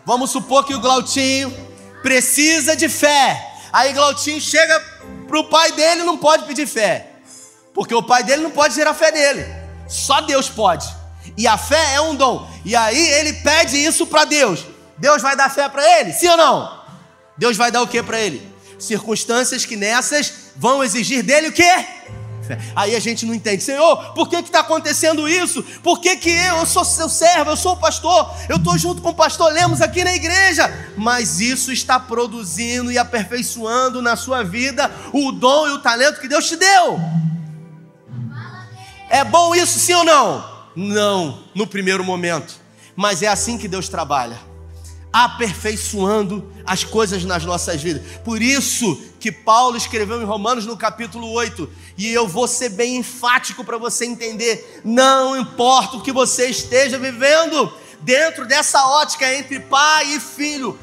Vamos 0.05 0.31
supor 0.31 0.65
que 0.65 0.73
o 0.73 0.79
Glautinho 0.79 1.53
precisa 2.01 2.75
de 2.75 2.89
fé. 2.89 3.45
Aí 3.71 3.93
Glautinho 3.93 4.41
chega 4.41 4.79
para 5.27 5.39
o 5.39 5.43
pai 5.43 5.71
dele 5.73 6.03
não 6.03 6.17
pode 6.17 6.45
pedir 6.45 6.65
fé, 6.65 7.07
porque 7.73 7.93
o 7.93 8.01
pai 8.01 8.23
dele 8.23 8.41
não 8.41 8.51
pode 8.51 8.73
gerar 8.73 8.95
fé 8.95 9.11
nele, 9.11 9.45
só 9.87 10.21
Deus 10.21 10.49
pode. 10.49 10.87
E 11.37 11.47
a 11.47 11.57
fé 11.57 11.93
é 11.93 12.01
um 12.01 12.15
dom. 12.15 12.49
E 12.65 12.75
aí 12.75 13.07
ele 13.13 13.33
pede 13.33 13.77
isso 13.77 14.07
para 14.07 14.25
Deus. 14.25 14.65
Deus 14.97 15.21
vai 15.21 15.35
dar 15.35 15.49
fé 15.49 15.69
para 15.69 15.99
ele? 15.99 16.11
Sim 16.11 16.27
ou 16.29 16.37
não? 16.37 16.83
Deus 17.37 17.55
vai 17.55 17.71
dar 17.71 17.81
o 17.81 17.87
que 17.87 18.01
para 18.03 18.19
ele? 18.19 18.41
Circunstâncias 18.77 19.65
que 19.65 19.75
nessas 19.75 20.33
vão 20.55 20.83
exigir 20.83 21.23
dele 21.23 21.49
o 21.49 21.53
quê? 22.55 22.61
Aí 22.75 22.95
a 22.95 22.99
gente 22.99 23.25
não 23.25 23.33
entende, 23.33 23.63
Senhor, 23.63 24.13
por 24.13 24.27
que 24.27 24.35
está 24.37 24.61
acontecendo 24.61 25.27
isso? 25.27 25.63
Por 25.83 25.99
que, 25.99 26.15
que 26.17 26.29
eu, 26.29 26.57
eu 26.57 26.65
sou 26.65 26.83
seu 26.83 27.09
servo, 27.09 27.51
eu 27.51 27.57
sou 27.57 27.77
pastor, 27.77 28.33
eu 28.47 28.57
estou 28.57 28.77
junto 28.77 29.01
com 29.01 29.09
o 29.09 29.13
pastor 29.13 29.51
Lemos 29.51 29.81
aqui 29.81 30.03
na 30.03 30.13
igreja, 30.13 30.71
mas 30.97 31.39
isso 31.39 31.71
está 31.71 31.99
produzindo 31.99 32.91
e 32.91 32.97
aperfeiçoando 32.97 34.01
na 34.01 34.15
sua 34.15 34.43
vida 34.43 34.91
o 35.13 35.31
dom 35.31 35.67
e 35.67 35.71
o 35.71 35.79
talento 35.79 36.19
que 36.19 36.27
Deus 36.27 36.47
te 36.47 36.55
deu. 36.55 36.99
É 39.09 39.23
bom 39.23 39.55
isso, 39.55 39.79
sim 39.79 39.93
ou 39.93 40.03
não? 40.03 40.59
Não, 40.75 41.43
no 41.55 41.65
primeiro 41.65 42.03
momento, 42.03 42.55
mas 42.95 43.21
é 43.21 43.27
assim 43.27 43.57
que 43.57 43.67
Deus 43.67 43.89
trabalha 43.89 44.48
aperfeiçoando 45.11 46.51
as 46.65 46.83
coisas 46.83 47.23
nas 47.23 47.43
nossas 47.43 47.81
vidas. 47.81 48.03
Por 48.23 48.41
isso 48.41 49.01
que 49.19 49.31
Paulo 49.31 49.75
escreveu 49.75 50.21
em 50.21 50.25
Romanos 50.25 50.65
no 50.65 50.77
capítulo 50.77 51.31
8, 51.31 51.69
e 51.97 52.07
eu 52.07 52.27
vou 52.27 52.47
ser 52.47 52.69
bem 52.69 52.97
enfático 52.97 53.63
para 53.63 53.77
você 53.77 54.05
entender: 54.05 54.81
não 54.83 55.37
importa 55.37 55.97
o 55.97 56.01
que 56.01 56.11
você 56.11 56.47
esteja 56.47 56.97
vivendo, 56.97 57.71
dentro 58.01 58.45
dessa 58.47 58.85
ótica 58.85 59.33
entre 59.33 59.59
pai 59.59 60.13
e 60.13 60.19
filho, 60.19 60.77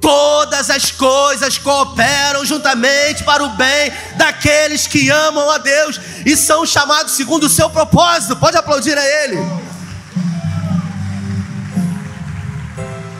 todas 0.00 0.70
as 0.70 0.90
coisas 0.90 1.58
cooperam 1.58 2.44
juntamente 2.44 3.24
para 3.24 3.44
o 3.44 3.50
bem 3.50 3.92
daqueles 4.16 4.86
que 4.86 5.08
amam 5.10 5.50
a 5.50 5.58
Deus 5.58 6.00
e 6.26 6.36
são 6.36 6.66
chamados 6.66 7.12
segundo 7.12 7.44
o 7.44 7.48
seu 7.48 7.70
propósito. 7.70 8.36
Pode 8.36 8.56
aplaudir 8.56 8.96
a 8.96 9.24
Ele. 9.24 9.38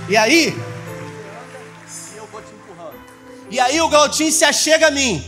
E 0.08 0.16
aí. 0.16 0.56
E 3.50 3.60
aí 3.60 3.80
o 3.80 3.88
Glautinho 3.88 4.32
se 4.32 4.44
achega 4.44 4.88
a 4.88 4.90
mim, 4.90 5.24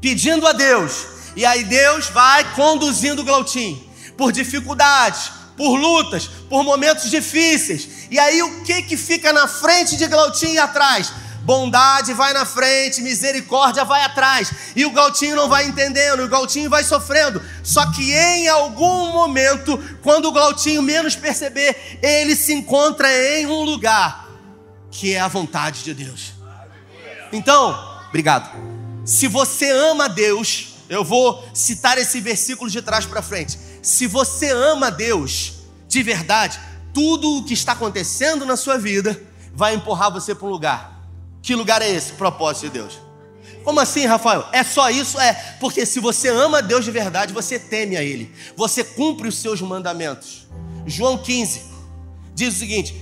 pedindo 0.00 0.46
a 0.46 0.52
Deus. 0.52 1.06
E 1.36 1.44
aí 1.44 1.64
Deus 1.64 2.08
vai 2.08 2.44
conduzindo 2.54 3.22
o 3.22 3.24
Glautinho 3.24 3.82
por 4.16 4.30
dificuldades, 4.32 5.30
por 5.56 5.76
lutas, 5.76 6.28
por 6.48 6.62
momentos 6.62 7.10
difíceis. 7.10 8.08
E 8.10 8.18
aí 8.18 8.42
o 8.42 8.62
que 8.62 8.82
que 8.82 8.96
fica 8.96 9.32
na 9.32 9.48
frente 9.48 9.96
de 9.96 10.06
Glautinho 10.06 10.54
e 10.54 10.58
atrás? 10.58 11.12
Bondade 11.44 12.14
vai 12.14 12.32
na 12.32 12.46
frente, 12.46 13.02
misericórdia 13.02 13.84
vai 13.84 14.02
atrás. 14.02 14.50
E 14.74 14.86
o 14.86 14.90
Galtinho 14.90 15.36
não 15.36 15.46
vai 15.46 15.66
entendendo, 15.66 16.24
o 16.24 16.28
Galtinho 16.28 16.70
vai 16.70 16.82
sofrendo. 16.82 17.42
Só 17.62 17.92
que 17.92 18.12
em 18.12 18.48
algum 18.48 19.12
momento, 19.12 19.78
quando 20.02 20.24
o 20.26 20.32
Galtinho 20.32 20.82
menos 20.82 21.14
perceber, 21.14 21.98
ele 22.02 22.34
se 22.34 22.54
encontra 22.54 23.08
em 23.12 23.46
um 23.46 23.60
lugar 23.60 24.26
que 24.90 25.12
é 25.12 25.20
a 25.20 25.28
vontade 25.28 25.84
de 25.84 25.92
Deus. 25.92 26.32
Então, 27.30 27.78
obrigado. 28.08 28.50
Se 29.04 29.28
você 29.28 29.70
ama 29.70 30.08
Deus, 30.08 30.76
eu 30.88 31.04
vou 31.04 31.46
citar 31.52 31.98
esse 31.98 32.22
versículo 32.22 32.70
de 32.70 32.80
trás 32.80 33.04
para 33.04 33.20
frente. 33.20 33.58
Se 33.82 34.06
você 34.06 34.50
ama 34.50 34.90
Deus 34.90 35.54
de 35.88 36.02
verdade, 36.02 36.58
tudo 36.94 37.36
o 37.36 37.44
que 37.44 37.52
está 37.52 37.72
acontecendo 37.72 38.46
na 38.46 38.56
sua 38.56 38.78
vida 38.78 39.20
vai 39.52 39.74
empurrar 39.74 40.10
você 40.10 40.34
para 40.34 40.46
um 40.46 40.50
lugar 40.50 40.93
que 41.44 41.54
lugar 41.54 41.82
é 41.82 41.90
esse? 41.90 42.14
Propósito 42.14 42.62
de 42.64 42.70
Deus. 42.70 42.98
Como 43.62 43.78
assim, 43.78 44.06
Rafael? 44.06 44.46
É 44.50 44.64
só 44.64 44.88
isso? 44.88 45.20
É, 45.20 45.34
porque 45.60 45.84
se 45.84 46.00
você 46.00 46.28
ama 46.28 46.62
Deus 46.62 46.86
de 46.86 46.90
verdade, 46.90 47.34
você 47.34 47.58
teme 47.58 47.98
a 47.98 48.02
Ele, 48.02 48.34
você 48.56 48.82
cumpre 48.82 49.28
os 49.28 49.36
seus 49.36 49.60
mandamentos. 49.60 50.46
João 50.86 51.18
15 51.18 51.62
diz 52.34 52.54
o 52.54 52.58
seguinte: 52.58 52.98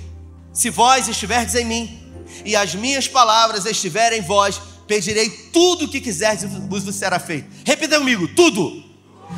Se 0.53 0.71
vós 0.71 1.07
estiverdes 1.07 1.55
em 1.55 1.65
mim 1.65 2.13
e 2.45 2.57
as 2.57 2.75
minhas 2.75 3.07
palavras 3.07 3.65
estiverem 3.65 4.19
em 4.19 4.23
vós, 4.23 4.61
pedirei 4.89 5.31
tudo 5.53 5.85
o 5.85 5.89
que 5.89 6.01
quiserdes 6.01 6.43
e 6.43 6.47
vos 6.47 6.83
será 6.97 7.21
feito. 7.21 7.49
Repita 7.65 7.97
comigo: 7.97 8.27
tudo. 8.27 8.83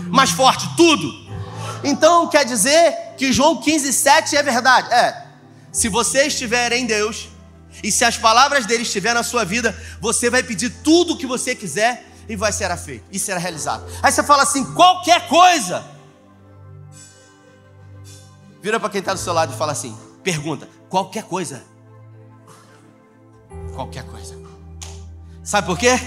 Mais 0.09 0.30
forte, 0.30 0.66
tudo. 0.78 1.12
Então 1.84 2.26
quer 2.28 2.46
dizer 2.46 3.14
que 3.18 3.34
João 3.34 3.59
15, 3.61 3.92
7 3.92 4.34
é 4.34 4.42
verdade. 4.42 4.90
É. 4.92 5.26
Se 5.70 5.90
você 5.90 6.26
estiver 6.26 6.72
em 6.72 6.86
Deus 6.86 7.34
e 7.83 7.91
se 7.91 8.05
as 8.05 8.16
palavras 8.16 8.66
dele 8.66 8.83
estiverem 8.83 9.16
na 9.16 9.22
sua 9.22 9.45
vida, 9.45 9.77
você 10.01 10.31
vai 10.31 10.43
pedir 10.43 10.70
tudo 10.83 11.14
o 11.14 11.18
que 11.18 11.27
você 11.27 11.55
quiser 11.55 12.07
e 12.29 12.37
vai 12.37 12.53
ser 12.53 12.75
feito, 12.77 13.05
e 13.12 13.18
será 13.18 13.39
realizado. 13.39 13.85
Aí 14.03 14.11
você 14.11 14.22
fala 14.22 14.43
assim: 14.43 14.64
qualquer 14.75 15.29
coisa. 15.29 15.85
Vira 18.62 18.81
para 18.81 18.89
quem 18.89 19.01
está 19.01 19.12
do 19.12 19.20
seu 19.20 19.33
lado 19.33 19.53
e 19.53 19.57
fala 19.57 19.72
assim: 19.72 19.97
pergunta, 20.22 20.68
qualquer 20.89 21.25
coisa. 21.25 21.62
Qualquer 23.75 24.05
coisa. 24.05 24.39
Sabe 25.43 25.66
por 25.66 25.79
quê? 25.79 25.99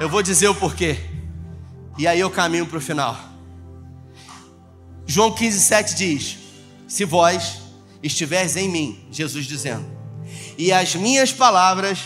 Eu 0.00 0.08
vou 0.08 0.22
dizer 0.22 0.48
o 0.48 0.54
porquê. 0.54 0.98
E 1.96 2.08
aí 2.08 2.18
eu 2.18 2.30
caminho 2.30 2.66
para 2.66 2.78
o 2.78 2.80
final. 2.80 3.16
João 5.06 5.32
15, 5.32 5.60
7 5.60 5.94
diz: 5.94 6.38
Se 6.88 7.04
vós 7.04 7.60
estiveres 8.02 8.56
em 8.56 8.68
mim, 8.68 9.06
Jesus 9.10 9.46
dizendo, 9.46 9.86
e 10.62 10.72
as 10.72 10.94
minhas 10.94 11.32
palavras 11.32 11.98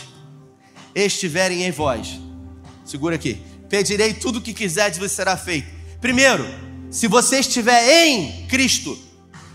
estiverem 0.95 1.61
em 1.61 1.69
vós, 1.69 2.19
segura 2.83 3.13
aqui, 3.13 3.39
pedirei 3.69 4.15
tudo 4.15 4.39
o 4.39 4.41
que 4.41 4.51
quiserdes, 4.51 4.97
vos 4.97 5.11
será 5.11 5.37
feito. 5.37 5.67
Primeiro, 6.01 6.43
se 6.89 7.07
você 7.07 7.37
estiver 7.37 8.07
em 8.07 8.47
Cristo, 8.47 8.97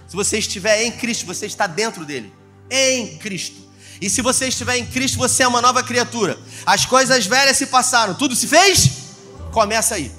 se 0.07 0.15
você 0.15 0.39
estiver 0.39 0.85
em 0.85 0.93
Cristo, 0.93 1.27
você 1.27 1.47
está 1.47 1.67
dentro 1.67 2.05
dele, 2.05 2.33
em 2.71 3.19
Cristo. 3.19 3.57
E 4.01 4.09
se 4.09 4.23
você 4.23 4.47
estiver 4.47 4.77
em 4.77 4.87
Cristo, 4.87 5.19
você 5.19 5.43
é 5.43 5.49
uma 5.49 5.61
nova 5.61 5.83
criatura. 5.83 6.39
As 6.65 6.87
coisas 6.87 7.27
velhas 7.27 7.57
se 7.57 7.67
passaram, 7.67 8.15
tudo 8.15 8.37
se 8.37 8.47
fez? 8.47 8.89
Começa 9.51 9.97
aí. 9.97 10.13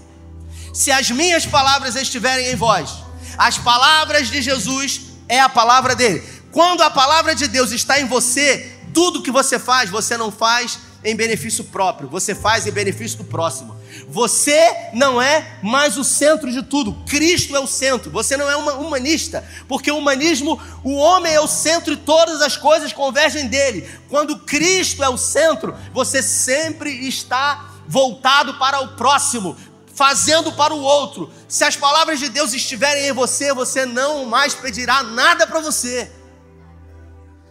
Se 0.74 0.92
as 0.92 1.10
minhas 1.10 1.46
palavras 1.46 1.96
estiverem 1.96 2.48
em 2.48 2.58
vós, 2.58 2.90
as 3.38 3.58
palavras 3.58 4.28
de 4.30 4.42
Jesus 4.42 5.04
é 5.30 5.40
a 5.40 5.48
palavra 5.48 5.96
dele. 5.96 6.22
Quando 6.52 6.82
a 6.84 6.90
palavra 6.90 7.34
de 7.34 7.48
Deus 7.48 7.72
está 7.72 8.00
em 8.00 8.06
você, 8.06 8.73
tudo 8.94 9.22
que 9.24 9.32
você 9.32 9.58
faz, 9.58 9.90
você 9.90 10.16
não 10.16 10.32
faz 10.32 10.80
em 11.04 11.16
benefício 11.16 11.64
próprio, 11.66 12.08
você 12.08 12.34
faz 12.34 12.66
em 12.66 12.72
benefício 12.72 13.18
do 13.18 13.24
próximo. 13.26 13.76
Você 14.08 14.90
não 14.94 15.22
é 15.22 15.60
mais 15.62 15.98
o 15.98 16.04
centro 16.04 16.52
de 16.52 16.64
tudo, 16.64 16.94
Cristo 17.06 17.56
é 17.56 17.60
o 17.60 17.68
centro. 17.68 18.10
Você 18.12 18.38
não 18.38 18.50
é 18.50 18.56
uma 18.56 18.74
humanista, 18.74 19.44
porque 19.68 19.92
o 19.92 19.98
humanismo, 19.98 20.60
o 20.84 20.96
homem 20.96 21.34
é 21.34 21.42
o 21.42 21.48
centro 21.48 21.94
e 21.94 21.98
todas 21.98 22.42
as 22.42 22.56
coisas 22.56 22.94
convergem 22.94 23.48
dele. 23.48 23.88
Quando 24.10 24.40
Cristo 24.40 25.04
é 25.04 25.10
o 25.10 25.18
centro, 25.18 25.76
você 25.94 26.22
sempre 26.24 27.08
está 27.08 27.72
voltado 27.88 28.54
para 28.56 28.80
o 28.80 28.96
próximo, 28.96 29.58
fazendo 29.94 30.52
para 30.54 30.74
o 30.74 30.82
outro. 30.82 31.32
Se 31.48 31.64
as 31.64 31.76
palavras 31.76 32.20
de 32.20 32.30
Deus 32.30 32.54
estiverem 32.54 33.08
em 33.08 33.14
você, 33.14 33.54
você 33.54 33.86
não 33.86 34.26
mais 34.26 34.54
pedirá 34.54 35.04
nada 35.04 35.46
para 35.46 35.60
você. 35.60 36.10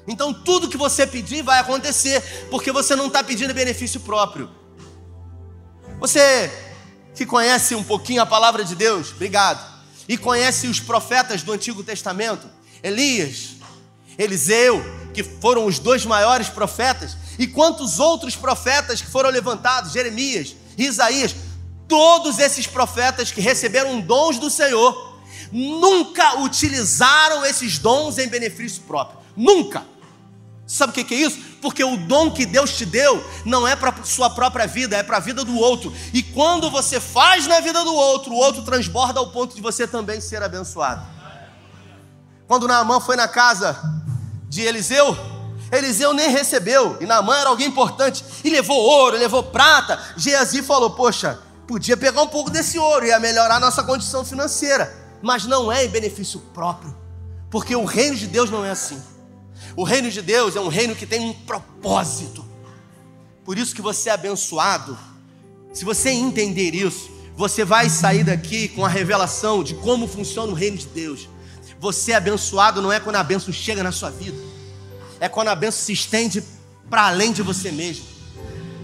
Então 0.06 0.32
tudo 0.32 0.68
que 0.68 0.76
você 0.76 1.06
pedir 1.06 1.42
vai 1.42 1.58
acontecer, 1.58 2.20
porque 2.50 2.72
você 2.72 2.96
não 2.96 3.06
está 3.06 3.22
pedindo 3.22 3.54
benefício 3.54 4.00
próprio. 4.00 4.50
Você 6.00 6.50
que 7.14 7.26
conhece 7.26 7.74
um 7.74 7.84
pouquinho 7.84 8.22
a 8.22 8.26
palavra 8.26 8.64
de 8.64 8.74
Deus, 8.74 9.12
obrigado, 9.12 9.62
e 10.08 10.16
conhece 10.16 10.66
os 10.66 10.80
profetas 10.80 11.42
do 11.42 11.52
Antigo 11.52 11.84
Testamento, 11.84 12.48
Elias, 12.82 13.56
Eliseu, 14.18 14.82
que 15.14 15.22
foram 15.22 15.66
os 15.66 15.78
dois 15.78 16.04
maiores 16.04 16.48
profetas, 16.48 17.16
e 17.38 17.46
quantos 17.46 18.00
outros 18.00 18.34
profetas 18.34 19.00
que 19.00 19.10
foram 19.10 19.30
levantados, 19.30 19.92
Jeremias, 19.92 20.56
Isaías, 20.76 21.34
todos 21.86 22.38
esses 22.38 22.66
profetas 22.66 23.30
que 23.30 23.40
receberam 23.40 24.00
dons 24.00 24.38
do 24.38 24.50
Senhor, 24.50 25.20
nunca 25.52 26.40
utilizaram 26.40 27.44
esses 27.44 27.78
dons 27.78 28.18
em 28.18 28.26
benefício 28.26 28.82
próprio. 28.82 29.21
Nunca. 29.36 29.84
Sabe 30.66 30.92
o 30.92 31.04
que 31.04 31.14
é 31.14 31.18
isso? 31.18 31.38
Porque 31.60 31.84
o 31.84 31.96
dom 31.96 32.30
que 32.30 32.46
Deus 32.46 32.76
te 32.76 32.86
deu 32.86 33.22
não 33.44 33.68
é 33.68 33.76
para 33.76 33.94
sua 34.04 34.30
própria 34.30 34.66
vida, 34.66 34.96
é 34.96 35.02
para 35.02 35.18
a 35.18 35.20
vida 35.20 35.44
do 35.44 35.56
outro. 35.56 35.92
E 36.14 36.22
quando 36.22 36.70
você 36.70 36.98
faz 36.98 37.46
na 37.46 37.60
vida 37.60 37.84
do 37.84 37.94
outro, 37.94 38.32
o 38.32 38.36
outro 38.36 38.62
transborda 38.62 39.20
ao 39.20 39.30
ponto 39.30 39.54
de 39.54 39.60
você 39.60 39.86
também 39.86 40.20
ser 40.20 40.42
abençoado. 40.42 41.06
Quando 42.46 42.66
Naamã 42.66 43.00
foi 43.00 43.16
na 43.16 43.28
casa 43.28 43.80
de 44.48 44.62
Eliseu, 44.62 45.16
Eliseu 45.70 46.12
nem 46.12 46.30
recebeu, 46.30 46.98
e 47.00 47.06
Naamã 47.06 47.36
era 47.36 47.48
alguém 47.48 47.68
importante, 47.68 48.24
e 48.44 48.50
levou 48.50 48.76
ouro, 48.78 49.16
levou 49.16 49.42
prata. 49.42 49.98
Geazi 50.16 50.62
falou: 50.62 50.90
Poxa, 50.90 51.38
podia 51.66 51.96
pegar 51.96 52.22
um 52.22 52.28
pouco 52.28 52.50
desse 52.50 52.78
ouro, 52.78 53.06
ia 53.06 53.18
melhorar 53.18 53.60
nossa 53.60 53.82
condição 53.82 54.24
financeira, 54.24 54.94
mas 55.22 55.44
não 55.44 55.70
é 55.70 55.84
em 55.84 55.88
benefício 55.88 56.40
próprio, 56.52 56.96
porque 57.50 57.74
o 57.74 57.84
reino 57.84 58.16
de 58.16 58.26
Deus 58.26 58.50
não 58.50 58.64
é 58.64 58.70
assim. 58.70 59.11
O 59.74 59.84
reino 59.84 60.10
de 60.10 60.20
Deus 60.20 60.56
é 60.56 60.60
um 60.60 60.68
reino 60.68 60.94
que 60.94 61.06
tem 61.06 61.20
um 61.20 61.32
propósito. 61.32 62.44
Por 63.44 63.56
isso 63.58 63.74
que 63.74 63.82
você 63.82 64.10
é 64.10 64.12
abençoado. 64.12 64.98
Se 65.72 65.84
você 65.84 66.10
entender 66.10 66.74
isso, 66.74 67.10
você 67.34 67.64
vai 67.64 67.88
sair 67.88 68.24
daqui 68.24 68.68
com 68.68 68.84
a 68.84 68.88
revelação 68.88 69.64
de 69.64 69.74
como 69.76 70.06
funciona 70.06 70.52
o 70.52 70.54
reino 70.54 70.76
de 70.76 70.86
Deus. 70.86 71.28
Você 71.80 72.12
é 72.12 72.16
abençoado 72.16 72.82
não 72.82 72.92
é 72.92 73.00
quando 73.00 73.16
a 73.16 73.24
benção 73.24 73.52
chega 73.52 73.82
na 73.82 73.90
sua 73.90 74.10
vida, 74.10 74.38
é 75.18 75.28
quando 75.28 75.48
a 75.48 75.54
benção 75.54 75.80
se 75.80 75.92
estende 75.92 76.44
para 76.88 77.08
além 77.08 77.32
de 77.32 77.42
você 77.42 77.72
mesmo. 77.72 78.04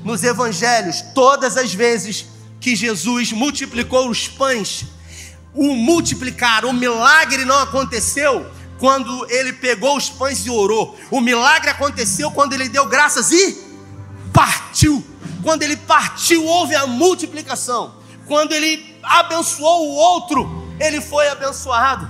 Nos 0.03 0.25
evangelhos, 0.25 1.03
todas 1.15 1.57
as 1.57 1.73
vezes 1.73 2.27
que 2.61 2.75
Jesus 2.75 3.31
multiplicou 3.31 4.09
os 4.09 4.27
pães, 4.27 4.87
o 5.55 5.75
multiplicar, 5.75 6.65
o 6.65 6.73
milagre 6.73 7.45
não 7.45 7.59
aconteceu 7.61 8.51
quando 8.79 9.27
ele 9.31 9.53
pegou 9.53 9.97
os 9.97 10.09
pães 10.09 10.47
e 10.47 10.51
orou. 10.51 10.97
O 11.11 11.21
milagre 11.21 11.69
aconteceu 11.69 12.31
quando 12.31 12.53
ele 12.53 12.69
deu 12.69 12.87
graças 12.87 13.31
e 13.33 13.59
partiu. 14.33 15.05
Quando 15.43 15.63
ele 15.63 15.77
partiu, 15.77 16.45
houve 16.45 16.75
a 16.75 16.87
multiplicação. 16.87 17.95
Quando 18.27 18.53
ele 18.53 18.99
abençoou 19.03 19.89
o 19.89 19.95
outro, 19.95 20.69
ele 20.81 21.01
foi 21.01 21.29
abençoado. 21.29 22.09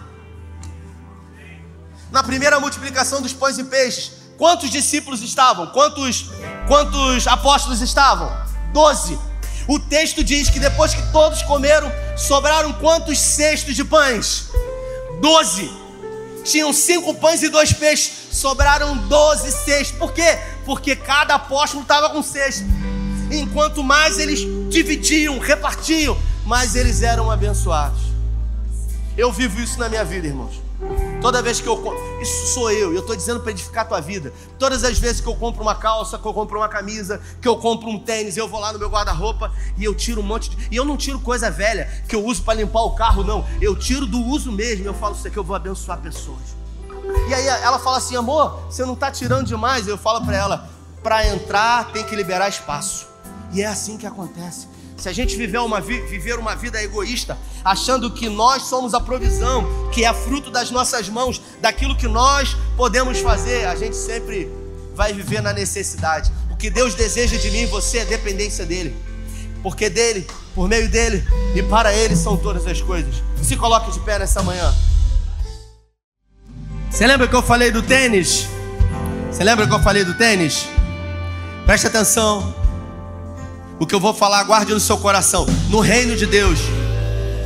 Na 2.11 2.23
primeira 2.23 2.59
multiplicação 2.61 3.23
dos 3.23 3.33
pães 3.33 3.59
e 3.59 3.65
peixes, 3.65 4.13
quantos 4.37 4.71
discípulos 4.71 5.23
estavam? 5.23 5.69
Quantos, 5.69 6.31
quantos 6.67 7.27
apóstolos 7.27 7.81
estavam? 7.81 8.31
Doze. 8.73 9.19
O 9.67 9.79
texto 9.79 10.25
diz 10.25 10.49
que 10.49 10.59
depois 10.59 10.95
que 10.95 11.13
todos 11.13 11.43
comeram, 11.43 11.93
sobraram 12.17 12.73
quantos 12.75 13.19
cestos 13.19 13.77
de 13.77 13.85
pães? 13.85 14.49
Doze 15.21 15.78
tinham 16.51 16.73
cinco 16.73 17.15
pães 17.15 17.43
e 17.43 17.49
dois 17.49 17.73
peixes, 17.73 18.11
sobraram 18.33 18.97
doze 19.09 19.51
cestos. 19.53 19.99
Por 19.99 20.13
quê? 20.13 20.39
Porque 20.65 20.97
cada 20.97 21.35
apóstolo 21.35 21.83
estava 21.83 22.11
com 22.11 22.23
cesto. 22.23 22.65
Enquanto 23.31 23.83
mais 23.83 24.19
eles 24.19 24.41
dividiam, 24.71 25.39
repartiam, 25.39 26.19
mais 26.45 26.75
eles 26.75 27.03
eram 27.03 27.31
abençoados. 27.31 28.01
Eu 29.17 29.33
vivo 29.33 29.61
isso 29.61 29.79
na 29.79 29.89
minha 29.89 30.05
vida, 30.05 30.27
irmãos. 30.27 30.68
Toda 31.21 31.43
vez 31.43 31.61
que 31.61 31.67
eu 31.67 31.83
isso 32.21 32.55
sou 32.55 32.71
eu, 32.71 32.93
e 32.93 32.95
eu 32.95 33.01
estou 33.01 33.17
dizendo 33.17 33.41
para 33.41 33.51
edificar 33.51 33.85
a 33.85 33.89
tua 33.89 34.01
vida. 34.01 34.33
Todas 34.59 34.85
as 34.85 34.99
vezes 34.99 35.21
que 35.21 35.27
eu 35.27 35.35
compro 35.35 35.63
uma 35.63 35.75
calça, 35.75 36.17
que 36.17 36.27
eu 36.27 36.33
compro 36.33 36.59
uma 36.59 36.69
camisa, 36.69 37.21
que 37.43 37.49
eu 37.49 37.57
compro 37.57 37.89
um 37.89 37.99
tênis, 37.99 38.37
eu 38.37 38.47
vou 38.47 38.61
lá 38.61 38.73
no 38.73 38.79
meu 38.79 38.89
guarda-roupa 38.89 39.53
e 39.77 39.85
eu 39.85 39.95
tiro 39.95 40.21
um 40.21 40.25
monte 40.25 40.51
de. 40.51 40.69
E 40.71 40.77
eu 40.77 40.85
não 40.85 40.97
tiro 40.97 41.19
coisa 41.19 41.51
velha 41.51 41.91
que 42.09 42.15
eu 42.15 42.25
uso 42.25 42.43
para 42.43 42.55
limpar 42.55 42.83
o 42.83 42.93
carro, 42.93 43.25
não. 43.25 43.45
Eu 43.61 43.77
tiro 43.77 44.07
do 44.07 44.21
uso 44.21 44.53
mesmo. 44.53 44.87
Eu 44.87 44.95
falo 44.95 45.15
isso 45.15 45.27
aqui, 45.27 45.37
eu 45.37 45.45
vou 45.45 45.57
abençoar 45.57 45.99
pessoas. 45.99 46.57
E 47.29 47.35
aí 47.35 47.47
ela 47.47 47.79
fala 47.79 47.97
assim, 47.97 48.15
amor, 48.15 48.61
você 48.71 48.85
não 48.85 48.95
está 48.95 49.11
tirando 49.11 49.47
demais. 49.47 49.89
Eu 49.89 49.99
falo 49.99 50.25
para 50.25 50.37
ela, 50.37 50.69
para 51.03 51.27
entrar 51.27 51.91
tem 51.93 52.05
que 52.05 52.15
liberar 52.15 52.49
espaço. 52.49 53.09
E 53.53 53.63
é 53.63 53.67
assim 53.67 53.99
que 53.99 54.07
acontece. 54.07 54.69
Se 54.99 55.09
a 55.09 55.13
gente 55.13 55.37
viver 55.37 55.59
uma, 55.59 55.81
viver 55.81 56.39
uma 56.41 56.57
vida 56.57 56.83
egoísta, 56.83 57.39
achando 57.65 58.11
que 58.11 58.29
nós 58.29 58.65
somos 58.65 58.95
a 58.95 59.01
provisão, 59.01 59.65
que 59.93 60.05
é 60.05 60.13
fruto 60.13 60.51
das 60.51 60.73
nossas 60.73 61.09
mãos, 61.09 61.41
daquilo 61.61 61.97
que 61.97 62.09
nós 62.09 62.57
podemos 62.77 63.21
fazer, 63.21 63.67
a 63.67 63.77
gente 63.77 63.95
sempre 63.95 64.51
vai 64.97 65.13
viver 65.13 65.41
na 65.41 65.53
necessidade. 65.53 66.33
O 66.51 66.57
que 66.57 66.69
Deus 66.69 66.97
deseja 66.97 67.37
de 67.37 67.49
mim 67.53 67.61
e 67.61 67.67
você 67.67 67.99
é 67.99 68.05
dependência 68.05 68.67
dEle. 68.67 68.95
Porque 69.63 69.89
dEle, 69.89 70.27
por 70.53 70.69
meio 70.69 70.89
dEle 70.89 71.25
e 71.55 71.63
para 71.63 71.95
Ele 71.95 72.17
são 72.17 72.37
todas 72.37 72.67
as 72.67 72.81
coisas. 72.81 73.23
Se 73.41 73.57
coloque 73.57 73.93
de 73.93 74.01
pé 74.01 74.19
nessa 74.19 74.43
manhã. 74.43 74.75
Você 76.91 77.07
lembra 77.07 77.29
que 77.29 77.37
eu 77.37 77.43
falei 77.43 77.71
do 77.71 77.83
tênis? 77.83 78.49
Você 79.31 79.45
lembra 79.45 79.65
que 79.65 79.73
eu 79.73 79.81
falei 79.81 80.05
do 80.05 80.15
tênis? 80.15 80.67
Preste 81.65 81.87
atenção. 81.87 82.53
O 83.81 83.87
que 83.87 83.95
eu 83.95 84.01
vou 84.01 84.13
falar, 84.13 84.43
guarde 84.43 84.75
no 84.75 84.81
seu 84.81 84.99
coração. 84.99 85.47
No 85.69 85.79
reino 85.79 86.17
de 86.17 86.27
Deus, 86.27 86.59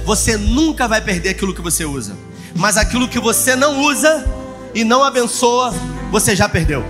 você 0.04 0.36
nunca 0.36 0.88
vai 0.88 1.00
perder 1.00 1.30
aquilo 1.30 1.54
que 1.54 1.60
você 1.60 1.84
usa. 1.84 2.16
Mas 2.54 2.78
aquilo 2.78 3.06
que 3.06 3.18
você 3.18 3.54
não 3.54 3.82
usa 3.82 4.26
e 4.74 4.82
não 4.82 5.04
abençoa, 5.04 5.74
você 6.10 6.34
já 6.34 6.48
perdeu. 6.48 6.84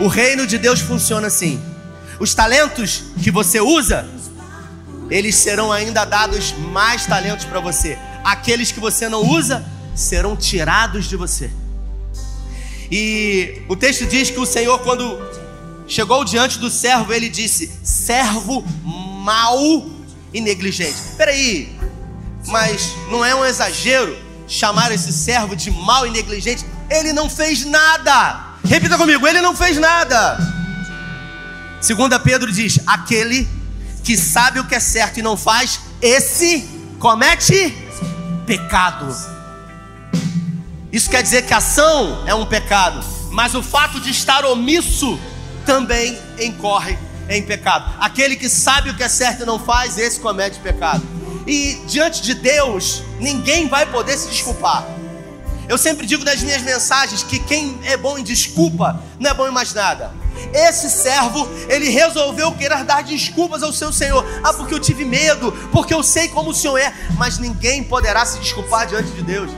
O 0.00 0.08
reino 0.08 0.46
de 0.46 0.58
Deus 0.58 0.80
funciona 0.80 1.28
assim. 1.28 1.60
Os 2.18 2.34
talentos 2.34 3.04
que 3.22 3.30
você 3.30 3.60
usa, 3.60 4.08
eles 5.08 5.36
serão 5.36 5.72
ainda 5.72 6.04
dados 6.04 6.52
mais 6.72 7.06
talentos 7.06 7.44
para 7.44 7.60
você. 7.60 7.96
Aqueles 8.24 8.72
que 8.72 8.80
você 8.80 9.08
não 9.08 9.22
usa 9.22 9.64
serão 9.94 10.36
tirados 10.36 11.08
de 11.08 11.16
você. 11.16 11.50
E 12.90 13.62
o 13.68 13.76
texto 13.76 14.06
diz 14.06 14.30
que 14.30 14.40
o 14.40 14.46
Senhor, 14.46 14.80
quando 14.80 15.20
chegou 15.88 16.24
diante 16.24 16.58
do 16.58 16.70
servo, 16.70 17.12
ele 17.12 17.28
disse: 17.28 17.72
servo 17.82 18.64
mau 18.84 19.90
e 20.32 20.40
negligente. 20.40 20.96
Peraí, 21.16 21.74
mas 22.46 22.92
não 23.10 23.24
é 23.24 23.34
um 23.34 23.44
exagero 23.44 24.16
chamar 24.46 24.92
esse 24.92 25.12
servo 25.12 25.56
de 25.56 25.70
mau 25.70 26.06
e 26.06 26.10
negligente? 26.10 26.64
Ele 26.90 27.12
não 27.12 27.28
fez 27.28 27.64
nada. 27.64 28.54
Repita 28.64 28.96
comigo: 28.98 29.26
ele 29.26 29.40
não 29.40 29.56
fez 29.56 29.78
nada. 29.78 30.38
Segunda 31.80 32.20
Pedro 32.20 32.52
diz: 32.52 32.78
aquele 32.86 33.48
que 34.04 34.16
sabe 34.16 34.60
o 34.60 34.64
que 34.64 34.74
é 34.74 34.80
certo 34.80 35.18
e 35.18 35.22
não 35.22 35.36
faz, 35.36 35.80
esse 36.00 36.68
comete 36.98 37.76
pecado. 38.46 39.14
Isso 40.90 41.10
quer 41.10 41.22
dizer 41.22 41.42
que 41.42 41.52
a 41.52 41.58
ação 41.58 42.24
é 42.26 42.34
um 42.34 42.46
pecado, 42.46 43.04
mas 43.30 43.54
o 43.54 43.62
fato 43.62 44.00
de 44.00 44.10
estar 44.10 44.46
omisso 44.46 45.20
também 45.68 46.18
incorre 46.40 46.96
em 47.28 47.42
pecado. 47.42 47.92
Aquele 48.00 48.36
que 48.36 48.48
sabe 48.48 48.88
o 48.88 48.96
que 48.96 49.02
é 49.02 49.08
certo 49.08 49.42
e 49.42 49.44
não 49.44 49.58
faz, 49.58 49.98
esse 49.98 50.18
comete 50.18 50.58
pecado. 50.60 51.06
E 51.46 51.78
diante 51.86 52.22
de 52.22 52.32
Deus, 52.32 53.02
ninguém 53.20 53.68
vai 53.68 53.84
poder 53.84 54.16
se 54.16 54.28
desculpar. 54.28 54.82
Eu 55.68 55.76
sempre 55.76 56.06
digo 56.06 56.24
nas 56.24 56.40
minhas 56.40 56.62
mensagens 56.62 57.22
que 57.22 57.38
quem 57.38 57.78
é 57.84 57.98
bom 57.98 58.16
em 58.16 58.22
desculpa 58.22 58.98
não 59.20 59.30
é 59.30 59.34
bom 59.34 59.46
em 59.46 59.50
mais 59.50 59.74
nada. 59.74 60.10
Esse 60.54 60.88
servo, 60.88 61.46
ele 61.68 61.90
resolveu 61.90 62.50
querer 62.52 62.82
dar 62.84 63.02
desculpas 63.02 63.62
ao 63.62 63.70
seu 63.70 63.92
Senhor. 63.92 64.24
Ah, 64.42 64.54
porque 64.54 64.72
eu 64.72 64.80
tive 64.80 65.04
medo, 65.04 65.52
porque 65.70 65.92
eu 65.92 66.02
sei 66.02 66.28
como 66.28 66.52
o 66.52 66.54
Senhor 66.54 66.78
é. 66.78 66.94
Mas 67.18 67.38
ninguém 67.38 67.84
poderá 67.84 68.24
se 68.24 68.38
desculpar 68.38 68.86
diante 68.86 69.10
de 69.10 69.20
Deus, 69.20 69.50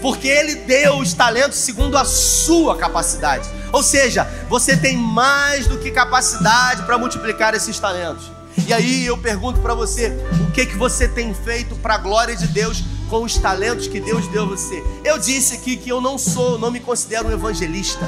porque 0.00 0.28
Ele 0.28 0.54
deu 0.56 0.98
os 0.98 1.12
talentos 1.12 1.58
segundo 1.58 1.96
a 1.96 2.04
sua 2.04 2.76
capacidade. 2.76 3.48
Ou 3.72 3.82
seja, 3.82 4.24
você 4.48 4.76
tem 4.76 4.96
mais 4.96 5.66
do 5.66 5.78
que 5.78 5.90
capacidade 5.90 6.82
para 6.82 6.98
multiplicar 6.98 7.54
esses 7.54 7.78
talentos. 7.78 8.30
E 8.66 8.72
aí 8.72 9.06
eu 9.06 9.16
pergunto 9.16 9.60
para 9.60 9.74
você, 9.74 10.12
o 10.40 10.50
que 10.50 10.66
que 10.66 10.76
você 10.76 11.08
tem 11.08 11.32
feito 11.34 11.74
para 11.76 11.94
a 11.94 11.98
glória 11.98 12.36
de 12.36 12.46
Deus 12.48 12.84
com 13.08 13.22
os 13.22 13.36
talentos 13.38 13.86
que 13.86 13.98
Deus 13.98 14.28
deu 14.28 14.42
a 14.42 14.46
você? 14.46 14.84
Eu 15.04 15.18
disse 15.18 15.54
aqui 15.54 15.76
que 15.76 15.90
eu 15.90 16.00
não 16.00 16.18
sou, 16.18 16.58
não 16.58 16.70
me 16.70 16.80
considero 16.80 17.28
um 17.28 17.32
evangelista. 17.32 18.06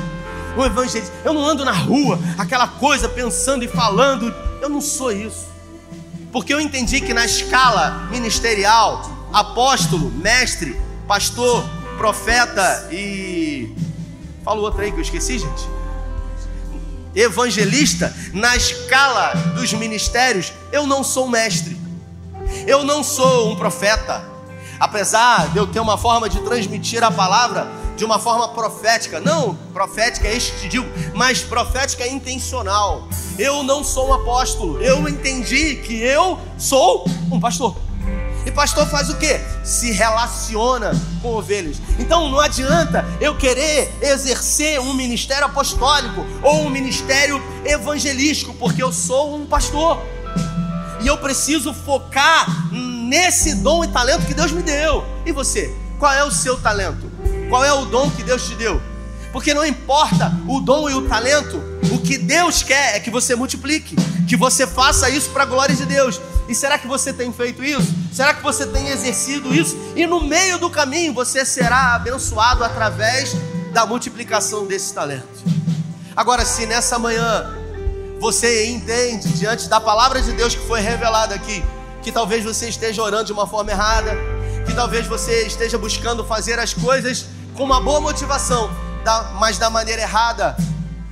Um 0.57 0.65
evangelista, 0.65 1.13
eu 1.25 1.33
não 1.33 1.45
ando 1.45 1.65
na 1.65 1.73
rua, 1.73 2.19
aquela 2.39 2.69
coisa 2.69 3.09
pensando 3.09 3.65
e 3.65 3.69
falando, 3.69 4.33
eu 4.61 4.69
não 4.69 4.81
sou 4.81 5.11
isso. 5.11 5.47
Porque 6.31 6.53
eu 6.53 6.61
entendi 6.61 7.01
que 7.01 7.15
na 7.15 7.25
escala 7.25 8.09
ministerial, 8.11 9.29
apóstolo, 9.33 10.11
mestre, 10.11 10.77
pastor, 11.07 11.65
profeta 11.99 12.89
e 12.91 13.75
Fala 14.45 14.61
o 14.61 14.63
outro 14.63 14.83
aí 14.83 14.93
que 14.93 14.99
eu 14.99 15.03
esqueci, 15.03 15.39
gente. 15.39 15.69
Evangelista, 17.15 18.15
na 18.35 18.55
escala 18.55 19.33
dos 19.55 19.73
ministérios, 19.73 20.53
eu 20.71 20.87
não 20.87 21.03
sou 21.03 21.27
mestre. 21.27 21.81
Eu 22.67 22.85
não 22.85 23.03
sou 23.03 23.51
um 23.51 23.57
profeta. 23.57 24.23
Apesar 24.79 25.49
de 25.49 25.57
eu 25.57 25.67
ter 25.67 25.81
uma 25.81 25.97
forma 25.97 26.29
de 26.29 26.41
transmitir 26.41 27.03
a 27.03 27.11
palavra 27.11 27.67
de 27.97 28.05
uma 28.05 28.19
forma 28.19 28.49
profética, 28.49 29.21
não 29.21 29.55
profética, 29.73 30.29
este 30.29 30.53
te 30.59 30.69
digo, 30.69 30.87
mas 31.15 31.41
profética 31.41 32.07
intencional. 32.07 33.09
Eu 33.39 33.63
não 33.63 33.83
sou 33.83 34.11
um 34.11 34.13
apóstolo. 34.13 34.83
Eu 34.83 35.09
entendi 35.09 35.77
que 35.77 36.03
eu 36.03 36.39
sou 36.59 37.07
um 37.31 37.41
pastor. 37.41 37.75
E 38.47 38.51
pastor 38.51 38.87
faz 38.87 39.09
o 39.09 39.17
que? 39.17 39.41
Se 39.63 39.91
relaciona 39.91 40.93
com 41.23 41.35
ovelhas. 41.35 41.79
Então 41.99 42.29
não 42.29 42.39
adianta 42.39 43.05
eu 43.21 43.37
querer 43.37 43.91
exercer 44.03 44.79
um 44.81 44.93
ministério 44.93 45.47
apostólico 45.47 46.25
ou 46.43 46.63
um 46.67 46.71
ministério 46.71 47.43
evangelístico, 47.65 48.53
porque 48.55 48.83
eu 48.83 48.93
sou 48.93 49.37
um 49.37 49.47
pastor. 49.47 50.03
E 51.01 51.07
eu 51.07 51.19
preciso 51.19 51.73
focar 51.73 52.71
nesse 52.73 53.55
dom 53.57 53.85
e 53.85 53.89
talento 53.89 54.27
que 54.27 54.35
Deus 54.35 54.53
me 54.53 54.63
deu. 54.63 55.05
E 55.25 55.33
você? 55.33 55.75
Qual 55.99 56.13
é 56.13 56.25
o 56.25 56.31
seu 56.31 56.57
talento? 56.57 57.11
Qual 57.49 57.65
é 57.65 57.73
o 57.73 57.85
dom 57.87 58.11
que 58.11 58.23
Deus 58.23 58.47
te 58.47 58.55
deu? 58.55 58.81
Porque 59.33 59.53
não 59.53 59.67
importa 59.67 60.33
o 60.47 60.61
dom 60.61 60.89
e 60.89 60.95
o 60.95 61.09
talento, 61.09 61.61
o 61.93 61.99
que 61.99 62.17
Deus 62.17 62.63
quer 62.63 62.97
é 62.97 63.01
que 63.01 63.11
você 63.11 63.35
multiplique, 63.35 63.97
que 64.29 64.37
você 64.37 64.67
faça 64.67 65.11
isso 65.11 65.31
para 65.31 65.43
a 65.43 65.47
glória 65.47 65.75
de 65.75 65.85
Deus. 65.85 66.21
E 66.49 66.55
será 66.55 66.79
que 66.79 66.87
você 66.87 67.13
tem 67.13 67.33
feito 67.33 67.65
isso? 67.65 67.95
Será 68.13 68.35
que 68.35 68.43
você 68.43 68.67
tem 68.67 68.89
exercido 68.89 69.55
isso? 69.55 69.77
E 69.97 70.07
no 70.07 70.21
meio 70.23 70.59
do 70.59 70.69
caminho 70.69 71.15
você 71.15 71.45
será 71.45 71.95
abençoado 71.95 72.63
através 72.63 73.35
da 73.73 73.87
multiplicação 73.87 74.67
desses 74.67 74.93
talentos. 74.93 75.43
Agora, 76.15 76.45
se 76.45 76.67
nessa 76.67 76.99
manhã 76.99 77.55
você 78.21 78.67
entende, 78.67 79.29
diante 79.31 79.69
da 79.69 79.81
palavra 79.81 80.23
de 80.23 80.33
Deus 80.33 80.55
que 80.55 80.67
foi 80.67 80.81
revelada 80.81 81.35
aqui, 81.35 81.65
que 82.03 82.13
talvez 82.13 82.45
você 82.45 82.69
esteja 82.69 83.03
orando 83.03 83.25
de 83.25 83.33
uma 83.33 83.47
forma 83.47 83.71
errada, 83.71 84.13
que 84.67 84.75
talvez 84.75 85.07
você 85.07 85.47
esteja 85.47 85.77
buscando 85.77 86.25
fazer 86.25 86.59
as 86.59 86.73
coisas 86.73 87.27
com 87.55 87.65
uma 87.65 87.81
boa 87.81 88.01
motivação, 88.01 88.71
mas 89.41 89.59
da 89.59 89.69
maneira 89.71 90.03
errada. 90.03 90.57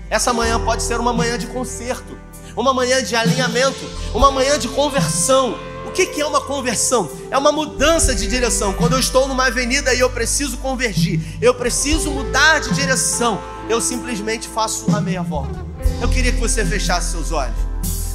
Essa 0.08 0.32
manhã 0.32 0.60
pode 0.60 0.82
ser 0.82 1.00
uma 1.00 1.12
manhã 1.12 1.38
de 1.38 1.46
conserto, 1.46 2.18
uma 2.56 2.74
manhã 2.74 3.02
de 3.02 3.14
alinhamento, 3.14 3.84
uma 4.14 4.30
manhã 4.30 4.58
de 4.58 4.68
conversão. 4.68 5.58
O 5.86 5.90
que 5.90 6.20
é 6.20 6.26
uma 6.26 6.40
conversão? 6.40 7.10
É 7.30 7.36
uma 7.36 7.52
mudança 7.52 8.14
de 8.14 8.26
direção. 8.26 8.72
Quando 8.72 8.94
eu 8.94 8.98
estou 8.98 9.28
numa 9.28 9.46
avenida 9.46 9.92
e 9.94 10.00
eu 10.00 10.08
preciso 10.08 10.56
convergir, 10.58 11.20
eu 11.40 11.54
preciso 11.54 12.10
mudar 12.10 12.60
de 12.60 12.72
direção, 12.72 13.38
eu 13.68 13.80
simplesmente 13.80 14.48
faço 14.48 14.86
a 14.94 15.00
meia 15.00 15.22
volta. 15.22 15.64
Eu 16.00 16.08
queria 16.08 16.32
que 16.32 16.40
você 16.40 16.64
fechasse 16.64 17.10
seus 17.10 17.30
olhos. 17.30 17.56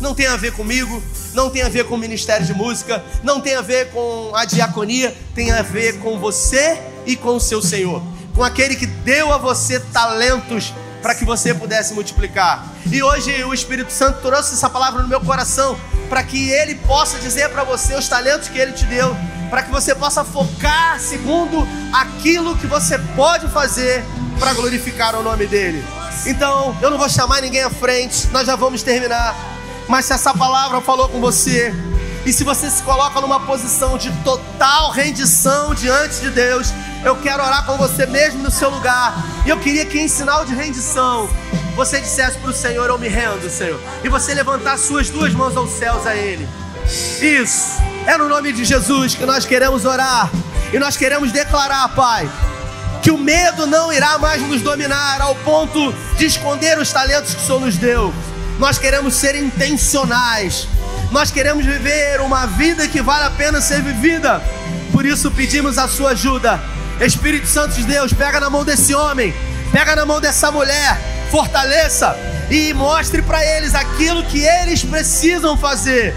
Não 0.02 0.16
tem 0.16 0.28
a 0.28 0.38
ver 0.38 0.54
comigo, 0.54 1.02
não 1.34 1.50
tem 1.50 1.62
a 1.62 1.70
ver 1.70 1.86
com 1.86 1.96
o 1.96 1.98
ministério 1.98 2.46
de 2.46 2.54
música, 2.54 3.04
não 3.24 3.40
tem 3.40 3.56
a 3.56 3.62
ver 3.62 3.92
com 3.92 4.32
a 4.34 4.46
diaconia, 4.46 5.16
tem 5.36 5.52
a 5.52 5.62
ver 5.62 6.00
com 6.00 6.20
você 6.20 6.80
e 7.06 7.16
com 7.16 7.36
o 7.36 7.40
seu 7.40 7.62
Senhor 7.62 8.02
com 8.38 8.44
aquele 8.44 8.76
que 8.76 8.86
deu 8.86 9.34
a 9.34 9.40
você 9.40 9.80
talentos 9.80 10.72
para 11.02 11.16
que 11.16 11.26
você 11.26 11.54
pudesse 11.54 11.93
multiplicar. 11.93 12.66
E 12.91 13.02
hoje 13.02 13.43
o 13.43 13.54
Espírito 13.54 13.91
Santo 13.91 14.22
trouxe 14.22 14.54
essa 14.54 14.70
palavra 14.70 15.02
no 15.02 15.08
meu 15.08 15.22
coração 15.22 15.78
para 16.10 16.24
que 16.24 16.50
ele 16.50 16.76
possa 16.76 17.20
dizer 17.20 17.50
para 17.50 17.64
você 17.64 17.95
os 17.95 18.08
talentos 18.08 18.48
que 18.48 18.58
ele 18.58 18.72
te 18.72 18.86
deu, 18.86 19.16
para 19.50 19.62
que 19.64 19.72
você 19.72 19.93
possa 19.93 20.24
focar 20.24 21.00
segundo 21.00 21.68
aquilo 21.93 22.58
que 22.58 22.68
você 22.68 22.98
pode 23.16 23.48
fazer 23.50 24.04
para 24.39 24.54
glorificar 24.54 25.16
o 25.16 25.24
nome 25.24 25.45
dele. 25.48 25.84
Então, 26.26 26.76
eu 26.82 26.89
não 26.89 26.98
vou 26.98 27.10
chamar 27.10 27.41
ninguém 27.41 27.64
à 27.64 27.70
frente, 27.70 28.28
nós 28.28 28.48
já 28.48 28.56
vamos 28.56 28.84
terminar. 28.84 29.36
Mas 29.88 30.06
se 30.06 30.14
essa 30.14 30.34
palavra 30.34 30.82
falou 30.82 31.08
com 31.08 31.20
você, 31.20 31.74
e 32.26 32.34
se 32.34 32.43
você 32.43 32.70
se 32.70 32.84
coloca 32.84 33.22
numa 33.22 33.39
posição 33.39 33.98
de 33.98 34.12
total 34.24 34.91
rendição 34.91 35.74
diante 35.74 36.20
de 36.20 36.30
Deus, 36.30 36.74
eu 37.08 37.16
quero 37.18 37.43
orar 37.43 37.66
com 37.66 37.78
você 37.78 38.05
mesmo 38.05 38.43
no 38.43 38.51
seu 38.51 38.70
lugar. 38.70 39.14
E 39.45 39.49
eu 39.49 39.58
queria 39.58 39.86
que 39.86 39.99
em 39.99 40.08
sinal 40.08 40.45
de 40.45 40.53
rendição, 40.53 41.30
você 41.76 41.99
dissesse 41.99 42.38
para 42.38 42.49
o 42.49 42.53
Senhor: 42.53 42.89
Eu 42.89 42.97
me 42.97 43.08
rendo, 43.08 43.49
Senhor. 43.49 43.80
E 44.03 44.10
você 44.10 44.34
levantar 44.34 44.78
suas 44.78 45.10
duas 45.10 45.34
mãos 45.34 45.55
aos 45.55 45.72
céus 45.72 46.05
a 46.05 46.16
Ele. 46.16 46.47
Isso. 47.22 47.82
É 48.05 48.18
no 48.18 48.30
nome 48.30 48.53
de 48.53 48.64
Jesus 48.64 49.16
que 49.16 49.26
nós 49.26 49.45
queremos 49.45 49.86
orar. 49.86 50.30
E 50.72 50.80
nós 50.80 50.97
queremos 50.97 51.32
declarar, 51.32 51.88
Pai, 51.89 52.30
que 53.01 53.12
o 53.12 53.18
medo 53.18 53.66
não 53.66 53.91
irá 53.91 54.18
mais 54.18 54.41
nos 54.41 54.62
dominar 54.62 55.22
ao 55.22 55.36
ponto 55.36 55.93
de 56.18 56.26
esconder 56.26 56.78
os 56.78 56.91
talentos 56.91 57.34
que 57.34 57.41
o 57.41 57.45
Senhor 57.45 57.62
nos 57.62 57.78
deu. 57.78 58.14
Nós 58.60 58.78
queremos 58.78 59.14
ser 59.16 59.36
intencionais 59.36 60.68
nós 61.12 61.32
queremos 61.32 61.66
viver 61.66 62.20
uma 62.22 62.45
vida 62.45 62.88
que 62.88 63.01
vale 63.01 63.26
a 63.26 63.30
pena 63.30 63.62
ser 63.62 63.82
vivida. 63.82 64.41
Por 64.91 65.05
isso 65.05 65.32
pedimos 65.32 65.78
a 65.78 65.88
sua 65.88 66.12
ajuda. 66.12 66.62
Espírito 67.06 67.48
Santo 67.48 67.76
de 67.76 67.84
Deus, 67.84 68.12
pega 68.12 68.39
na 68.39 68.50
mão 68.50 68.64
desse 68.64 68.93
homem, 68.95 69.34
pega 69.72 69.95
na 69.95 70.06
mão 70.06 70.20
dessa 70.20 70.52
mulher, 70.52 71.00
fortaleça 71.30 72.18
e 72.50 72.74
mostre 72.74 73.22
para 73.22 73.45
eles 73.45 73.76
aquilo 73.76 74.24
que 74.24 74.43
eles 74.43 74.84
precisam 74.84 75.56
fazer. 75.56 76.16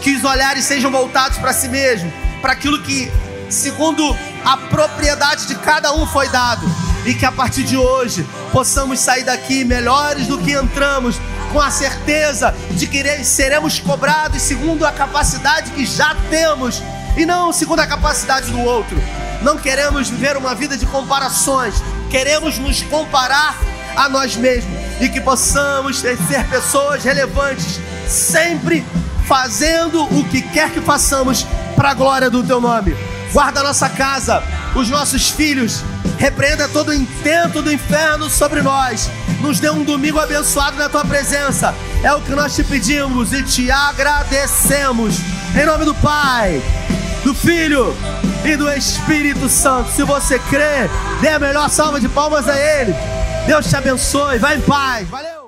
Que 0.00 0.14
os 0.14 0.24
olhares 0.24 0.64
sejam 0.64 0.90
voltados 0.90 1.38
para 1.38 1.52
si 1.52 1.68
mesmo, 1.68 2.10
para 2.40 2.52
aquilo 2.52 2.80
que, 2.82 3.10
segundo 3.50 4.16
a 4.44 4.56
propriedade 4.56 5.46
de 5.46 5.54
cada 5.56 5.92
um, 5.92 6.06
foi 6.06 6.28
dado. 6.28 6.66
E 7.04 7.14
que 7.14 7.26
a 7.26 7.32
partir 7.32 7.64
de 7.64 7.76
hoje 7.76 8.24
possamos 8.52 9.00
sair 9.00 9.24
daqui 9.24 9.64
melhores 9.64 10.26
do 10.26 10.38
que 10.38 10.52
entramos, 10.52 11.20
com 11.52 11.60
a 11.60 11.70
certeza 11.70 12.54
de 12.70 12.86
que 12.86 13.24
seremos 13.24 13.80
cobrados 13.80 14.40
segundo 14.40 14.86
a 14.86 14.92
capacidade 14.92 15.72
que 15.72 15.84
já 15.84 16.14
temos 16.30 16.82
e 17.16 17.26
não 17.26 17.52
segundo 17.52 17.80
a 17.80 17.86
capacidade 17.86 18.50
do 18.50 18.60
outro. 18.60 19.02
Não 19.42 19.56
queremos 19.56 20.08
viver 20.08 20.36
uma 20.36 20.54
vida 20.54 20.76
de 20.76 20.86
comparações, 20.86 21.82
queremos 22.10 22.58
nos 22.58 22.82
comparar 22.82 23.56
a 23.96 24.08
nós 24.08 24.36
mesmos 24.36 24.78
e 25.00 25.08
que 25.08 25.20
possamos 25.20 25.98
ser 25.98 26.16
pessoas 26.48 27.04
relevantes, 27.04 27.80
sempre 28.06 28.84
fazendo 29.26 30.04
o 30.04 30.24
que 30.24 30.42
quer 30.42 30.70
que 30.70 30.80
façamos 30.80 31.46
para 31.74 31.90
a 31.90 31.94
glória 31.94 32.28
do 32.28 32.42
teu 32.42 32.60
nome. 32.60 32.96
Guarda 33.32 33.60
a 33.60 33.64
nossa 33.64 33.88
casa, 33.88 34.42
os 34.74 34.88
nossos 34.88 35.30
filhos, 35.30 35.82
repreenda 36.18 36.68
todo 36.68 36.88
o 36.88 36.94
intento 36.94 37.62
do 37.62 37.72
inferno 37.72 38.28
sobre 38.28 38.60
nós 38.60 39.08
nos 39.40 39.58
dê 39.58 39.70
um 39.70 39.82
domingo 39.82 40.18
abençoado 40.18 40.76
na 40.76 40.88
tua 40.88 41.04
presença. 41.04 41.74
É 42.02 42.12
o 42.12 42.20
que 42.20 42.32
nós 42.32 42.54
te 42.54 42.62
pedimos 42.62 43.32
e 43.32 43.42
te 43.42 43.70
agradecemos. 43.70 45.16
Em 45.60 45.66
nome 45.66 45.84
do 45.84 45.94
Pai, 45.94 46.62
do 47.24 47.34
Filho 47.34 47.94
e 48.44 48.56
do 48.56 48.70
Espírito 48.70 49.48
Santo. 49.48 49.90
Se 49.90 50.02
você 50.02 50.38
crê, 50.38 50.88
dê 51.20 51.28
a 51.28 51.38
melhor 51.38 51.68
salva 51.68 52.00
de 52.00 52.08
palmas 52.08 52.48
a 52.48 52.58
Ele. 52.58 52.94
Deus 53.46 53.68
te 53.68 53.76
abençoe. 53.76 54.38
Vai 54.38 54.56
em 54.56 54.60
paz. 54.60 55.08
Valeu. 55.08 55.39